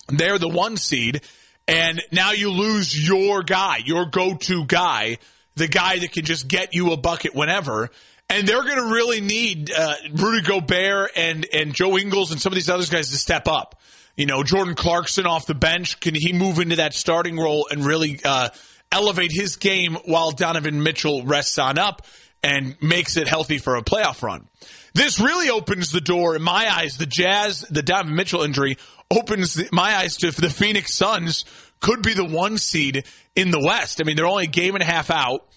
They're 0.07 0.39
the 0.39 0.49
one 0.49 0.77
seed. 0.77 1.21
And 1.67 2.01
now 2.11 2.31
you 2.31 2.49
lose 2.49 3.07
your 3.07 3.43
guy, 3.43 3.77
your 3.85 4.05
go 4.05 4.35
to 4.35 4.65
guy, 4.65 5.19
the 5.55 5.67
guy 5.67 5.99
that 5.99 6.11
can 6.11 6.25
just 6.25 6.47
get 6.47 6.73
you 6.73 6.91
a 6.91 6.97
bucket 6.97 7.33
whenever. 7.35 7.89
And 8.29 8.47
they're 8.47 8.63
going 8.63 8.77
to 8.77 8.93
really 8.93 9.21
need 9.21 9.71
uh, 9.71 9.95
Rudy 10.13 10.41
Gobert 10.41 11.11
and, 11.15 11.45
and 11.53 11.73
Joe 11.73 11.97
Ingles 11.97 12.31
and 12.31 12.41
some 12.41 12.51
of 12.51 12.55
these 12.55 12.69
other 12.69 12.85
guys 12.85 13.09
to 13.11 13.17
step 13.17 13.47
up. 13.47 13.79
You 14.21 14.27
know, 14.27 14.43
Jordan 14.43 14.75
Clarkson 14.75 15.25
off 15.25 15.47
the 15.47 15.55
bench. 15.55 15.99
Can 15.99 16.13
he 16.13 16.31
move 16.31 16.59
into 16.59 16.75
that 16.75 16.93
starting 16.93 17.37
role 17.37 17.67
and 17.71 17.83
really 17.83 18.19
uh, 18.23 18.49
elevate 18.91 19.31
his 19.31 19.55
game 19.55 19.97
while 20.05 20.29
Donovan 20.29 20.83
Mitchell 20.83 21.23
rests 21.23 21.57
on 21.57 21.79
up 21.79 22.05
and 22.43 22.75
makes 22.83 23.17
it 23.17 23.27
healthy 23.27 23.57
for 23.57 23.77
a 23.77 23.81
playoff 23.81 24.21
run? 24.21 24.47
This 24.93 25.19
really 25.19 25.49
opens 25.49 25.91
the 25.91 26.01
door, 26.01 26.35
in 26.35 26.43
my 26.43 26.71
eyes, 26.71 26.97
the 26.97 27.07
Jazz, 27.07 27.61
the 27.61 27.81
Donovan 27.81 28.15
Mitchell 28.15 28.43
injury 28.43 28.77
opens 29.09 29.59
my 29.71 29.95
eyes 29.95 30.17
to 30.17 30.29
the 30.29 30.51
Phoenix 30.51 30.93
Suns 30.93 31.43
could 31.79 32.03
be 32.03 32.13
the 32.13 32.23
one 32.23 32.59
seed 32.59 33.05
in 33.35 33.49
the 33.49 33.59
West. 33.59 34.01
I 34.01 34.03
mean, 34.03 34.17
they're 34.17 34.27
only 34.27 34.43
a 34.43 34.47
game 34.47 34.75
and 34.75 34.83
a 34.83 34.85
half 34.85 35.09
out. 35.09 35.47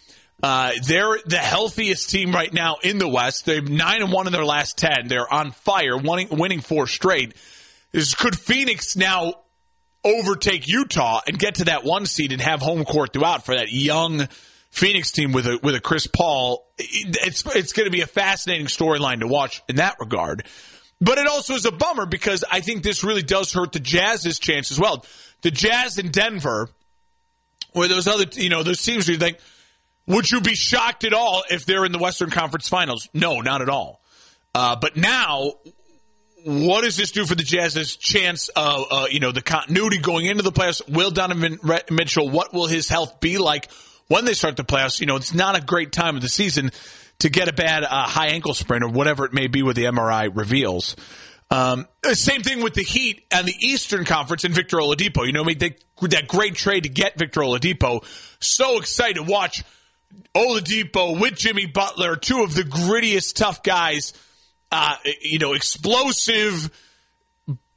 Uh, 0.42 0.72
they're 0.86 1.18
the 1.26 1.36
healthiest 1.36 2.08
team 2.08 2.32
right 2.32 2.54
now 2.54 2.76
in 2.82 2.96
the 2.96 3.08
West. 3.08 3.44
They're 3.44 3.60
nine 3.60 4.00
and 4.00 4.10
one 4.10 4.26
in 4.26 4.32
their 4.32 4.42
last 4.42 4.78
ten. 4.78 5.06
They're 5.06 5.30
on 5.30 5.52
fire, 5.52 5.98
winning, 5.98 6.28
winning 6.30 6.62
four 6.62 6.86
straight. 6.86 7.34
Is 7.94 8.14
could 8.14 8.36
Phoenix 8.36 8.96
now 8.96 9.34
overtake 10.02 10.66
Utah 10.66 11.20
and 11.26 11.38
get 11.38 11.56
to 11.56 11.64
that 11.66 11.84
one 11.84 12.06
seed 12.06 12.32
and 12.32 12.40
have 12.40 12.60
home 12.60 12.84
court 12.84 13.12
throughout 13.12 13.46
for 13.46 13.54
that 13.54 13.70
young 13.70 14.26
Phoenix 14.70 15.12
team 15.12 15.30
with 15.30 15.46
a 15.46 15.60
with 15.62 15.76
a 15.76 15.80
Chris 15.80 16.08
Paul? 16.08 16.66
It's 16.76 17.44
it's 17.54 17.72
going 17.72 17.86
to 17.86 17.92
be 17.92 18.00
a 18.00 18.06
fascinating 18.06 18.66
storyline 18.66 19.20
to 19.20 19.28
watch 19.28 19.62
in 19.68 19.76
that 19.76 19.96
regard. 20.00 20.44
But 21.00 21.18
it 21.18 21.28
also 21.28 21.54
is 21.54 21.66
a 21.66 21.72
bummer 21.72 22.04
because 22.04 22.44
I 22.50 22.60
think 22.60 22.82
this 22.82 23.04
really 23.04 23.22
does 23.22 23.52
hurt 23.52 23.72
the 23.72 23.80
Jazz's 23.80 24.40
chance 24.40 24.72
as 24.72 24.80
well. 24.80 25.06
The 25.42 25.52
Jazz 25.52 25.98
in 25.98 26.10
Denver, 26.10 26.70
where 27.74 27.86
those 27.86 28.08
other, 28.08 28.24
you 28.32 28.48
know, 28.48 28.64
those 28.64 28.82
teams 28.82 29.06
you 29.06 29.18
think, 29.18 29.38
would 30.06 30.28
you 30.28 30.40
be 30.40 30.54
shocked 30.54 31.04
at 31.04 31.12
all 31.12 31.44
if 31.48 31.64
they're 31.64 31.84
in 31.84 31.92
the 31.92 31.98
Western 31.98 32.30
Conference 32.30 32.68
Finals? 32.68 33.08
No, 33.14 33.40
not 33.40 33.62
at 33.62 33.68
all. 33.68 34.00
Uh, 34.54 34.76
but 34.76 34.96
now, 34.96 35.52
what 36.44 36.82
does 36.82 36.96
this 36.96 37.10
do 37.10 37.24
for 37.24 37.34
the 37.34 37.42
Jazz's 37.42 37.96
chance 37.96 38.48
of, 38.48 38.86
uh, 38.90 39.06
you 39.10 39.18
know, 39.18 39.32
the 39.32 39.40
continuity 39.40 39.98
going 39.98 40.26
into 40.26 40.42
the 40.42 40.52
playoffs? 40.52 40.86
Will 40.88 41.10
Donovan 41.10 41.58
Mitchell, 41.90 42.28
what 42.28 42.52
will 42.52 42.66
his 42.66 42.88
health 42.88 43.18
be 43.20 43.38
like 43.38 43.70
when 44.08 44.26
they 44.26 44.34
start 44.34 44.56
the 44.56 44.64
playoffs? 44.64 45.00
You 45.00 45.06
know, 45.06 45.16
it's 45.16 45.32
not 45.32 45.56
a 45.56 45.62
great 45.62 45.90
time 45.90 46.16
of 46.16 46.22
the 46.22 46.28
season 46.28 46.70
to 47.20 47.30
get 47.30 47.48
a 47.48 47.52
bad 47.54 47.82
uh, 47.82 48.06
high 48.06 48.28
ankle 48.28 48.52
sprain 48.52 48.82
or 48.82 48.90
whatever 48.90 49.24
it 49.24 49.32
may 49.32 49.46
be 49.46 49.62
what 49.62 49.74
the 49.74 49.84
MRI 49.84 50.30
reveals. 50.34 50.96
Um, 51.50 51.86
same 52.12 52.42
thing 52.42 52.62
with 52.62 52.74
the 52.74 52.82
Heat 52.82 53.24
and 53.30 53.46
the 53.46 53.54
Eastern 53.60 54.04
Conference 54.04 54.44
and 54.44 54.54
Victor 54.54 54.78
Oladipo. 54.78 55.26
You 55.26 55.32
know, 55.32 55.44
made 55.44 55.60
that 55.60 56.28
great 56.28 56.56
trade 56.56 56.82
to 56.82 56.90
get 56.90 57.18
Victor 57.18 57.40
Oladipo. 57.40 58.04
So 58.40 58.78
excited 58.78 59.16
to 59.16 59.22
watch 59.22 59.62
Oladipo 60.34 61.18
with 61.18 61.36
Jimmy 61.36 61.66
Butler, 61.66 62.16
two 62.16 62.42
of 62.42 62.54
the 62.54 62.62
grittiest, 62.62 63.34
tough 63.34 63.62
guys. 63.62 64.12
Uh, 64.76 64.96
you 65.20 65.38
know, 65.38 65.52
explosive, 65.52 66.68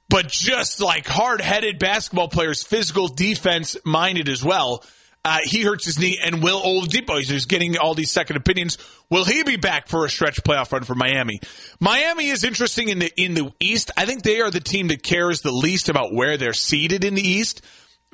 but 0.09 0.27
just 0.29 0.81
like 0.81 1.05
hard 1.05 1.41
headed 1.41 1.77
basketball 1.77 2.27
players, 2.27 2.63
physical 2.63 3.07
defense 3.07 3.77
minded 3.85 4.27
as 4.27 4.43
well. 4.43 4.83
Uh, 5.23 5.37
he 5.43 5.61
hurts 5.61 5.85
his 5.85 5.99
knee, 5.99 6.17
and 6.23 6.41
will 6.41 6.59
Oladipo, 6.59 7.21
he's 7.21 7.45
getting 7.45 7.77
all 7.77 7.93
these 7.93 8.09
second 8.09 8.37
opinions. 8.37 8.79
Will 9.11 9.25
he 9.25 9.43
be 9.43 9.57
back 9.57 9.89
for 9.89 10.05
a 10.05 10.09
stretch 10.09 10.41
playoff 10.41 10.71
run 10.71 10.85
for 10.85 10.95
Miami? 10.95 11.39
Miami 11.79 12.29
is 12.29 12.43
interesting 12.43 12.89
in 12.89 12.97
the 12.97 13.11
in 13.15 13.35
the 13.35 13.53
East. 13.59 13.91
I 13.95 14.05
think 14.05 14.23
they 14.23 14.41
are 14.41 14.49
the 14.49 14.59
team 14.59 14.87
that 14.87 15.03
cares 15.03 15.41
the 15.41 15.51
least 15.51 15.89
about 15.89 16.15
where 16.15 16.35
they're 16.37 16.53
seated 16.53 17.03
in 17.03 17.13
the 17.13 17.27
East 17.27 17.61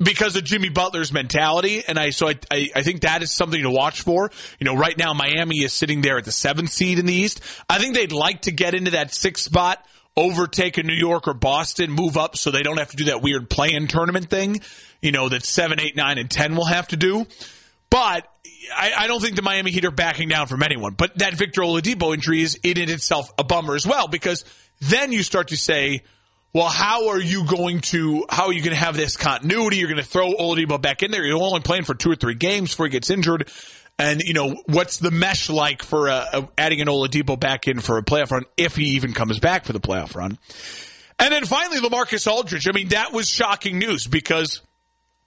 because 0.02 0.36
of 0.36 0.44
Jimmy 0.44 0.68
Butler's 0.68 1.12
mentality, 1.12 1.84
and 1.86 1.98
I 1.98 2.10
so 2.10 2.28
I, 2.28 2.34
I, 2.50 2.70
I 2.76 2.82
think 2.82 3.02
that 3.02 3.22
is 3.22 3.32
something 3.32 3.62
to 3.62 3.70
watch 3.70 4.02
for. 4.02 4.30
You 4.58 4.64
know, 4.64 4.76
right 4.76 4.96
now 4.96 5.14
Miami 5.14 5.58
is 5.58 5.72
sitting 5.72 6.00
there 6.00 6.18
at 6.18 6.24
the 6.24 6.32
seventh 6.32 6.70
seed 6.70 6.98
in 6.98 7.06
the 7.06 7.14
East. 7.14 7.40
I 7.68 7.78
think 7.78 7.94
they'd 7.94 8.12
like 8.12 8.42
to 8.42 8.52
get 8.52 8.74
into 8.74 8.92
that 8.92 9.14
sixth 9.14 9.44
spot 9.44 9.84
overtake 10.16 10.78
a 10.78 10.82
New 10.82 10.94
York 10.94 11.26
or 11.26 11.34
Boston, 11.34 11.90
move 11.90 12.16
up 12.16 12.36
so 12.36 12.50
they 12.50 12.62
don't 12.62 12.78
have 12.78 12.90
to 12.90 12.96
do 12.96 13.04
that 13.04 13.22
weird 13.22 13.50
play-in 13.50 13.88
tournament 13.88 14.30
thing, 14.30 14.60
you 15.02 15.12
know, 15.12 15.28
that 15.28 15.44
seven, 15.44 15.80
eight, 15.80 15.96
nine, 15.96 16.18
and 16.18 16.30
10 16.30 16.54
will 16.54 16.66
have 16.66 16.88
to 16.88 16.96
do. 16.96 17.26
But 17.90 18.28
I, 18.76 18.92
I, 18.96 19.06
don't 19.06 19.20
think 19.20 19.36
the 19.36 19.42
Miami 19.42 19.70
Heat 19.70 19.84
are 19.84 19.90
backing 19.90 20.28
down 20.28 20.46
from 20.46 20.62
anyone. 20.62 20.94
But 20.94 21.18
that 21.18 21.34
Victor 21.34 21.62
Oladipo 21.62 22.14
injury 22.14 22.42
is 22.42 22.58
in 22.62 22.78
itself 22.78 23.30
a 23.38 23.44
bummer 23.44 23.74
as 23.74 23.86
well 23.86 24.08
because 24.08 24.44
then 24.80 25.12
you 25.12 25.22
start 25.22 25.48
to 25.48 25.56
say, 25.56 26.02
well, 26.54 26.68
how 26.68 27.08
are 27.08 27.20
you 27.20 27.44
going 27.44 27.80
to 27.80 28.24
how 28.30 28.46
are 28.46 28.52
you 28.52 28.62
going 28.62 28.74
to 28.74 28.80
have 28.80 28.96
this 28.96 29.16
continuity? 29.16 29.78
You're 29.78 29.88
going 29.88 30.02
to 30.02 30.08
throw 30.08 30.32
Oladipo 30.32 30.80
back 30.80 31.02
in 31.02 31.10
there. 31.10 31.24
You're 31.24 31.42
only 31.42 31.60
playing 31.60 31.82
for 31.82 31.94
two 31.94 32.12
or 32.12 32.14
three 32.14 32.36
games 32.36 32.70
before 32.70 32.86
he 32.86 32.90
gets 32.90 33.10
injured. 33.10 33.50
And 33.98 34.20
you 34.22 34.34
know 34.34 34.56
what's 34.66 34.98
the 34.98 35.10
mesh 35.10 35.50
like 35.50 35.82
for 35.82 36.08
uh, 36.08 36.24
uh, 36.32 36.46
adding 36.56 36.80
an 36.80 36.86
Oladipo 36.86 37.38
back 37.38 37.66
in 37.66 37.80
for 37.80 37.98
a 37.98 38.02
playoff 38.02 38.30
run 38.30 38.44
if 38.56 38.76
he 38.76 38.90
even 38.90 39.12
comes 39.12 39.40
back 39.40 39.64
for 39.64 39.72
the 39.72 39.80
playoff 39.80 40.14
run? 40.14 40.38
And 41.18 41.32
then 41.32 41.44
finally, 41.44 41.78
Lamarcus 41.80 42.30
Aldridge. 42.30 42.68
I 42.68 42.72
mean, 42.72 42.88
that 42.88 43.12
was 43.12 43.28
shocking 43.28 43.78
news 43.78 44.06
because 44.06 44.62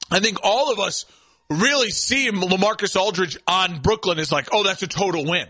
I 0.10 0.22
think 0.22 0.40
all 0.44 0.72
of 0.72 0.80
us 0.80 1.06
really 1.50 1.92
see 1.92 2.30
Lamarcus 2.30 2.96
Aldridge 2.96 3.38
on 3.48 3.80
Brooklyn 3.80 4.20
as 4.20 4.32
like, 4.32 4.50
oh, 4.54 4.64
that's 4.64 4.84
a 4.84 4.88
total 4.88 5.26
win. 5.26 5.48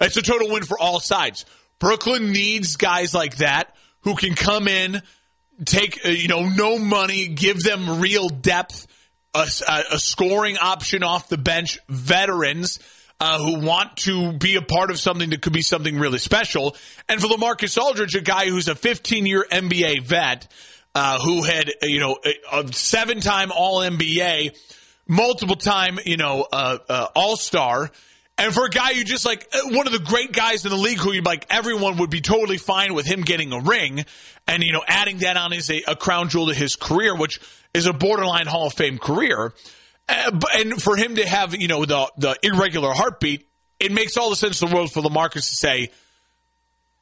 It's 0.00 0.16
a 0.16 0.22
total 0.22 0.50
win 0.50 0.62
for 0.62 0.78
all 0.78 1.00
sides. 1.00 1.44
Brooklyn 1.78 2.32
needs 2.32 2.76
guys 2.76 3.14
like 3.14 3.36
that 3.38 3.74
who 4.02 4.14
can 4.14 4.34
come 4.34 4.68
in, 4.68 5.02
take 5.64 6.04
uh, 6.04 6.08
you 6.08 6.28
know 6.28 6.48
no 6.48 6.78
money, 6.78 7.28
give 7.28 7.62
them 7.62 8.00
real 8.00 8.28
depth 8.28 8.86
a, 9.34 9.48
a 9.92 9.98
scoring 9.98 10.56
option 10.58 11.02
off 11.02 11.28
the 11.28 11.38
bench, 11.38 11.78
veterans 11.88 12.78
uh, 13.20 13.38
who 13.38 13.60
want 13.60 13.96
to 13.96 14.32
be 14.32 14.56
a 14.56 14.62
part 14.62 14.90
of 14.90 14.98
something 14.98 15.30
that 15.30 15.42
could 15.42 15.52
be 15.52 15.62
something 15.62 15.98
really 15.98 16.18
special. 16.18 16.76
And 17.08 17.20
for 17.20 17.26
Lamarcus 17.28 17.76
Aldridge, 17.78 18.14
a 18.14 18.20
guy 18.20 18.48
who's 18.48 18.68
a 18.68 18.74
15 18.74 19.26
year 19.26 19.44
NBA 19.50 20.02
vet, 20.02 20.50
uh, 20.94 21.20
who 21.20 21.42
had, 21.42 21.72
you 21.82 22.00
know, 22.00 22.18
a, 22.24 22.60
a 22.60 22.72
seven 22.72 23.20
time 23.20 23.50
All 23.52 23.80
NBA, 23.80 24.56
multiple 25.06 25.56
time, 25.56 25.98
you 26.04 26.16
know, 26.16 26.46
uh, 26.50 26.78
uh 26.88 27.06
All 27.14 27.36
Star. 27.36 27.90
And 28.40 28.54
for 28.54 28.66
a 28.66 28.70
guy 28.70 28.94
who 28.94 29.02
just 29.02 29.26
like 29.26 29.48
uh, 29.52 29.76
one 29.76 29.88
of 29.88 29.92
the 29.92 29.98
great 29.98 30.32
guys 30.32 30.64
in 30.64 30.70
the 30.70 30.76
league 30.76 30.98
who 30.98 31.12
you 31.12 31.22
like 31.22 31.44
everyone 31.50 31.98
would 31.98 32.10
be 32.10 32.20
totally 32.20 32.56
fine 32.56 32.94
with 32.94 33.04
him 33.04 33.22
getting 33.22 33.52
a 33.52 33.58
ring 33.58 34.04
and, 34.48 34.62
you 34.62 34.72
know, 34.72 34.82
adding 34.86 35.18
that 35.18 35.36
on 35.36 35.52
is 35.52 35.70
a, 35.70 35.82
a 35.86 35.94
crown 35.94 36.30
jewel 36.30 36.48
to 36.48 36.54
his 36.54 36.74
career, 36.74 37.14
which 37.14 37.38
is 37.74 37.86
a 37.86 37.92
borderline 37.92 38.46
Hall 38.46 38.66
of 38.66 38.72
Fame 38.72 38.98
career. 38.98 39.52
Uh, 40.08 40.40
and 40.56 40.82
for 40.82 40.96
him 40.96 41.16
to 41.16 41.26
have, 41.26 41.54
you 41.54 41.68
know, 41.68 41.84
the, 41.84 42.10
the 42.16 42.36
irregular 42.42 42.92
heartbeat, 42.92 43.46
it 43.78 43.92
makes 43.92 44.16
all 44.16 44.30
the 44.30 44.36
sense 44.36 44.60
in 44.62 44.68
the 44.68 44.74
world 44.74 44.90
for 44.90 45.02
Lamarcus 45.02 45.50
to 45.50 45.56
say, 45.56 45.90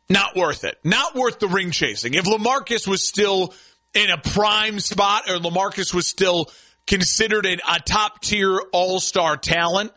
not 0.09 0.37
worth 0.37 0.65
it. 0.65 0.79
Not 0.85 1.15
worth 1.15 1.39
the 1.39 1.49
ring 1.49 1.71
chasing. 1.71 2.15
If 2.15 2.25
Lamarcus 2.25 2.87
was 2.87 3.03
still 3.03 3.55
in 3.95 4.11
a 4.11 4.19
prime 4.19 4.81
spot 4.81 5.31
or 5.31 5.37
Lamarcus 5.37 5.95
was 5.95 6.07
still 6.07 6.51
considered 6.87 7.47
a, 7.47 7.55
a 7.55 7.81
top 7.81 8.21
tier 8.21 8.61
all 8.73 9.01
star 9.01 9.37
talent, 9.37 9.93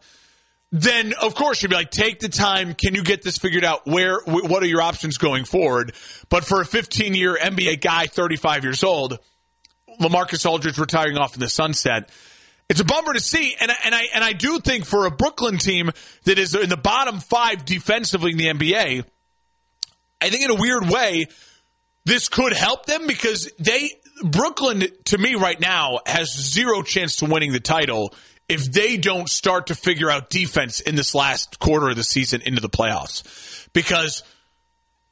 then 0.72 1.14
of 1.20 1.34
course 1.36 1.62
you'd 1.62 1.70
be 1.70 1.76
like, 1.76 1.92
take 1.92 2.20
the 2.20 2.30
time. 2.30 2.74
Can 2.74 2.96
you 2.96 3.04
get 3.04 3.24
this 3.24 3.38
figured 3.38 3.66
out? 3.66 3.88
Where, 3.88 4.20
what 4.26 4.62
are 4.62 4.68
your 4.68 4.82
options 4.82 5.18
going 5.18 5.46
forward? 5.46 5.94
But 6.30 6.46
for 6.46 6.62
a 6.62 6.66
15 6.66 7.16
year 7.16 7.38
NBA 7.42 7.82
guy, 7.82 8.08
35 8.08 8.64
years 8.64 8.84
old, 8.84 9.20
Lamarcus 10.00 10.46
Aldridge 10.46 10.78
retiring 10.78 11.18
off 11.18 11.34
in 11.34 11.40
the 11.40 11.50
sunset, 11.50 12.10
it's 12.70 12.80
a 12.80 12.86
bummer 12.86 13.14
to 13.14 13.20
see, 13.20 13.56
and 13.60 13.72
and 13.84 13.96
I 13.96 14.04
and 14.14 14.24
I 14.24 14.34
do 14.34 14.60
think 14.60 14.86
for 14.86 15.08
a 15.08 15.12
Brooklyn 15.12 15.58
team 15.58 15.90
that 16.26 16.38
is 16.38 16.54
in 16.54 16.70
the 16.70 16.78
bottom 16.78 17.20
five 17.20 17.66
defensively 17.66 18.32
in 18.32 18.38
the 18.38 18.46
NBA, 18.46 19.04
I 20.22 20.30
think 20.30 20.44
in 20.44 20.52
a 20.52 20.56
weird 20.56 20.88
way 20.88 21.26
this 22.06 22.30
could 22.30 22.54
help 22.54 22.86
them 22.86 23.08
because 23.08 23.52
they 23.58 23.92
Brooklyn 24.24 24.84
to 25.06 25.18
me 25.18 25.34
right 25.34 25.60
now 25.60 26.00
has 26.06 26.32
zero 26.32 26.84
chance 26.84 27.18
to 27.18 27.26
winning 27.26 27.54
the 27.54 27.60
title 27.60 28.14
if 28.50 28.72
they 28.72 28.98
don't 28.98 29.30
start 29.30 29.68
to 29.68 29.76
figure 29.76 30.10
out 30.10 30.30
defense 30.30 30.82
in 30.82 30.96
this 30.96 31.14
last 31.16 31.60
quarter 31.60 31.90
of 31.90 31.96
the 31.96 32.04
season 32.04 32.42
into 32.42 32.60
the 32.60 32.70
playoffs 32.70 33.70
because 33.74 34.24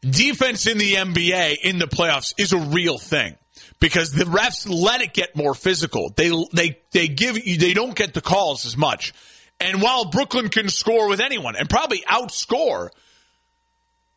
defense 0.01 0.67
in 0.67 0.77
the 0.77 0.95
NBA 0.95 1.57
in 1.63 1.77
the 1.77 1.85
playoffs 1.85 2.33
is 2.37 2.51
a 2.51 2.57
real 2.57 2.97
thing 2.97 3.35
because 3.79 4.11
the 4.11 4.25
refs 4.25 4.67
let 4.67 5.01
it 5.01 5.13
get 5.13 5.35
more 5.35 5.53
physical. 5.53 6.11
They 6.15 6.31
they 6.53 6.79
they 6.91 7.07
give 7.07 7.37
you 7.45 7.57
they 7.57 7.73
don't 7.73 7.95
get 7.95 8.13
the 8.13 8.21
calls 8.21 8.65
as 8.65 8.75
much. 8.75 9.13
And 9.59 9.81
while 9.81 10.05
Brooklyn 10.05 10.49
can 10.49 10.69
score 10.69 11.07
with 11.07 11.19
anyone 11.19 11.55
and 11.55 11.69
probably 11.69 12.03
outscore 12.07 12.89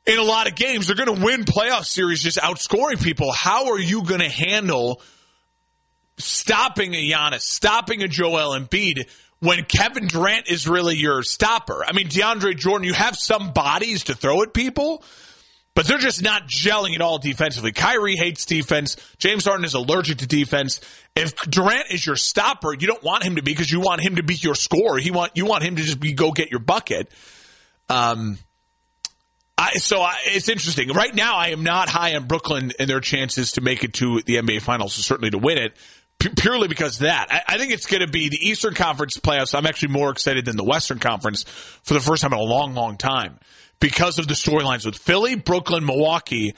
in 0.06 0.18
a 0.18 0.22
lot 0.22 0.48
of 0.48 0.54
games, 0.54 0.86
they're 0.86 0.96
going 0.96 1.14
to 1.14 1.24
win 1.24 1.44
playoff 1.44 1.84
series 1.84 2.22
just 2.22 2.38
outscoring 2.38 3.02
people. 3.02 3.32
How 3.32 3.72
are 3.72 3.78
you 3.78 4.02
going 4.02 4.20
to 4.20 4.28
handle 4.28 5.00
stopping 6.20 6.94
a 6.94 7.10
Giannis, 7.10 7.42
stopping 7.42 8.02
a 8.02 8.08
Joel 8.08 8.58
Embiid 8.58 9.08
when 9.40 9.64
Kevin 9.64 10.06
Durant 10.06 10.48
is 10.48 10.68
really 10.68 10.96
your 10.96 11.22
stopper? 11.22 11.84
I 11.86 11.92
mean, 11.92 12.08
DeAndre 12.08 12.56
Jordan, 12.56 12.86
you 12.86 12.94
have 12.94 13.16
some 13.16 13.52
bodies 13.52 14.04
to 14.04 14.14
throw 14.14 14.42
at 14.42 14.52
people, 14.54 15.02
but 15.74 15.86
they're 15.86 15.98
just 15.98 16.22
not 16.22 16.48
gelling 16.48 16.94
at 16.94 17.00
all 17.00 17.18
defensively. 17.18 17.72
Kyrie 17.72 18.16
hates 18.16 18.44
defense. 18.44 18.96
James 19.18 19.44
Harden 19.44 19.64
is 19.64 19.74
allergic 19.74 20.18
to 20.18 20.26
defense. 20.26 20.80
If 21.16 21.34
Durant 21.36 21.90
is 21.90 22.04
your 22.04 22.16
stopper, 22.16 22.72
you 22.72 22.86
don't 22.86 23.02
want 23.02 23.24
him 23.24 23.36
to 23.36 23.42
be 23.42 23.52
because 23.52 23.70
you 23.70 23.80
want 23.80 24.00
him 24.00 24.16
to 24.16 24.22
be 24.22 24.34
your 24.34 24.54
scorer. 24.54 24.98
He 24.98 25.10
want 25.10 25.32
you 25.36 25.46
want 25.46 25.62
him 25.62 25.76
to 25.76 25.82
just 25.82 26.00
be 26.00 26.12
go 26.12 26.32
get 26.32 26.50
your 26.50 26.60
bucket. 26.60 27.10
Um, 27.88 28.38
I, 29.60 29.72
so 29.74 30.00
I, 30.00 30.16
it's 30.24 30.48
interesting. 30.48 30.88
Right 30.88 31.14
now, 31.14 31.36
I 31.36 31.48
am 31.48 31.62
not 31.62 31.90
high 31.90 32.16
on 32.16 32.26
Brooklyn 32.26 32.72
and 32.78 32.88
their 32.88 33.00
chances 33.00 33.52
to 33.52 33.60
make 33.60 33.84
it 33.84 33.92
to 33.94 34.22
the 34.22 34.36
NBA 34.36 34.62
Finals, 34.62 34.94
certainly 34.94 35.30
to 35.30 35.38
win 35.38 35.58
it, 35.58 35.76
purely 36.20 36.68
because 36.68 36.98
that. 36.98 37.26
I, 37.30 37.54
I 37.54 37.58
think 37.58 37.72
it's 37.72 37.86
going 37.86 38.02
to 38.02 38.08
be 38.08 38.28
the 38.28 38.38
Eastern 38.40 38.74
Conference 38.74 39.16
playoffs. 39.18 39.54
I'm 39.54 39.66
actually 39.66 39.92
more 39.92 40.10
excited 40.10 40.44
than 40.44 40.56
the 40.56 40.64
Western 40.64 40.98
Conference 40.98 41.44
for 41.82 41.94
the 41.94 42.00
first 42.00 42.22
time 42.22 42.32
in 42.32 42.38
a 42.38 42.42
long, 42.42 42.74
long 42.74 42.96
time 42.96 43.38
because 43.80 44.18
of 44.18 44.28
the 44.28 44.34
storylines 44.34 44.84
with 44.86 44.96
Philly, 44.96 45.34
Brooklyn, 45.34 45.84
Milwaukee. 45.84 46.54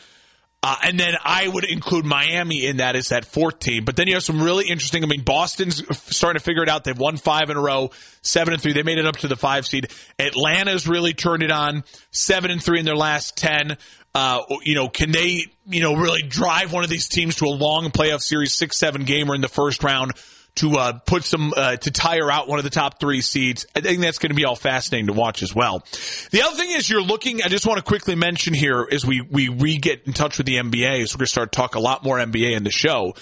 Uh, 0.64 0.76
and 0.84 1.00
then 1.00 1.14
I 1.24 1.48
would 1.48 1.64
include 1.64 2.04
Miami 2.04 2.66
in 2.66 2.76
that 2.76 2.94
as 2.94 3.08
that 3.08 3.24
fourth 3.24 3.58
team. 3.58 3.84
But 3.84 3.96
then 3.96 4.06
you 4.06 4.14
have 4.14 4.22
some 4.22 4.40
really 4.40 4.68
interesting. 4.68 5.02
I 5.02 5.08
mean, 5.08 5.22
Boston's 5.22 5.82
starting 6.14 6.38
to 6.38 6.44
figure 6.44 6.62
it 6.62 6.68
out. 6.68 6.84
They've 6.84 6.96
won 6.96 7.16
five 7.16 7.50
in 7.50 7.56
a 7.56 7.60
row, 7.60 7.90
seven 8.22 8.54
and 8.54 8.62
three. 8.62 8.72
They 8.72 8.84
made 8.84 8.98
it 8.98 9.06
up 9.06 9.16
to 9.18 9.28
the 9.28 9.34
five 9.34 9.66
seed. 9.66 9.90
Atlanta's 10.20 10.86
really 10.86 11.14
turned 11.14 11.42
it 11.42 11.50
on, 11.50 11.82
seven 12.12 12.52
and 12.52 12.62
three 12.62 12.78
in 12.78 12.84
their 12.84 12.94
last 12.94 13.36
ten. 13.36 13.76
Uh, 14.14 14.42
you 14.62 14.74
know, 14.74 14.88
can 14.88 15.10
they, 15.10 15.46
you 15.66 15.80
know, 15.80 15.94
really 15.94 16.22
drive 16.22 16.72
one 16.72 16.84
of 16.84 16.90
these 16.90 17.08
teams 17.08 17.36
to 17.36 17.46
a 17.46 17.54
long 17.54 17.90
playoff 17.90 18.20
series, 18.20 18.52
six, 18.52 18.78
seven 18.78 19.04
gamer 19.04 19.34
in 19.34 19.40
the 19.40 19.48
first 19.48 19.82
round? 19.82 20.12
to 20.54 20.76
uh, 20.76 20.92
put 21.06 21.24
some 21.24 21.52
uh, 21.56 21.76
to 21.76 21.90
tire 21.90 22.30
out 22.30 22.46
one 22.46 22.58
of 22.58 22.64
the 22.64 22.70
top 22.70 23.00
three 23.00 23.22
seeds. 23.22 23.66
I 23.74 23.80
think 23.80 24.02
that's 24.02 24.18
going 24.18 24.30
to 24.30 24.36
be 24.36 24.44
all 24.44 24.56
fascinating 24.56 25.06
to 25.06 25.12
watch 25.12 25.42
as 25.42 25.54
well. 25.54 25.84
The 26.30 26.42
other 26.42 26.56
thing 26.56 26.72
is 26.72 26.88
you're 26.90 27.02
looking. 27.02 27.42
I 27.42 27.48
just 27.48 27.66
want 27.66 27.78
to 27.78 27.82
quickly 27.82 28.14
mention 28.16 28.52
here 28.52 28.86
as 28.90 29.04
we 29.04 29.22
we 29.22 29.48
re 29.48 29.78
get 29.78 30.06
in 30.06 30.12
touch 30.12 30.38
with 30.38 30.46
the 30.46 30.56
NBA, 30.56 31.08
so 31.08 31.16
we're 31.16 31.20
going 31.20 31.26
to 31.26 31.26
start 31.26 31.52
talk 31.52 31.74
a 31.74 31.80
lot 31.80 32.04
more 32.04 32.18
NBA 32.18 32.54
in 32.54 32.64
the 32.64 32.70
show. 32.70 33.14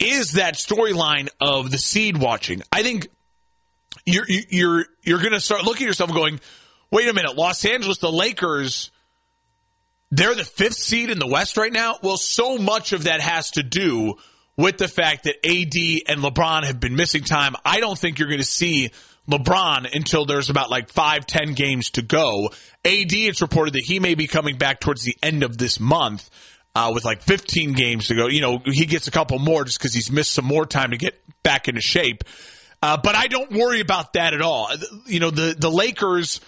Is 0.00 0.32
that 0.32 0.54
storyline 0.54 1.28
of 1.40 1.70
the 1.70 1.78
seed 1.78 2.16
watching? 2.16 2.62
I 2.72 2.82
think 2.82 3.06
you're 4.04 4.26
you're 4.28 4.86
you're 5.02 5.20
going 5.20 5.32
to 5.32 5.40
start 5.40 5.64
looking 5.64 5.86
at 5.86 5.88
yourself 5.90 6.12
going, 6.12 6.40
wait 6.90 7.08
a 7.08 7.12
minute, 7.12 7.36
Los 7.36 7.64
Angeles, 7.64 7.98
the 7.98 8.10
Lakers. 8.10 8.90
They're 10.10 10.34
the 10.34 10.44
fifth 10.44 10.76
seed 10.76 11.10
in 11.10 11.18
the 11.18 11.26
West 11.26 11.56
right 11.56 11.72
now. 11.72 11.96
Well, 12.02 12.16
so 12.16 12.58
much 12.58 12.92
of 12.92 13.04
that 13.04 13.20
has 13.20 13.52
to 13.52 13.62
do 13.62 14.14
with 14.56 14.78
the 14.78 14.88
fact 14.88 15.24
that 15.24 15.36
AD 15.44 16.02
and 16.08 16.22
LeBron 16.22 16.64
have 16.64 16.78
been 16.78 16.94
missing 16.94 17.24
time. 17.24 17.54
I 17.64 17.80
don't 17.80 17.98
think 17.98 18.18
you're 18.18 18.28
going 18.28 18.40
to 18.40 18.44
see 18.44 18.90
LeBron 19.28 19.94
until 19.94 20.26
there's 20.26 20.50
about 20.50 20.70
like 20.70 20.90
five, 20.90 21.26
ten 21.26 21.54
games 21.54 21.90
to 21.90 22.02
go. 22.02 22.50
AD, 22.84 23.12
it's 23.12 23.42
reported 23.42 23.74
that 23.74 23.84
he 23.84 23.98
may 23.98 24.14
be 24.14 24.26
coming 24.26 24.56
back 24.56 24.80
towards 24.80 25.02
the 25.02 25.16
end 25.22 25.42
of 25.42 25.58
this 25.58 25.80
month. 25.80 26.30
Uh, 26.76 26.90
with 26.92 27.04
like 27.04 27.22
15 27.22 27.72
games 27.74 28.08
to 28.08 28.16
go, 28.16 28.26
you 28.26 28.40
know, 28.40 28.58
he 28.64 28.84
gets 28.86 29.06
a 29.06 29.12
couple 29.12 29.38
more 29.38 29.62
just 29.62 29.78
because 29.78 29.94
he's 29.94 30.10
missed 30.10 30.32
some 30.32 30.44
more 30.44 30.66
time 30.66 30.90
to 30.90 30.96
get 30.96 31.14
back 31.44 31.68
into 31.68 31.80
shape. 31.80 32.24
Uh, 32.82 32.96
but 32.96 33.14
I 33.14 33.28
don't 33.28 33.52
worry 33.52 33.78
about 33.78 34.14
that 34.14 34.34
at 34.34 34.42
all. 34.42 34.68
You 35.06 35.20
know, 35.20 35.30
the, 35.30 35.54
the 35.56 35.70
Lakers, 35.70 36.40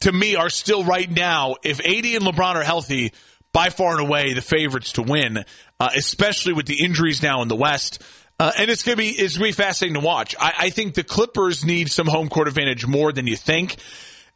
to 0.00 0.12
me, 0.12 0.36
are 0.36 0.50
still 0.50 0.84
right 0.84 1.10
now, 1.10 1.56
if 1.62 1.80
AD 1.80 2.04
and 2.04 2.24
LeBron 2.24 2.56
are 2.56 2.64
healthy, 2.64 3.12
by 3.52 3.70
far 3.70 3.92
and 3.92 4.00
away 4.00 4.34
the 4.34 4.42
favorites 4.42 4.92
to 4.92 5.02
win 5.02 5.44
uh, 5.80 5.90
especially 5.96 6.52
with 6.52 6.66
the 6.66 6.82
injuries 6.82 7.22
now 7.22 7.42
in 7.42 7.48
the 7.48 7.56
West. 7.56 8.02
Uh, 8.38 8.50
and 8.58 8.70
it's 8.70 8.82
gonna 8.82 8.96
be 8.96 9.10
it's 9.10 9.36
gonna 9.36 9.48
be 9.48 9.52
fascinating 9.52 10.00
to 10.00 10.04
watch. 10.04 10.34
I, 10.38 10.52
I, 10.58 10.70
think 10.70 10.94
the 10.94 11.04
Clippers 11.04 11.64
need 11.64 11.90
some 11.90 12.06
home 12.06 12.28
court 12.28 12.48
advantage 12.48 12.86
more 12.86 13.12
than 13.12 13.26
you 13.26 13.36
think. 13.36 13.76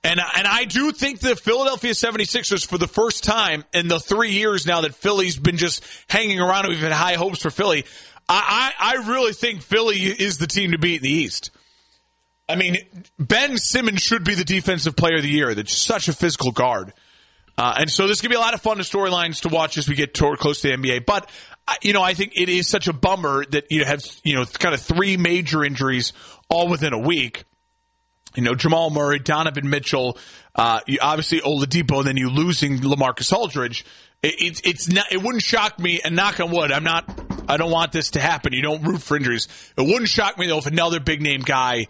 And 0.04 0.20
and 0.20 0.46
I 0.46 0.64
do 0.64 0.92
think 0.92 1.18
the 1.18 1.34
Philadelphia 1.34 1.92
76ers 1.92 2.64
for 2.64 2.78
the 2.78 2.86
first 2.86 3.24
time 3.24 3.64
in 3.72 3.88
the 3.88 3.98
three 3.98 4.32
years 4.32 4.66
now 4.66 4.82
that 4.82 4.94
Philly's 4.94 5.36
been 5.36 5.56
just 5.56 5.82
hanging 6.08 6.38
around 6.38 6.68
we've 6.68 6.78
had 6.78 6.92
high 6.92 7.14
hopes 7.14 7.42
for 7.42 7.50
Philly. 7.50 7.84
I, 8.28 8.72
I, 8.78 8.92
I 8.92 9.08
really 9.08 9.32
think 9.32 9.62
Philly 9.62 9.96
is 9.96 10.38
the 10.38 10.46
team 10.46 10.72
to 10.72 10.78
beat 10.78 10.96
in 10.96 11.02
the 11.02 11.10
East. 11.10 11.50
I 12.48 12.56
mean, 12.56 12.78
Ben 13.18 13.58
Simmons 13.58 14.00
should 14.00 14.24
be 14.24 14.34
the 14.34 14.44
defensive 14.44 14.96
player 14.96 15.16
of 15.16 15.22
the 15.22 15.28
year. 15.28 15.54
That's 15.54 15.76
such 15.76 16.08
a 16.08 16.12
physical 16.12 16.50
guard. 16.50 16.94
Uh, 17.58 17.74
and 17.80 17.90
so 17.90 18.06
this 18.06 18.20
could 18.20 18.30
be 18.30 18.36
a 18.36 18.40
lot 18.40 18.54
of 18.54 18.62
fun 18.62 18.76
to 18.76 18.84
storylines 18.84 19.42
to 19.42 19.48
watch 19.48 19.76
as 19.76 19.88
we 19.88 19.96
get 19.96 20.14
toward 20.14 20.38
close 20.38 20.60
to 20.62 20.68
the 20.68 20.74
NBA. 20.74 21.04
But 21.04 21.28
you 21.82 21.92
know, 21.92 22.02
I 22.02 22.14
think 22.14 22.32
it 22.36 22.48
is 22.48 22.68
such 22.68 22.88
a 22.88 22.92
bummer 22.92 23.44
that 23.46 23.66
you 23.70 23.84
have 23.84 24.02
you 24.24 24.34
know 24.34 24.44
kind 24.44 24.74
of 24.74 24.80
three 24.80 25.16
major 25.16 25.64
injuries 25.64 26.12
all 26.48 26.68
within 26.68 26.92
a 26.92 26.98
week. 26.98 27.44
You 28.36 28.42
know, 28.42 28.54
Jamal 28.54 28.90
Murray, 28.90 29.18
Donovan 29.18 29.68
Mitchell, 29.68 30.16
uh, 30.54 30.80
you, 30.86 30.98
obviously 31.02 31.40
Oladipo, 31.40 31.98
and 31.98 32.06
then 32.06 32.16
you 32.16 32.30
losing 32.30 32.78
Lamarcus 32.78 33.32
Aldridge. 33.32 33.84
It, 34.22 34.34
it, 34.38 34.60
it's 34.64 34.88
not. 34.88 35.06
It 35.10 35.22
wouldn't 35.22 35.42
shock 35.42 35.78
me. 35.78 36.00
And 36.02 36.14
knock 36.14 36.38
on 36.38 36.50
wood, 36.50 36.70
I'm 36.70 36.84
not. 36.84 37.04
I 37.48 37.56
don't 37.56 37.70
want 37.70 37.92
this 37.92 38.10
to 38.10 38.20
happen. 38.20 38.52
You 38.52 38.62
don't 38.62 38.82
root 38.82 39.02
for 39.02 39.16
injuries. 39.16 39.48
It 39.76 39.82
wouldn't 39.82 40.08
shock 40.08 40.38
me 40.38 40.46
though 40.46 40.58
if 40.58 40.66
another 40.66 41.00
big 41.00 41.20
name 41.20 41.40
guy 41.40 41.88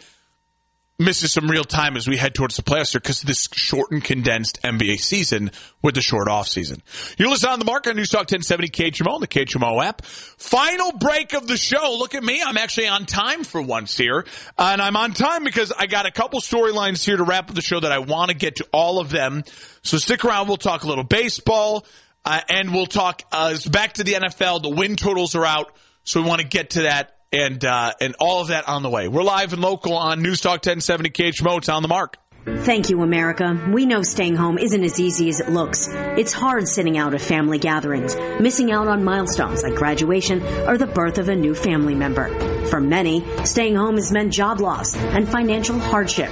misses 0.99 1.33
some 1.33 1.49
real 1.49 1.65
time 1.65 1.97
as 1.97 2.09
we 2.09 2.17
head 2.17 2.35
towards 2.35 2.57
the 2.57 2.63
playoffs 2.63 2.93
here 2.93 3.01
because 3.01 3.23
of 3.23 3.29
this 3.29 3.49
shortened, 3.53 4.03
condensed 4.03 4.61
NBA 4.63 4.99
season 4.99 5.53
with 5.81 5.95
the 5.95 6.01
short 6.01 6.29
off 6.29 6.49
season. 6.49 6.83
You're 7.17 7.29
listening 7.29 7.53
on 7.53 7.59
the 7.61 7.65
market 7.65 7.91
on 7.91 7.97
News 7.97 8.09
Talk 8.11 8.23
1070 8.23 8.69
KHMO 8.69 9.15
on 9.15 9.21
the 9.21 9.29
KHMO 9.29 9.85
app. 9.85 10.05
Final 10.05 10.93
break 10.93 11.35
of 11.35 11.47
the 11.47 11.57
show. 11.57 11.97
Look 11.99 12.15
at 12.15 12.25
me. 12.25 12.43
I'm 12.45 12.57
actually 12.57 12.89
on 12.89 13.07
time 13.07 13.45
for 13.45 13.63
once 13.63 13.97
here. 13.97 14.27
And 14.59 14.83
I'm 14.83 14.97
on 14.97 15.13
time 15.13 15.45
because 15.45 15.73
I 15.73 15.87
got 15.87 16.07
a 16.07 16.11
couple 16.11 16.41
storylines 16.41 17.05
here 17.05 17.17
to 17.17 17.25
wrap 17.25 17.49
up 17.49 17.55
the 17.55 17.63
show 17.63 17.79
that 17.79 17.93
I 17.93 18.01
want 18.01 18.31
to 18.31 18.37
get 18.37 18.57
to 18.57 18.67
all 18.73 18.99
of 18.99 19.11
them. 19.11 19.45
So 19.83 19.99
stick 19.99 20.25
around. 20.25 20.49
We'll 20.49 20.57
talk 20.57 20.83
a 20.83 20.89
little 20.89 21.05
baseball 21.05 21.87
uh, 22.25 22.41
and 22.49 22.73
we'll 22.73 22.87
talk 22.87 23.23
uh, 23.31 23.57
back 23.71 23.95
to 23.95 24.05
the 24.05 24.15
NFL. 24.15 24.63
The 24.63 24.69
win 24.69 24.97
totals 24.97 25.37
are 25.37 25.45
out. 25.45 25.77
So 26.03 26.23
we 26.23 26.29
want 26.29 26.41
to 26.41 26.47
get 26.47 26.71
to 26.71 26.83
that 26.83 27.18
and 27.33 27.65
uh, 27.65 27.93
and 28.01 28.17
all 28.21 28.41
of 28.41 28.49
that 28.49 28.69
on 28.69 28.83
the 28.83 28.91
way. 28.91 29.09
We're 29.09 29.23
live 29.23 29.53
and 29.53 29.63
local 29.63 29.95
on 29.95 30.23
News 30.23 30.41
Talk 30.41 30.65
1070 30.65 31.11
KHMO. 31.11 31.59
It's 31.59 31.69
on 31.69 31.83
the 31.83 31.89
mark. 31.89 32.17
Thank 32.47 32.89
you, 32.89 33.03
America. 33.03 33.69
We 33.71 33.85
know 33.85 34.03
staying 34.03 34.37
home 34.37 34.57
isn't 34.57 34.83
as 34.83 34.99
easy 34.99 35.29
as 35.29 35.41
it 35.41 35.51
looks. 35.51 35.89
It's 35.91 36.33
hard 36.33 36.67
sitting 36.67 36.97
out 36.97 37.13
at 37.13 37.21
family 37.21 37.59
gatherings, 37.59 38.17
missing 38.41 38.73
out 38.73 38.89
on 38.89 39.05
milestones 39.05 39.63
like 39.63 39.75
graduation 39.75 40.43
or 40.67 40.79
the 40.79 40.87
birth 40.87 41.19
of 41.19 41.29
a 41.29 41.37
new 41.37 41.55
family 41.55 41.95
member. 41.95 42.29
For 42.69 42.81
many, 42.81 43.25
staying 43.45 43.77
home 43.77 43.97
has 43.97 44.13
meant 44.13 44.33
job 44.33 44.61
loss 44.61 44.97
and 44.97 45.29
financial 45.29 45.79
hardship. 45.79 46.31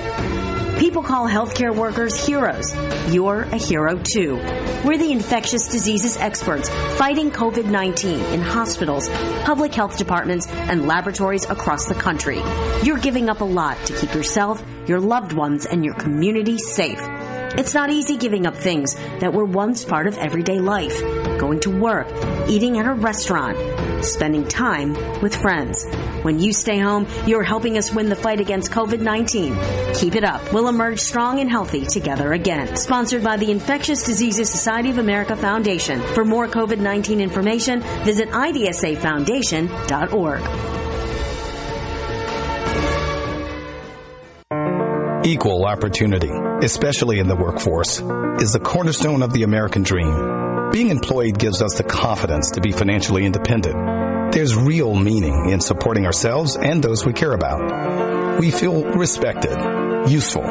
People 0.87 1.03
call 1.03 1.27
healthcare 1.27 1.75
workers 1.75 2.15
heroes. 2.15 2.73
You're 3.13 3.41
a 3.41 3.57
hero 3.57 3.99
too. 3.99 4.37
We're 4.85 4.97
the 4.97 5.11
infectious 5.11 5.67
diseases 5.67 6.17
experts 6.17 6.69
fighting 6.97 7.33
COVID-19 7.33 8.33
in 8.33 8.41
hospitals, 8.41 9.09
public 9.43 9.75
health 9.75 9.99
departments, 9.99 10.47
and 10.47 10.87
laboratories 10.87 11.45
across 11.51 11.87
the 11.87 11.97
country. 11.97 12.41
You're 12.85 12.99
giving 12.99 13.29
up 13.29 13.41
a 13.41 13.45
lot 13.45 13.85
to 13.87 13.97
keep 13.97 14.15
yourself, 14.15 14.63
your 14.87 15.01
loved 15.01 15.33
ones, 15.33 15.67
and 15.67 15.85
your 15.85 15.95
community 15.95 16.57
safe. 16.57 17.01
It's 17.01 17.75
not 17.75 17.91
easy 17.91 18.17
giving 18.17 18.47
up 18.47 18.55
things 18.55 18.95
that 18.95 19.33
were 19.33 19.45
once 19.45 19.85
part 19.85 20.07
of 20.07 20.17
everyday 20.19 20.61
life. 20.61 21.03
Going 21.39 21.61
to 21.61 21.71
work, 21.71 22.09
eating 22.49 22.79
at 22.79 22.87
a 22.87 22.95
restaurant, 22.95 23.59
spending 24.05 24.49
time 24.49 24.95
with 25.21 25.37
friends. 25.37 25.87
When 26.23 26.39
you 26.39 26.53
stay 26.53 26.79
home, 26.79 27.07
you're 27.27 27.43
helping 27.43 27.77
us 27.77 27.93
win 27.93 28.09
the 28.09 28.17
fight 28.17 28.41
against 28.41 28.71
COVID-19. 28.71 30.01
Keep 30.01 30.17
it 30.17 30.25
up. 30.25 30.53
We'll 30.53 30.69
emerge 30.69 31.01
strong 31.01 31.41
and 31.41 31.51
healthy 31.51 31.85
together 31.85 32.33
again. 32.33 32.77
Sponsored 32.77 33.23
by 33.23 33.37
the 33.37 33.51
Infectious 33.51 34.05
Diseases 34.05 34.51
Society 34.51 34.91
of 34.91 34.99
America 34.99 35.37
Foundation. 35.37 36.01
For 36.01 36.25
more 36.25 36.49
COVID-19 36.49 37.21
information, 37.21 37.83
visit 38.05 38.31
idsafoundation.org. 38.31 40.77
Equal 45.27 45.67
opportunity, 45.67 46.31
especially 46.63 47.19
in 47.19 47.27
the 47.27 47.35
workforce, 47.35 48.01
is 48.41 48.53
the 48.53 48.61
cornerstone 48.61 49.23
of 49.23 49.33
the 49.33 49.43
American 49.43 49.83
dream. 49.83 50.46
Being 50.73 50.91
employed 50.91 51.39
gives 51.39 51.63
us 51.63 51.75
the 51.77 51.85
confidence 51.85 52.51
to 52.53 52.61
be 52.61 52.73
financially 52.73 53.25
independent. 53.25 54.33
There's 54.33 54.55
real 54.55 54.95
meaning 54.95 55.51
in 55.51 55.61
supporting 55.61 56.05
ourselves 56.05 56.57
and 56.57 56.83
those 56.83 57.07
we 57.07 57.13
care 57.13 57.33
about. 57.33 58.41
We 58.41 58.51
feel 58.51 58.85
respected, 58.85 59.57
useful, 60.11 60.45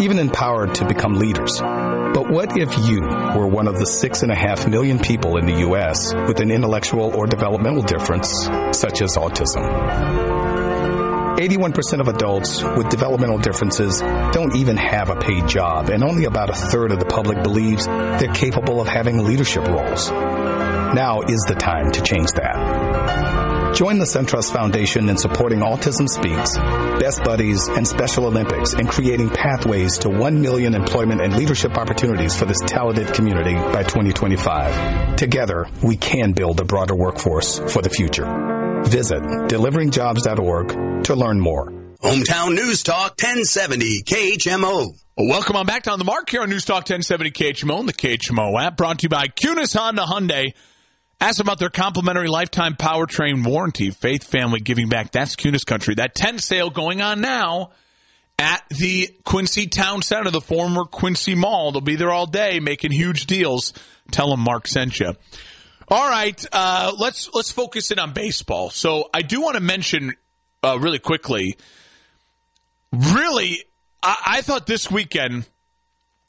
even 0.00 0.18
empowered 0.18 0.76
to 0.76 0.86
become 0.86 1.14
leaders. 1.14 1.60
But 1.60 2.30
what 2.30 2.56
if 2.56 2.78
you 2.86 3.00
were 3.00 3.48
one 3.48 3.66
of 3.66 3.78
the 3.78 3.86
six 3.86 4.22
and 4.22 4.30
a 4.30 4.36
half 4.36 4.68
million 4.68 5.00
people 5.00 5.36
in 5.36 5.46
the 5.46 5.60
U.S. 5.60 6.14
with 6.14 6.38
an 6.38 6.52
intellectual 6.52 7.14
or 7.14 7.26
developmental 7.26 7.82
difference, 7.82 8.30
such 8.72 9.02
as 9.02 9.16
autism? 9.16 10.43
81% 11.36 12.00
of 12.00 12.08
adults 12.08 12.62
with 12.62 12.88
developmental 12.90 13.38
differences 13.38 14.00
don't 14.00 14.54
even 14.54 14.76
have 14.76 15.10
a 15.10 15.16
paid 15.16 15.48
job, 15.48 15.88
and 15.88 16.04
only 16.04 16.26
about 16.26 16.48
a 16.48 16.54
third 16.54 16.92
of 16.92 17.00
the 17.00 17.06
public 17.06 17.42
believes 17.42 17.86
they're 17.86 18.32
capable 18.32 18.80
of 18.80 18.86
having 18.86 19.24
leadership 19.24 19.66
roles. 19.66 20.10
Now 20.10 21.22
is 21.22 21.44
the 21.48 21.56
time 21.56 21.90
to 21.92 22.02
change 22.02 22.30
that. 22.32 23.74
Join 23.74 23.98
the 23.98 24.04
SunTrust 24.04 24.52
Foundation 24.52 25.08
in 25.08 25.16
supporting 25.16 25.58
Autism 25.58 26.08
Speaks, 26.08 26.56
Best 27.00 27.24
Buddies, 27.24 27.66
and 27.66 27.88
Special 27.88 28.26
Olympics 28.26 28.74
in 28.74 28.86
creating 28.86 29.30
pathways 29.30 29.98
to 29.98 30.08
1 30.08 30.40
million 30.40 30.76
employment 30.76 31.20
and 31.20 31.36
leadership 31.36 31.76
opportunities 31.76 32.36
for 32.38 32.44
this 32.44 32.60
talented 32.60 33.12
community 33.12 33.54
by 33.54 33.82
2025. 33.82 35.16
Together, 35.16 35.66
we 35.82 35.96
can 35.96 36.32
build 36.32 36.60
a 36.60 36.64
broader 36.64 36.94
workforce 36.94 37.58
for 37.58 37.82
the 37.82 37.90
future. 37.90 38.63
Visit 38.88 39.22
deliveringjobs.org 39.22 41.04
to 41.04 41.14
learn 41.14 41.40
more. 41.40 41.70
Hometown 42.00 42.54
News 42.54 42.82
Talk 42.82 43.12
1070 43.12 44.02
KHMO. 44.02 44.94
Welcome 45.16 45.56
on 45.56 45.66
back 45.66 45.84
to 45.84 45.90
On 45.90 45.98
the 45.98 46.04
Mark 46.04 46.28
here 46.28 46.42
on 46.42 46.50
News 46.50 46.64
Talk 46.64 46.88
1070 46.88 47.30
KHMO 47.30 47.80
and 47.80 47.88
the 47.88 47.92
KHMO 47.92 48.60
app 48.60 48.76
brought 48.76 48.98
to 48.98 49.04
you 49.04 49.08
by 49.08 49.28
Kunes 49.28 49.76
Honda 49.76 50.02
Hyundai. 50.02 50.54
Ask 51.20 51.40
about 51.40 51.58
their 51.58 51.70
complimentary 51.70 52.28
lifetime 52.28 52.74
powertrain 52.74 53.46
warranty. 53.46 53.90
Faith 53.90 54.24
Family 54.24 54.60
Giving 54.60 54.88
Back. 54.88 55.12
That's 55.12 55.36
Kunes 55.36 55.64
Country. 55.64 55.94
That 55.94 56.14
tent 56.14 56.42
sale 56.42 56.68
going 56.68 57.00
on 57.00 57.20
now 57.20 57.70
at 58.38 58.64
the 58.70 59.08
Quincy 59.24 59.66
Town 59.66 60.02
Center, 60.02 60.30
the 60.30 60.40
former 60.40 60.84
Quincy 60.84 61.34
Mall. 61.34 61.72
They'll 61.72 61.80
be 61.80 61.96
there 61.96 62.10
all 62.10 62.26
day 62.26 62.60
making 62.60 62.90
huge 62.92 63.26
deals. 63.26 63.72
Tell 64.10 64.30
them 64.30 64.40
Mark 64.40 64.66
sent 64.66 65.00
you. 65.00 65.14
All 65.88 66.08
right, 66.08 66.44
uh, 66.50 66.92
let's 66.98 67.28
let's 67.34 67.50
focus 67.50 67.90
in 67.90 67.98
on 67.98 68.12
baseball. 68.12 68.70
So 68.70 69.10
I 69.12 69.20
do 69.20 69.42
want 69.42 69.56
to 69.56 69.60
mention 69.60 70.14
uh, 70.62 70.78
really 70.80 70.98
quickly. 70.98 71.56
Really, 72.90 73.64
I, 74.02 74.16
I 74.26 74.40
thought 74.40 74.66
this 74.66 74.90
weekend, 74.90 75.46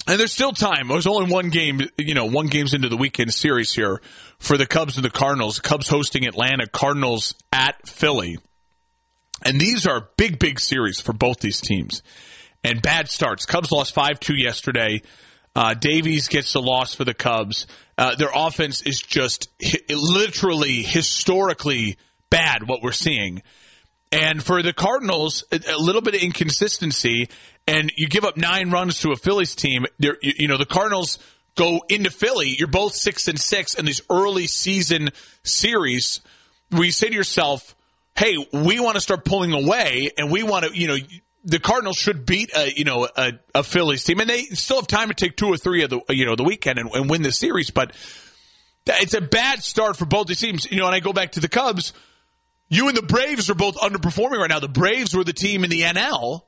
and 0.07 0.19
there's 0.19 0.33
still 0.33 0.51
time. 0.51 0.89
There's 0.89 1.07
only 1.07 1.31
one 1.31 1.49
game, 1.49 1.79
you 1.97 2.15
know, 2.15 2.25
one 2.25 2.47
game's 2.47 2.73
into 2.73 2.89
the 2.89 2.97
weekend 2.97 3.33
series 3.33 3.71
here 3.71 4.01
for 4.39 4.57
the 4.57 4.65
Cubs 4.65 4.97
and 4.97 5.05
the 5.05 5.09
Cardinals. 5.09 5.59
Cubs 5.59 5.87
hosting 5.87 6.25
Atlanta, 6.25 6.67
Cardinals 6.67 7.33
at 7.53 7.87
Philly, 7.87 8.37
and 9.45 9.59
these 9.59 9.87
are 9.87 10.09
big, 10.17 10.37
big 10.37 10.59
series 10.59 10.99
for 10.99 11.13
both 11.13 11.39
these 11.39 11.61
teams. 11.61 12.03
And 12.61 12.81
bad 12.81 13.09
starts. 13.09 13.45
Cubs 13.45 13.71
lost 13.71 13.93
five 13.93 14.19
two 14.19 14.35
yesterday. 14.35 15.01
Uh, 15.55 15.75
Davies 15.75 16.27
gets 16.27 16.51
the 16.51 16.61
loss 16.61 16.93
for 16.93 17.05
the 17.05 17.13
Cubs. 17.13 17.67
Uh, 17.97 18.15
their 18.15 18.31
offense 18.33 18.81
is 18.81 18.99
just 18.99 19.47
hi- 19.63 19.79
literally 19.89 20.81
historically 20.83 21.97
bad. 22.29 22.67
What 22.67 22.81
we're 22.83 22.91
seeing, 22.91 23.41
and 24.11 24.43
for 24.43 24.61
the 24.61 24.73
Cardinals, 24.73 25.43
a, 25.51 25.77
little 25.77 26.01
bit 26.01 26.15
of 26.15 26.21
inconsistency, 26.21 27.29
and 27.67 27.91
you 27.95 28.07
give 28.07 28.25
up 28.25 28.37
nine 28.37 28.69
runs 28.69 28.99
to 29.01 29.11
a 29.11 29.15
Phillies 29.15 29.55
team. 29.55 29.85
You, 29.97 30.15
you 30.21 30.47
know 30.47 30.57
the 30.57 30.65
Cardinals 30.65 31.19
go 31.55 31.81
into 31.89 32.11
Philly. 32.11 32.49
You're 32.57 32.67
both 32.67 32.95
six 32.95 33.27
and 33.27 33.39
six 33.39 33.73
in 33.73 33.85
these 33.85 34.01
early 34.09 34.47
season 34.47 35.09
series. 35.43 36.21
Where 36.69 36.83
you 36.83 36.91
say 36.91 37.07
to 37.07 37.15
yourself, 37.15 37.75
"Hey, 38.15 38.35
we 38.51 38.79
want 38.79 38.95
to 38.95 39.01
start 39.01 39.23
pulling 39.23 39.53
away, 39.53 40.11
and 40.17 40.31
we 40.31 40.43
want 40.43 40.65
to, 40.65 40.77
you 40.77 40.87
know." 40.87 40.97
The 41.45 41.59
Cardinals 41.59 41.97
should 41.97 42.25
beat 42.25 42.51
a 42.55 42.71
you 42.75 42.83
know 42.83 43.07
a, 43.15 43.33
a, 43.53 43.63
Phillies 43.63 44.03
team, 44.03 44.19
and 44.19 44.29
they 44.29 44.41
still 44.43 44.77
have 44.77 44.87
time 44.87 45.09
to 45.09 45.13
take 45.13 45.37
two 45.37 45.47
or 45.47 45.57
three 45.57 45.83
of 45.83 45.91
the 45.91 46.01
you 46.09 46.25
know 46.25 46.35
the 46.35 46.43
weekend 46.43 46.79
and, 46.79 46.89
and 46.91 47.09
win 47.09 47.21
the 47.21 47.31
series. 47.31 47.69
But 47.69 47.93
it's 48.87 49.13
a 49.13 49.21
bad 49.21 49.63
start 49.63 49.95
for 49.95 50.05
both 50.05 50.27
these 50.27 50.39
teams. 50.39 50.69
You 50.69 50.77
know, 50.77 50.87
and 50.87 50.95
I 50.95 50.99
go 50.99 51.13
back 51.13 51.33
to 51.33 51.39
the 51.39 51.47
Cubs. 51.47 51.93
You 52.67 52.87
and 52.87 52.97
the 52.97 53.03
Braves 53.03 53.49
are 53.51 53.55
both 53.55 53.75
underperforming 53.77 54.39
right 54.39 54.49
now. 54.49 54.59
The 54.59 54.67
Braves 54.67 55.15
were 55.15 55.23
the 55.23 55.33
team 55.33 55.63
in 55.63 55.69
the 55.69 55.81
NL 55.81 56.41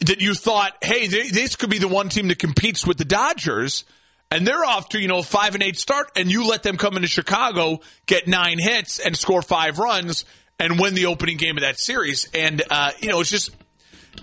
that 0.00 0.20
you 0.20 0.34
thought, 0.34 0.72
hey, 0.80 1.08
this 1.08 1.56
could 1.56 1.70
be 1.70 1.78
the 1.78 1.88
one 1.88 2.08
team 2.08 2.28
that 2.28 2.38
competes 2.38 2.86
with 2.86 2.96
the 2.96 3.04
Dodgers, 3.04 3.84
and 4.30 4.46
they're 4.46 4.64
off 4.64 4.90
to 4.90 5.00
you 5.00 5.08
know 5.08 5.18
a 5.18 5.22
five 5.24 5.54
and 5.54 5.64
eight 5.64 5.76
start, 5.76 6.12
and 6.14 6.30
you 6.30 6.46
let 6.46 6.62
them 6.62 6.76
come 6.76 6.94
into 6.94 7.08
Chicago, 7.08 7.80
get 8.06 8.28
nine 8.28 8.58
hits, 8.60 9.00
and 9.00 9.16
score 9.16 9.42
five 9.42 9.80
runs, 9.80 10.24
and 10.58 10.78
win 10.78 10.94
the 10.94 11.06
opening 11.06 11.36
game 11.36 11.56
of 11.56 11.62
that 11.62 11.78
series. 11.78 12.28
And 12.34 12.62
uh, 12.70 12.92
you 13.00 13.08
know, 13.08 13.20
it's 13.20 13.30
just 13.30 13.50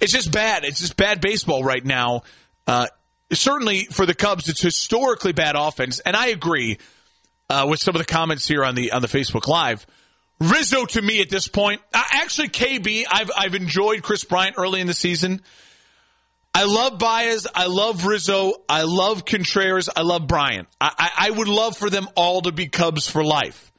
it's 0.01 0.11
just 0.11 0.31
bad. 0.31 0.65
It's 0.65 0.79
just 0.79 0.97
bad 0.97 1.21
baseball 1.21 1.63
right 1.63 1.83
now. 1.83 2.23
Uh, 2.67 2.88
certainly 3.31 3.86
for 3.86 4.05
the 4.05 4.13
Cubs, 4.13 4.49
it's 4.49 4.61
historically 4.61 5.33
bad 5.33 5.55
offense, 5.55 5.99
and 5.99 6.15
I 6.15 6.27
agree 6.27 6.77
uh, 7.49 7.67
with 7.69 7.79
some 7.79 7.95
of 7.95 7.99
the 7.99 8.11
comments 8.11 8.47
here 8.47 8.63
on 8.63 8.75
the 8.75 8.91
on 8.91 9.01
the 9.01 9.07
Facebook 9.07 9.47
Live. 9.47 9.86
Rizzo 10.39 10.86
to 10.86 11.01
me 11.01 11.21
at 11.21 11.29
this 11.29 11.47
point, 11.47 11.81
uh, 11.93 12.03
actually 12.11 12.49
KB, 12.49 13.05
I've 13.09 13.31
I've 13.36 13.55
enjoyed 13.55 14.03
Kris 14.03 14.23
Bryant 14.23 14.55
early 14.57 14.81
in 14.81 14.88
the 14.88 14.93
season. 14.93 15.41
I 16.53 16.63
love 16.63 16.99
Baez. 16.99 17.47
I 17.53 17.67
love 17.67 18.05
Rizzo. 18.05 18.53
I 18.69 18.83
love 18.83 19.25
Contreras. 19.25 19.89
I 19.93 20.03
love 20.03 20.25
Bryant. 20.25 20.69
I, 20.79 20.91
I, 20.97 21.27
I 21.27 21.31
would 21.31 21.49
love 21.49 21.75
for 21.75 21.89
them 21.89 22.07
all 22.15 22.43
to 22.43 22.53
be 22.53 22.67
Cubs 22.67 23.09
for 23.09 23.25
life. 23.25 23.73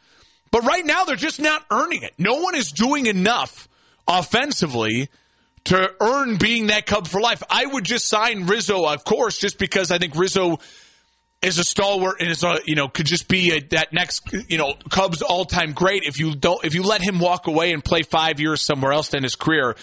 But 0.56 0.64
right 0.64 0.86
now, 0.86 1.04
they're 1.04 1.16
just 1.16 1.38
not 1.38 1.66
earning 1.70 2.02
it. 2.02 2.14
No 2.16 2.36
one 2.36 2.54
is 2.54 2.72
doing 2.72 3.04
enough 3.04 3.68
offensively 4.08 5.10
to 5.64 5.92
earn 6.00 6.38
being 6.38 6.68
that 6.68 6.86
Cub 6.86 7.06
for 7.06 7.20
life. 7.20 7.42
I 7.50 7.66
would 7.66 7.84
just 7.84 8.08
sign 8.08 8.46
Rizzo, 8.46 8.86
of 8.86 9.04
course, 9.04 9.36
just 9.36 9.58
because 9.58 9.90
I 9.90 9.98
think 9.98 10.16
Rizzo 10.16 10.58
is 11.42 11.58
a 11.58 11.62
stalwart 11.62 12.22
and 12.22 12.30
is 12.30 12.42
a, 12.42 12.58
you 12.64 12.74
know 12.74 12.88
could 12.88 13.04
just 13.04 13.28
be 13.28 13.52
a, 13.52 13.60
that 13.72 13.92
next 13.92 14.32
you 14.48 14.56
know 14.56 14.76
Cubs 14.88 15.20
all 15.20 15.44
time 15.44 15.74
great. 15.74 16.04
If 16.04 16.18
you 16.18 16.34
don't, 16.34 16.64
if 16.64 16.74
you 16.74 16.84
let 16.84 17.02
him 17.02 17.18
walk 17.18 17.48
away 17.48 17.74
and 17.74 17.84
play 17.84 18.00
five 18.00 18.40
years 18.40 18.62
somewhere 18.62 18.92
else 18.92 19.12
in 19.12 19.24
his 19.24 19.36
career. 19.36 19.76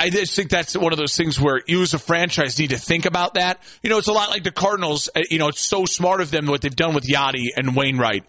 I 0.00 0.08
just 0.08 0.34
think 0.34 0.48
that's 0.48 0.78
one 0.78 0.94
of 0.94 0.98
those 0.98 1.14
things 1.14 1.38
where 1.38 1.60
you 1.66 1.82
as 1.82 1.92
a 1.92 1.98
franchise 1.98 2.58
need 2.58 2.70
to 2.70 2.78
think 2.78 3.04
about 3.04 3.34
that. 3.34 3.62
You 3.82 3.90
know, 3.90 3.98
it's 3.98 4.08
a 4.08 4.14
lot 4.14 4.30
like 4.30 4.44
the 4.44 4.50
Cardinals. 4.50 5.10
Uh, 5.14 5.20
you 5.28 5.38
know, 5.38 5.48
it's 5.48 5.60
so 5.60 5.84
smart 5.84 6.22
of 6.22 6.30
them 6.30 6.46
what 6.46 6.62
they've 6.62 6.74
done 6.74 6.94
with 6.94 7.04
Yadi 7.04 7.48
and 7.54 7.76
Wainwright. 7.76 8.24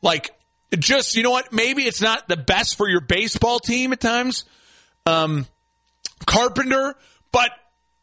Like, 0.00 0.30
just 0.76 1.16
you 1.16 1.22
know 1.22 1.30
what? 1.30 1.52
Maybe 1.52 1.82
it's 1.84 2.00
not 2.00 2.28
the 2.28 2.36
best 2.36 2.76
for 2.76 2.88
your 2.88 3.00
baseball 3.00 3.58
team 3.58 3.92
at 3.92 4.00
times, 4.00 4.44
um, 5.06 5.46
Carpenter, 6.26 6.94
but 7.32 7.50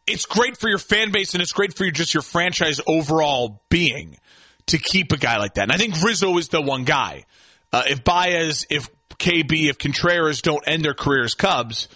it's 0.08 0.26
great 0.26 0.58
for 0.58 0.70
your 0.70 0.78
fan 0.78 1.12
base 1.12 1.34
and 1.34 1.42
it's 1.42 1.52
great 1.52 1.76
for 1.76 1.84
your, 1.84 1.92
just 1.92 2.14
your 2.14 2.24
franchise 2.24 2.80
overall 2.88 3.64
being 3.70 4.18
to 4.68 4.78
keep 4.78 5.12
a 5.12 5.18
guy 5.18 5.38
like 5.38 5.56
that. 5.56 5.64
And 5.64 5.72
I 5.72 5.78
think 5.78 6.02
Rizzo 6.02 6.38
is 6.38 6.50
the 6.50 6.62
one 6.62 6.84
guy. 6.84 7.26
Uh, 7.72 7.84
if 7.88 8.04
Baez, 8.04 8.66
if 8.70 8.90
KB, 9.18 9.70
if 9.70 9.78
Contreras 9.78 10.42
don't 10.42 10.64
end 10.68 10.86
their 10.86 10.94
careers 10.94 11.34
Cubs, 11.34 11.88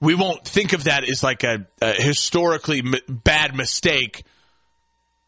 we 0.00 0.14
won't 0.14 0.44
think 0.44 0.72
of 0.72 0.84
that 0.84 1.08
as 1.08 1.22
like 1.22 1.44
a, 1.44 1.66
a 1.80 1.92
historically 1.92 2.80
m- 2.80 2.94
bad 3.08 3.54
mistake. 3.54 4.24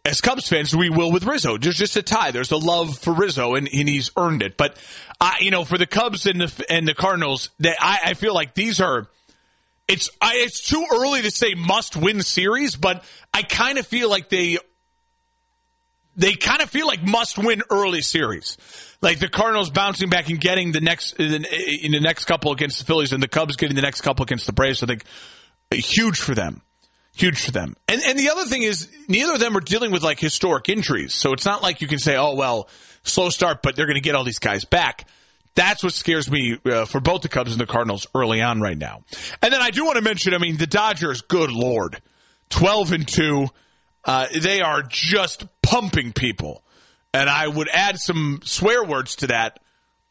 As 0.07 0.21
Cubs 0.21 0.49
fans, 0.49 0.77
we 0.77 0.91
will 0.91 1.11
with 1.11 1.25
Rizzo. 1.25 1.57
There's 1.57 1.79
just 1.79 1.97
a 1.97 2.03
tie. 2.03 2.31
There's 2.31 2.51
a 2.51 2.59
love 2.59 2.99
for 2.99 3.15
Rizzo, 3.15 3.55
and, 3.55 3.69
and 3.73 3.89
he's 3.89 4.11
earned 4.19 4.43
it. 4.43 4.59
But 4.59 4.77
I, 5.19 5.39
you 5.41 5.51
know, 5.51 5.65
for 5.65 5.79
the 5.79 5.87
Cubs 5.87 6.27
and 6.27 6.43
the 6.43 6.65
and 6.69 6.87
the 6.87 6.95
Cardinals, 6.95 7.49
that 7.61 7.77
I, 7.81 7.99
I 8.07 8.15
feel 8.15 8.35
like 8.35 8.55
these 8.55 8.81
are. 8.81 9.09
It's 9.89 10.11
I, 10.21 10.35
it's 10.37 10.67
too 10.67 10.85
early 10.93 11.23
to 11.23 11.31
say 11.31 11.55
must 11.55 11.97
win 11.97 12.23
series, 12.23 12.77
but 12.77 13.03
I 13.33 13.43
kind 13.43 13.79
of 13.79 13.87
feel 13.87 14.11
like 14.11 14.29
they 14.29 14.59
they 16.17 16.35
kind 16.35 16.63
of 16.63 16.71
feel 16.71 16.87
like 16.87 17.03
must 17.03 17.39
win 17.39 17.63
early 17.71 18.03
series. 18.03 18.57
Like 19.01 19.19
the 19.19 19.29
Cardinals 19.29 19.71
bouncing 19.71 20.11
back 20.11 20.29
and 20.29 20.41
getting 20.41 20.73
the 20.73 20.81
next 20.81 21.15
in 21.15 21.43
the 21.93 22.01
next 22.01 22.27
couple 22.27 22.53
against 22.53 22.79
the 22.79 22.85
Phillies, 22.85 23.13
and 23.13 23.23
the 23.23 23.29
Cubs 23.29 23.57
getting 23.57 23.77
the 23.77 23.83
next 23.83 24.03
couple 24.03 24.23
against 24.23 24.47
the 24.47 24.53
Braves. 24.53 24.83
I 24.83 24.87
think 24.87 25.05
uh, 25.73 25.77
huge 25.77 26.19
for 26.19 26.35
them, 26.35 26.63
huge 27.15 27.45
for 27.45 27.51
them. 27.51 27.77
And 27.89 28.03
and 28.03 28.19
the 28.19 28.31
other 28.31 28.45
thing 28.45 28.63
is, 28.63 28.91
neither 29.09 29.35
of 29.35 29.41
them 29.41 29.57
are 29.57 29.61
dealing 29.61 29.91
with 29.91 30.03
like 30.03 30.21
historic 30.21 30.69
injuries, 30.69 31.15
so 31.15 31.33
it's 31.33 31.45
not 31.45 31.63
like 31.63 31.81
you 31.81 31.89
can 31.89 31.99
say, 31.99 32.17
oh 32.17 32.35
well, 32.35 32.69
slow 33.03 33.31
start, 33.31 33.63
but 33.63 33.77
they're 33.77 33.87
going 33.87 33.95
to 33.97 34.01
get 34.01 34.15
all 34.15 34.25
these 34.25 34.39
guys 34.39 34.65
back. 34.65 35.09
That's 35.55 35.85
what 35.85 35.93
scares 35.93 36.29
me 36.29 36.59
uh, 36.65 36.85
for 36.85 37.01
both 37.01 37.23
the 37.23 37.29
Cubs 37.29 37.53
and 37.53 37.61
the 37.61 37.67
Cardinals 37.67 38.09
early 38.13 38.43
on 38.43 38.61
right 38.61 38.77
now. 38.77 39.05
And 39.41 39.53
then 39.53 39.63
I 39.63 39.71
do 39.71 39.85
want 39.85 39.97
to 39.97 40.03
mention, 40.03 40.35
I 40.35 40.39
mean, 40.39 40.57
the 40.57 40.67
Dodgers, 40.67 41.21
good 41.23 41.53
lord, 41.53 42.03
twelve 42.51 42.93
and 42.93 43.07
two. 43.07 43.47
Uh, 44.05 44.27
they 44.39 44.61
are 44.61 44.83
just 44.83 45.47
pumping 45.63 46.13
people. 46.13 46.63
And 47.15 47.31
I 47.31 47.47
would 47.47 47.69
add 47.69 47.99
some 47.99 48.41
swear 48.43 48.85
words 48.85 49.17
to 49.17 49.29
that, 49.29 49.61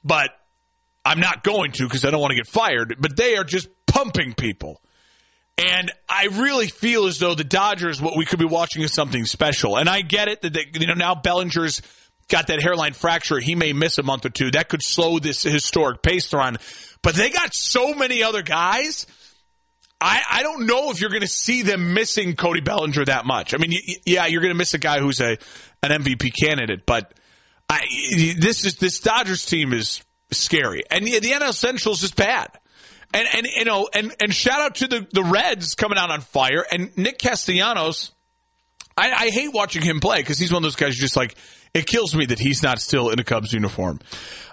but 0.04 0.32
I'm 1.04 1.20
not 1.20 1.44
going 1.44 1.74
to 1.74 1.84
because 1.84 2.06
I 2.06 2.10
don't 2.10 2.22
want 2.22 2.32
to 2.32 2.38
get 2.38 2.48
fired. 2.48 2.96
But 2.98 3.18
they 3.18 3.36
are 3.36 3.44
just 3.44 3.68
pumping 3.86 4.34
people. 4.34 4.82
And 5.58 5.92
I 6.10 6.26
really 6.26 6.68
feel 6.68 7.06
as 7.06 7.20
though 7.20 7.36
the 7.36 7.44
Dodgers, 7.44 8.02
what 8.02 8.18
we 8.18 8.26
could 8.26 8.40
be 8.40 8.46
watching 8.46 8.82
is 8.82 8.94
something 8.94 9.26
special. 9.26 9.78
And 9.78 9.88
I 9.88 10.02
get 10.02 10.28
it 10.28 10.42
that 10.42 10.54
they, 10.54 10.66
you 10.74 10.88
know 10.88 10.96
now 10.96 11.16
Bellinger's 11.16 11.82
got 12.28 12.48
that 12.48 12.62
hairline 12.62 12.94
fracture. 12.94 13.40
He 13.40 13.54
may 13.54 13.74
miss 13.74 13.98
a 13.98 14.04
month 14.04 14.26
or 14.26 14.30
two. 14.30 14.52
That 14.52 14.70
could 14.70 14.82
slow 14.82 15.20
this 15.20 15.44
historic 15.44 16.02
pace 16.02 16.34
on. 16.34 16.58
But 17.02 17.16
they 17.16 17.30
got 17.30 17.54
so 17.54 17.94
many 17.94 18.24
other 18.24 18.42
guys 18.42 19.06
I, 20.04 20.22
I 20.30 20.44
don't 20.44 20.66
know 20.66 20.92
if 20.92 21.00
you're 21.00 21.10
going 21.10 21.22
to 21.22 21.28
see 21.28 21.62
them 21.62 21.94
missing 21.94 22.36
Cody 22.36 22.60
Bellinger 22.60 23.06
that 23.06 23.26
much. 23.26 23.54
I 23.54 23.58
mean, 23.58 23.80
yeah, 24.06 24.26
you're 24.26 24.42
going 24.42 24.54
to 24.54 24.58
miss 24.58 24.74
a 24.74 24.78
guy 24.78 25.00
who's 25.00 25.22
a 25.22 25.38
an 25.82 26.04
MVP 26.04 26.32
candidate, 26.38 26.86
but 26.86 27.14
I, 27.70 27.86
this 28.38 28.66
is 28.66 28.76
this 28.76 29.00
Dodgers 29.00 29.46
team 29.46 29.72
is 29.72 30.04
scary, 30.32 30.84
and 30.92 31.08
the, 31.08 31.20
the 31.20 31.32
NL 31.32 31.54
Central 31.54 31.94
is 31.94 32.02
just 32.02 32.18
bad. 32.18 32.50
And 33.14 33.28
and 33.34 33.48
you 33.48 33.66
know, 33.66 33.88
and 33.94 34.14
and 34.20 34.34
shout 34.34 34.60
out 34.60 34.76
to 34.76 34.88
the 34.88 35.08
the 35.12 35.24
Reds 35.24 35.76
coming 35.76 35.98
out 35.98 36.10
on 36.10 36.22
fire, 36.22 36.66
and 36.72 36.96
Nick 36.98 37.20
Castellanos. 37.20 38.12
I, 38.96 39.12
I 39.12 39.30
hate 39.30 39.52
watching 39.52 39.82
him 39.82 40.00
play 40.00 40.18
because 40.18 40.38
he's 40.38 40.52
one 40.52 40.60
of 40.60 40.64
those 40.64 40.76
guys. 40.76 40.96
Just 40.96 41.16
like 41.16 41.36
it 41.74 41.88
kills 41.88 42.16
me 42.16 42.28
that 42.28 42.40
he's 42.40 42.62
not 42.62 42.80
still 42.80 43.10
in 43.10 43.20
a 43.20 43.24
Cubs 43.24 43.54
uniform. 43.54 44.00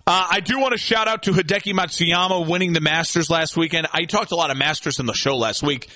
Uh, 0.06 0.26
I 0.30 0.40
do 0.40 0.58
want 0.58 0.72
to 0.72 0.78
shout 0.78 1.08
out 1.08 1.24
to 1.24 1.32
Hideki 1.32 1.74
Matsuyama 1.74 2.48
winning 2.48 2.72
the 2.72 2.80
Masters 2.80 3.28
last 3.28 3.56
weekend. 3.56 3.86
I 3.92 4.04
talked 4.06 4.32
a 4.32 4.36
lot 4.36 4.50
of 4.50 4.56
Masters 4.56 4.98
in 4.98 5.06
the 5.06 5.12
show 5.12 5.36
last 5.36 5.62
week, 5.62 5.88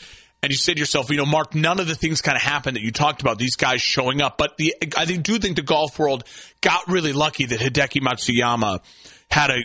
and 0.42 0.52
you 0.52 0.58
said 0.58 0.76
to 0.76 0.80
yourself, 0.80 1.10
you 1.10 1.16
know, 1.16 1.24
Mark, 1.24 1.54
none 1.54 1.80
of 1.80 1.88
the 1.88 1.94
things 1.94 2.20
kind 2.20 2.36
of 2.36 2.42
happened 2.42 2.76
that 2.76 2.82
you 2.82 2.92
talked 2.92 3.22
about, 3.22 3.38
these 3.38 3.56
guys 3.56 3.80
showing 3.80 4.20
up. 4.20 4.36
But 4.36 4.58
the, 4.58 4.74
I 4.96 5.06
do 5.06 5.38
think 5.38 5.56
the 5.56 5.62
golf 5.62 5.98
world 5.98 6.24
got 6.60 6.86
really 6.86 7.14
lucky 7.14 7.46
that 7.46 7.58
Hideki 7.58 8.02
Matsuyama 8.02 8.80
had 9.30 9.50
a 9.50 9.64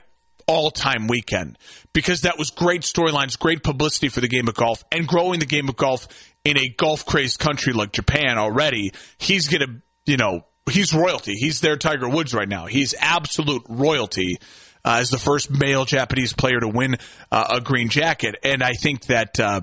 all-time 0.50 1.08
weekend 1.08 1.58
because 1.94 2.22
that 2.22 2.40
was 2.40 2.50
great 2.50 2.82
storylines, 2.82 3.38
great 3.38 3.64
publicity 3.64 4.10
for 4.10 4.20
the 4.20 4.28
game 4.28 4.48
of 4.48 4.56
golf, 4.56 4.84
and 4.92 5.08
growing 5.08 5.40
the 5.40 5.46
game 5.46 5.70
of 5.70 5.76
golf 5.76 6.08
in 6.44 6.58
a 6.58 6.70
golf-crazed 6.70 7.38
country 7.38 7.72
like 7.72 7.92
Japan 7.92 8.40
already. 8.40 8.92
He's 9.20 9.48
going 9.48 9.62
to, 9.62 9.82
you 10.08 10.18
know, 10.18 10.42
he's 10.70 10.92
royalty. 10.92 11.34
He's 11.34 11.62
their 11.62 11.78
Tiger 11.78 12.10
Woods 12.10 12.34
right 12.34 12.50
now. 12.50 12.66
He's 12.66 12.96
absolute 13.00 13.62
royalty 13.70 14.38
uh, 14.84 14.98
as 15.00 15.12
the 15.12 15.20
first 15.20 15.52
male 15.52 15.86
Japanese 15.86 16.34
player 16.34 16.60
to 16.60 16.68
win 16.68 16.98
uh, 17.32 17.58
a 17.58 17.62
green 17.62 17.90
jacket. 17.90 18.36
And 18.44 18.64
I 18.64 18.74
think 18.74 19.06
that. 19.06 19.40
Uh, 19.40 19.62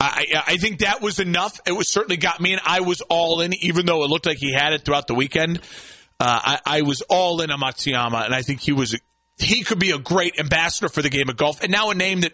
I, 0.00 0.26
I 0.46 0.56
think 0.58 0.78
that 0.78 1.02
was 1.02 1.18
enough. 1.18 1.60
It 1.66 1.72
was 1.72 1.90
certainly 1.90 2.18
got 2.18 2.40
me, 2.40 2.52
and 2.52 2.62
I 2.64 2.82
was 2.82 3.00
all 3.00 3.40
in, 3.40 3.52
even 3.64 3.84
though 3.84 4.04
it 4.04 4.10
looked 4.10 4.26
like 4.26 4.38
he 4.38 4.52
had 4.52 4.72
it 4.72 4.84
throughout 4.84 5.08
the 5.08 5.14
weekend. 5.14 5.58
Uh, 6.20 6.56
I, 6.64 6.78
I 6.78 6.82
was 6.82 7.02
all 7.02 7.40
in 7.42 7.50
on 7.50 7.58
Matsuyama, 7.58 8.24
and 8.24 8.32
I 8.32 8.42
think 8.42 8.60
he 8.60 8.70
was 8.70 8.96
he 9.38 9.62
could 9.62 9.78
be 9.78 9.90
a 9.90 9.98
great 9.98 10.38
ambassador 10.38 10.88
for 10.88 11.02
the 11.02 11.10
game 11.10 11.28
of 11.28 11.36
golf, 11.36 11.62
and 11.62 11.70
now 11.70 11.90
a 11.90 11.94
name 11.94 12.22
that 12.22 12.32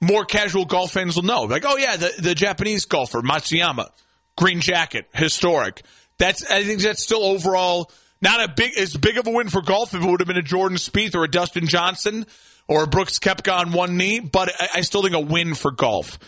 more 0.00 0.24
casual 0.24 0.64
golf 0.64 0.92
fans 0.92 1.16
will 1.16 1.22
know. 1.22 1.42
Like, 1.42 1.64
oh 1.66 1.76
yeah, 1.76 1.96
the, 1.96 2.12
the 2.18 2.34
Japanese 2.34 2.86
golfer 2.86 3.20
Matsuyama, 3.20 3.88
green 4.36 4.60
jacket, 4.60 5.06
historic. 5.12 5.82
That's 6.18 6.48
I 6.50 6.64
think 6.64 6.80
that's 6.80 7.02
still 7.02 7.24
overall 7.24 7.90
not 8.22 8.42
a 8.42 8.52
big 8.52 8.76
as 8.76 8.96
big 8.96 9.18
of 9.18 9.26
a 9.26 9.30
win 9.30 9.48
for 9.48 9.62
golf 9.62 9.94
if 9.94 10.02
it 10.02 10.06
would 10.06 10.20
have 10.20 10.28
been 10.28 10.36
a 10.36 10.42
Jordan 10.42 10.76
Spieth 10.76 11.14
or 11.14 11.24
a 11.24 11.30
Dustin 11.30 11.66
Johnson 11.66 12.26
or 12.68 12.84
a 12.84 12.86
Brooks 12.86 13.18
Koepka 13.18 13.52
on 13.52 13.72
one 13.72 13.96
knee, 13.96 14.20
but 14.20 14.52
I, 14.58 14.68
I 14.76 14.80
still 14.82 15.02
think 15.02 15.14
a 15.14 15.20
win 15.20 15.54
for 15.54 15.70
golf. 15.70 16.18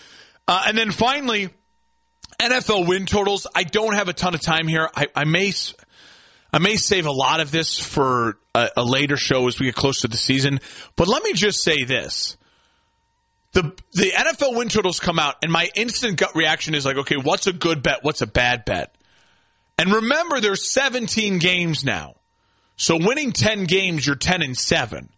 Uh, 0.49 0.65
and 0.67 0.77
then 0.77 0.91
finally, 0.91 1.51
NFL 2.41 2.89
win 2.89 3.07
totals. 3.07 3.47
I 3.55 3.63
don't 3.63 3.95
have 3.95 4.09
a 4.09 4.13
ton 4.13 4.35
of 4.35 4.41
time 4.41 4.67
here. 4.67 4.89
I, 4.95 5.07
I 5.15 5.25
may. 5.25 5.53
I 6.53 6.59
may 6.59 6.77
save 6.77 7.07
a 7.07 7.13
lot 7.13 7.41
of 7.41 7.51
this 7.51 7.79
for 7.79 8.39
a, 8.55 8.69
a, 8.77 8.85
later 8.85 9.17
show 9.17 9.49
as 9.49 9.59
we 9.59 9.67
get 9.67 9.75
close 9.75 10.01
to 10.01 10.09
the 10.09 10.19
season. 10.19 10.61
But 10.97 11.09
let 11.09 11.23
me 11.23 11.33
just 11.33 11.63
say 11.63 11.85
this. 11.85 12.37
The 13.53 13.63
the 13.93 14.11
NFL 14.11 14.57
win 14.57 14.69
totals 14.69 14.99
come 15.01 15.19
out 15.19 15.37
and 15.43 15.53
my 15.53 15.69
instant 15.75 16.19
gut 16.19 16.35
reaction 16.35 16.75
is 16.75 16.87
like, 16.87 16.97
okay, 16.97 17.17
what's 17.17 17.47
a 17.47 17.53
good 17.53 17.83
bet? 17.83 17.99
What's 18.03 18.23
a 18.23 18.27
bad 18.27 18.65
bet? 18.65 18.95
And 19.79 19.93
remember, 19.93 20.41
there's 20.41 20.67
17 20.69 21.39
games 21.39 21.85
now. 21.85 22.15
So 22.77 22.97
winning 22.99 23.33
10 23.33 23.65
games, 23.65 24.07
you're 24.07 24.17
10 24.17 24.43
and 24.43 24.57
7. 24.57 25.11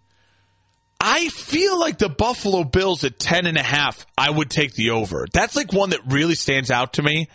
I 1.00 1.28
feel 1.28 1.78
like 1.78 1.98
the 1.98 2.08
Buffalo 2.08 2.64
Bills 2.64 3.04
at 3.04 3.18
10 3.18 3.46
and 3.46 3.58
a 3.58 3.62
half, 3.62 4.06
I 4.16 4.30
would 4.30 4.50
take 4.50 4.74
the 4.74 4.90
over. 4.90 5.26
That's 5.32 5.54
like 5.54 5.72
one 5.72 5.90
that 5.90 6.00
really 6.06 6.34
stands 6.34 6.70
out 6.70 6.94
to 6.94 7.02
me. 7.02 7.28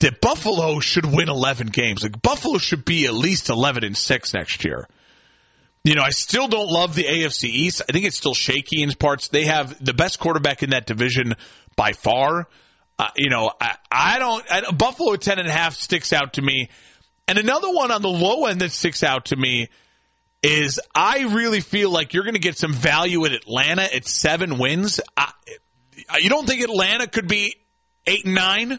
That 0.00 0.20
Buffalo 0.20 0.78
should 0.78 1.06
win 1.06 1.28
11 1.28 1.68
games. 1.68 2.04
Like 2.04 2.22
Buffalo 2.22 2.58
should 2.58 2.84
be 2.84 3.06
at 3.06 3.14
least 3.14 3.48
11 3.48 3.82
and 3.82 3.96
6 3.96 4.34
next 4.34 4.64
year. 4.64 4.86
You 5.82 5.94
know, 5.94 6.02
I 6.02 6.10
still 6.10 6.48
don't 6.48 6.70
love 6.70 6.94
the 6.94 7.04
AFC 7.04 7.48
East. 7.48 7.82
I 7.88 7.92
think 7.92 8.04
it's 8.04 8.16
still 8.16 8.34
shaky 8.34 8.82
in 8.82 8.92
parts. 8.92 9.28
They 9.28 9.44
have 9.44 9.82
the 9.84 9.94
best 9.94 10.20
quarterback 10.20 10.62
in 10.62 10.70
that 10.70 10.86
division 10.86 11.34
by 11.76 11.92
far. 11.92 12.46
Uh, 12.98 13.08
you 13.16 13.30
know, 13.30 13.50
I, 13.60 13.76
I 13.90 14.18
don't. 14.18 14.44
I, 14.50 14.70
Buffalo 14.72 15.14
at 15.14 15.20
ten 15.20 15.38
and 15.38 15.48
a 15.48 15.52
half 15.52 15.74
sticks 15.74 16.12
out 16.12 16.34
to 16.34 16.42
me, 16.42 16.68
and 17.28 17.38
another 17.38 17.70
one 17.70 17.90
on 17.90 18.02
the 18.02 18.08
low 18.08 18.46
end 18.46 18.60
that 18.60 18.72
sticks 18.72 19.02
out 19.02 19.26
to 19.26 19.36
me 19.36 19.68
is 20.42 20.80
I 20.94 21.20
really 21.22 21.60
feel 21.60 21.90
like 21.90 22.12
you're 22.12 22.24
going 22.24 22.34
to 22.34 22.40
get 22.40 22.58
some 22.58 22.72
value 22.72 23.24
at 23.24 23.32
Atlanta 23.32 23.82
at 23.82 24.06
seven 24.06 24.58
wins. 24.58 25.00
I, 25.16 25.32
you 26.20 26.28
don't 26.28 26.46
think 26.46 26.62
Atlanta 26.62 27.06
could 27.06 27.28
be 27.28 27.54
eight 28.06 28.24
and 28.24 28.34
nine? 28.34 28.78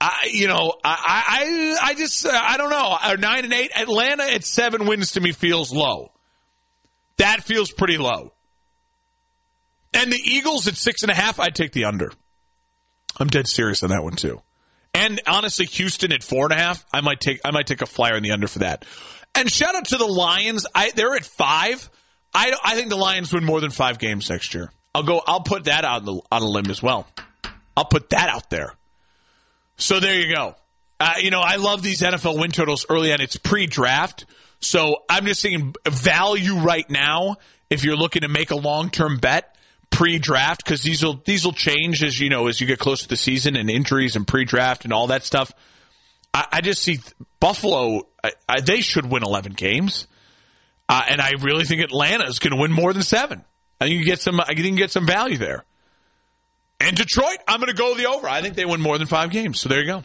I, 0.00 0.28
you 0.32 0.46
know, 0.46 0.74
I, 0.84 1.76
I, 1.82 1.88
I 1.90 1.94
just, 1.94 2.24
I 2.24 2.56
don't 2.56 2.70
know. 2.70 2.96
Uh, 3.00 3.16
nine 3.18 3.44
and 3.44 3.52
eight. 3.52 3.72
Atlanta 3.76 4.24
at 4.24 4.44
seven 4.44 4.86
wins 4.86 5.12
to 5.12 5.20
me 5.20 5.32
feels 5.32 5.72
low. 5.72 6.12
That 7.16 7.42
feels 7.42 7.72
pretty 7.72 7.98
low. 7.98 8.32
And 9.92 10.12
the 10.12 10.20
Eagles 10.22 10.68
at 10.68 10.76
six 10.76 11.02
and 11.02 11.10
a 11.10 11.14
half, 11.14 11.40
I'd 11.40 11.54
take 11.54 11.72
the 11.72 11.86
under. 11.86 12.12
I'm 13.18 13.28
dead 13.28 13.48
serious 13.48 13.82
on 13.82 13.90
that 13.90 14.04
one 14.04 14.14
too. 14.14 14.40
And 14.94 15.20
honestly, 15.26 15.66
Houston 15.66 16.12
at 16.12 16.22
four 16.22 16.44
and 16.44 16.52
a 16.52 16.56
half, 16.56 16.84
I 16.92 17.00
might 17.00 17.20
take 17.20 17.40
I 17.44 17.50
might 17.50 17.66
take 17.66 17.82
a 17.82 17.86
flyer 17.86 18.16
in 18.16 18.22
the 18.22 18.30
under 18.30 18.46
for 18.46 18.60
that. 18.60 18.84
And 19.34 19.50
shout 19.50 19.74
out 19.74 19.86
to 19.86 19.96
the 19.96 20.06
Lions. 20.06 20.66
I 20.74 20.92
they're 20.94 21.14
at 21.14 21.24
five. 21.24 21.90
I 22.32 22.52
I 22.64 22.74
think 22.74 22.88
the 22.88 22.96
Lions 22.96 23.32
win 23.32 23.44
more 23.44 23.60
than 23.60 23.70
five 23.70 23.98
games 23.98 24.30
next 24.30 24.54
year. 24.54 24.70
I'll 24.94 25.02
go. 25.02 25.22
I'll 25.26 25.42
put 25.42 25.64
that 25.64 25.84
out 25.84 26.00
on, 26.00 26.04
the, 26.04 26.20
on 26.32 26.42
a 26.42 26.46
limb 26.46 26.70
as 26.70 26.82
well. 26.82 27.06
I'll 27.76 27.84
put 27.84 28.10
that 28.10 28.28
out 28.28 28.50
there. 28.50 28.74
So 29.78 30.00
there 30.00 30.18
you 30.18 30.34
go. 30.34 30.56
Uh, 31.00 31.14
you 31.20 31.30
know, 31.30 31.40
I 31.40 31.56
love 31.56 31.82
these 31.82 32.00
NFL 32.00 32.38
win 32.38 32.50
totals 32.50 32.84
early 32.90 33.12
on. 33.12 33.20
It's 33.20 33.36
pre-draft, 33.36 34.26
so 34.60 34.96
I'm 35.08 35.24
just 35.26 35.40
saying 35.40 35.74
value 35.88 36.56
right 36.56 36.88
now. 36.90 37.36
If 37.70 37.84
you're 37.84 37.96
looking 37.96 38.22
to 38.22 38.28
make 38.28 38.50
a 38.50 38.56
long-term 38.56 39.18
bet, 39.18 39.54
pre-draft 39.90 40.64
because 40.64 40.82
these 40.82 41.02
will 41.04 41.22
these 41.24 41.44
will 41.44 41.52
change 41.52 42.02
as 42.02 42.18
you 42.18 42.28
know 42.28 42.48
as 42.48 42.60
you 42.60 42.66
get 42.66 42.78
close 42.78 43.02
to 43.02 43.08
the 43.08 43.16
season 43.16 43.56
and 43.56 43.70
injuries 43.70 44.16
and 44.16 44.26
pre-draft 44.26 44.84
and 44.84 44.92
all 44.92 45.06
that 45.08 45.24
stuff. 45.24 45.52
I, 46.34 46.46
I 46.52 46.60
just 46.60 46.82
see 46.82 46.98
Buffalo; 47.38 48.08
I, 48.22 48.32
I, 48.48 48.60
they 48.60 48.80
should 48.80 49.06
win 49.06 49.22
eleven 49.22 49.52
games, 49.52 50.08
uh, 50.88 51.02
and 51.08 51.20
I 51.20 51.32
really 51.40 51.64
think 51.64 51.82
Atlanta 51.82 52.24
is 52.24 52.40
going 52.40 52.52
to 52.52 52.60
win 52.60 52.72
more 52.72 52.92
than 52.92 53.02
seven. 53.02 53.44
I 53.80 53.84
think 53.84 53.98
you 54.00 54.04
get 54.04 54.20
some. 54.20 54.40
I 54.40 54.46
think 54.46 54.58
you 54.58 54.64
can 54.64 54.74
get 54.74 54.90
some 54.90 55.06
value 55.06 55.38
there. 55.38 55.64
And 56.80 56.96
Detroit, 56.96 57.38
I'm 57.46 57.60
going 57.60 57.70
to 57.70 57.76
go 57.76 57.94
the 57.94 58.06
over. 58.06 58.28
I 58.28 58.40
think 58.40 58.54
they 58.54 58.64
win 58.64 58.80
more 58.80 58.98
than 58.98 59.08
five 59.08 59.30
games. 59.30 59.60
So 59.60 59.68
there 59.68 59.80
you 59.80 59.86
go. 59.86 60.02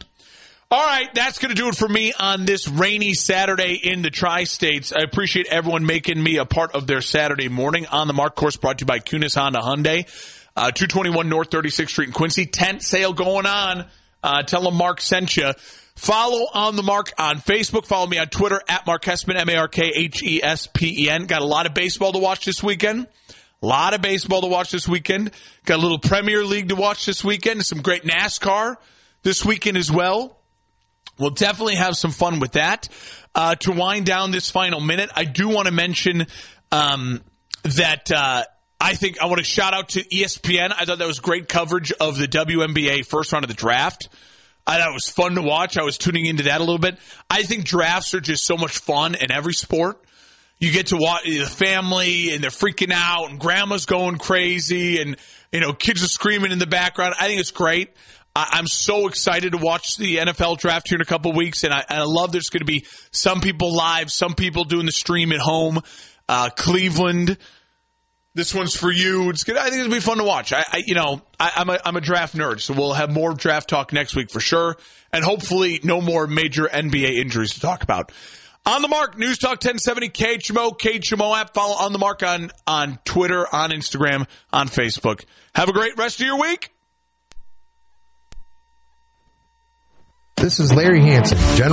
All 0.70 0.84
right, 0.84 1.08
that's 1.14 1.38
going 1.38 1.54
to 1.54 1.54
do 1.54 1.68
it 1.68 1.76
for 1.76 1.86
me 1.88 2.12
on 2.18 2.46
this 2.46 2.66
rainy 2.66 3.14
Saturday 3.14 3.74
in 3.74 4.02
the 4.02 4.10
tri-states. 4.10 4.92
I 4.92 5.02
appreciate 5.02 5.46
everyone 5.46 5.86
making 5.86 6.20
me 6.20 6.38
a 6.38 6.44
part 6.44 6.74
of 6.74 6.88
their 6.88 7.00
Saturday 7.00 7.48
morning 7.48 7.86
on 7.86 8.08
the 8.08 8.12
Mark 8.12 8.34
course 8.34 8.56
brought 8.56 8.78
to 8.78 8.82
you 8.82 8.86
by 8.86 8.98
Kunes 8.98 9.36
Honda 9.36 9.60
Hyundai, 9.60 10.08
uh, 10.56 10.72
221 10.72 11.28
North 11.28 11.50
36th 11.50 11.90
Street 11.90 12.08
in 12.08 12.12
Quincy. 12.12 12.46
Tent 12.46 12.82
sale 12.82 13.12
going 13.12 13.46
on. 13.46 13.84
Uh, 14.22 14.42
tell 14.42 14.62
them 14.62 14.74
Mark 14.74 15.00
sent 15.00 15.36
you. 15.36 15.52
Follow 15.96 16.46
on 16.52 16.74
the 16.74 16.82
Mark 16.82 17.12
on 17.18 17.36
Facebook. 17.36 17.86
Follow 17.86 18.08
me 18.08 18.18
on 18.18 18.26
Twitter 18.26 18.60
at 18.68 18.84
Mark 18.86 19.04
Hespen, 19.04 19.36
M-A-R-K-H-E-S-P-E-N. 19.36 21.26
Got 21.26 21.42
a 21.42 21.46
lot 21.46 21.66
of 21.66 21.74
baseball 21.74 22.12
to 22.12 22.18
watch 22.18 22.44
this 22.44 22.64
weekend. 22.64 23.06
A 23.62 23.66
lot 23.66 23.94
of 23.94 24.02
baseball 24.02 24.42
to 24.42 24.46
watch 24.46 24.70
this 24.70 24.86
weekend. 24.86 25.30
Got 25.64 25.78
a 25.78 25.82
little 25.82 25.98
Premier 25.98 26.44
League 26.44 26.68
to 26.68 26.76
watch 26.76 27.06
this 27.06 27.24
weekend. 27.24 27.64
Some 27.64 27.80
great 27.80 28.04
NASCAR 28.04 28.76
this 29.22 29.44
weekend 29.44 29.76
as 29.76 29.90
well. 29.90 30.38
We'll 31.18 31.30
definitely 31.30 31.76
have 31.76 31.96
some 31.96 32.10
fun 32.10 32.40
with 32.40 32.52
that. 32.52 32.88
Uh, 33.34 33.54
to 33.56 33.72
wind 33.72 34.06
down 34.06 34.30
this 34.30 34.50
final 34.50 34.80
minute, 34.80 35.10
I 35.14 35.24
do 35.24 35.48
want 35.48 35.66
to 35.66 35.72
mention 35.72 36.26
um, 36.70 37.22
that 37.62 38.10
uh, 38.12 38.44
I 38.80 38.94
think 38.94 39.20
I 39.20 39.26
want 39.26 39.38
to 39.38 39.44
shout 39.44 39.72
out 39.74 39.90
to 39.90 40.04
ESPN. 40.04 40.72
I 40.76 40.84
thought 40.84 40.98
that 40.98 41.06
was 41.06 41.20
great 41.20 41.48
coverage 41.48 41.92
of 41.92 42.18
the 42.18 42.28
WNBA 42.28 43.06
first 43.06 43.32
round 43.32 43.44
of 43.44 43.48
the 43.48 43.54
draft. 43.54 44.08
I 44.66 44.78
thought 44.78 44.90
it 44.90 44.94
was 44.94 45.08
fun 45.08 45.34
to 45.34 45.42
watch. 45.42 45.78
I 45.78 45.82
was 45.82 45.98
tuning 45.98 46.26
into 46.26 46.44
that 46.44 46.58
a 46.58 46.64
little 46.64 46.78
bit. 46.78 46.98
I 47.30 47.42
think 47.42 47.64
drafts 47.64 48.14
are 48.14 48.20
just 48.20 48.44
so 48.44 48.56
much 48.56 48.78
fun 48.78 49.14
in 49.14 49.30
every 49.30 49.52
sport. 49.54 50.03
You 50.64 50.72
get 50.72 50.86
to 50.86 50.96
watch 50.96 51.24
the 51.24 51.44
family 51.44 52.34
and 52.34 52.42
they're 52.42 52.50
freaking 52.50 52.90
out 52.90 53.28
and 53.28 53.38
grandma's 53.38 53.84
going 53.84 54.16
crazy 54.16 54.98
and, 55.00 55.16
you 55.52 55.60
know, 55.60 55.74
kids 55.74 56.02
are 56.02 56.08
screaming 56.08 56.52
in 56.52 56.58
the 56.58 56.66
background. 56.66 57.14
I 57.20 57.26
think 57.26 57.38
it's 57.38 57.50
great. 57.50 57.90
I, 58.34 58.58
am 58.58 58.66
so 58.66 59.06
excited 59.06 59.52
to 59.52 59.58
watch 59.58 59.96
the 59.96 60.16
NFL 60.16 60.58
draft 60.58 60.88
here 60.88 60.96
in 60.96 61.02
a 61.02 61.04
couple 61.04 61.32
weeks, 61.32 61.62
and 61.62 61.72
I, 61.72 61.84
I 61.88 62.02
love 62.02 62.32
there's 62.32 62.48
going 62.48 62.62
to 62.62 62.64
be 62.66 62.84
some 63.12 63.40
people 63.40 63.76
live, 63.76 64.10
some 64.10 64.34
people 64.34 64.64
doing 64.64 64.86
the 64.86 64.92
stream 64.92 65.30
at 65.32 65.38
home. 65.38 65.82
Uh, 66.28 66.48
Cleveland, 66.48 67.38
this 68.34 68.52
one's 68.52 68.74
for 68.74 68.90
you. 68.90 69.30
It's 69.30 69.44
good. 69.44 69.56
I 69.56 69.64
think 69.70 69.84
it'll 69.84 69.92
be 69.92 70.00
fun 70.00 70.18
to 70.18 70.24
watch. 70.24 70.52
I, 70.52 70.64
I 70.66 70.82
you 70.84 70.94
know, 70.94 71.22
I, 71.38 71.52
am 71.56 71.70
a 71.70 71.78
I'm 71.84 71.96
a 71.96 72.00
draft 72.00 72.34
nerd, 72.34 72.60
so 72.60 72.74
we'll 72.74 72.94
have 72.94 73.12
more 73.12 73.34
draft 73.34 73.68
talk 73.68 73.92
next 73.92 74.16
week 74.16 74.30
for 74.30 74.40
sure, 74.40 74.76
and 75.12 75.22
hopefully 75.22 75.78
no 75.84 76.00
more 76.00 76.26
major 76.26 76.64
NBA 76.64 77.18
injuries 77.20 77.54
to 77.54 77.60
talk 77.60 77.84
about. 77.84 78.10
On 78.66 78.80
the 78.80 78.88
mark, 78.88 79.18
News 79.18 79.38
Talk 79.38 79.62
1070 79.62 80.08
KHMO, 80.08 80.78
KHMO 80.78 81.36
app. 81.36 81.52
Follow 81.52 81.74
on 81.74 81.92
the 81.92 81.98
mark 81.98 82.22
on 82.22 82.50
on 82.66 82.98
Twitter, 83.04 83.46
on 83.54 83.70
Instagram, 83.70 84.26
on 84.52 84.68
Facebook. 84.68 85.24
Have 85.54 85.68
a 85.68 85.72
great 85.72 85.98
rest 85.98 86.20
of 86.20 86.26
your 86.26 86.40
week. 86.40 86.70
This 90.36 90.60
is 90.60 90.72
Larry 90.74 91.00
Hanson, 91.00 91.38
General 91.38 91.58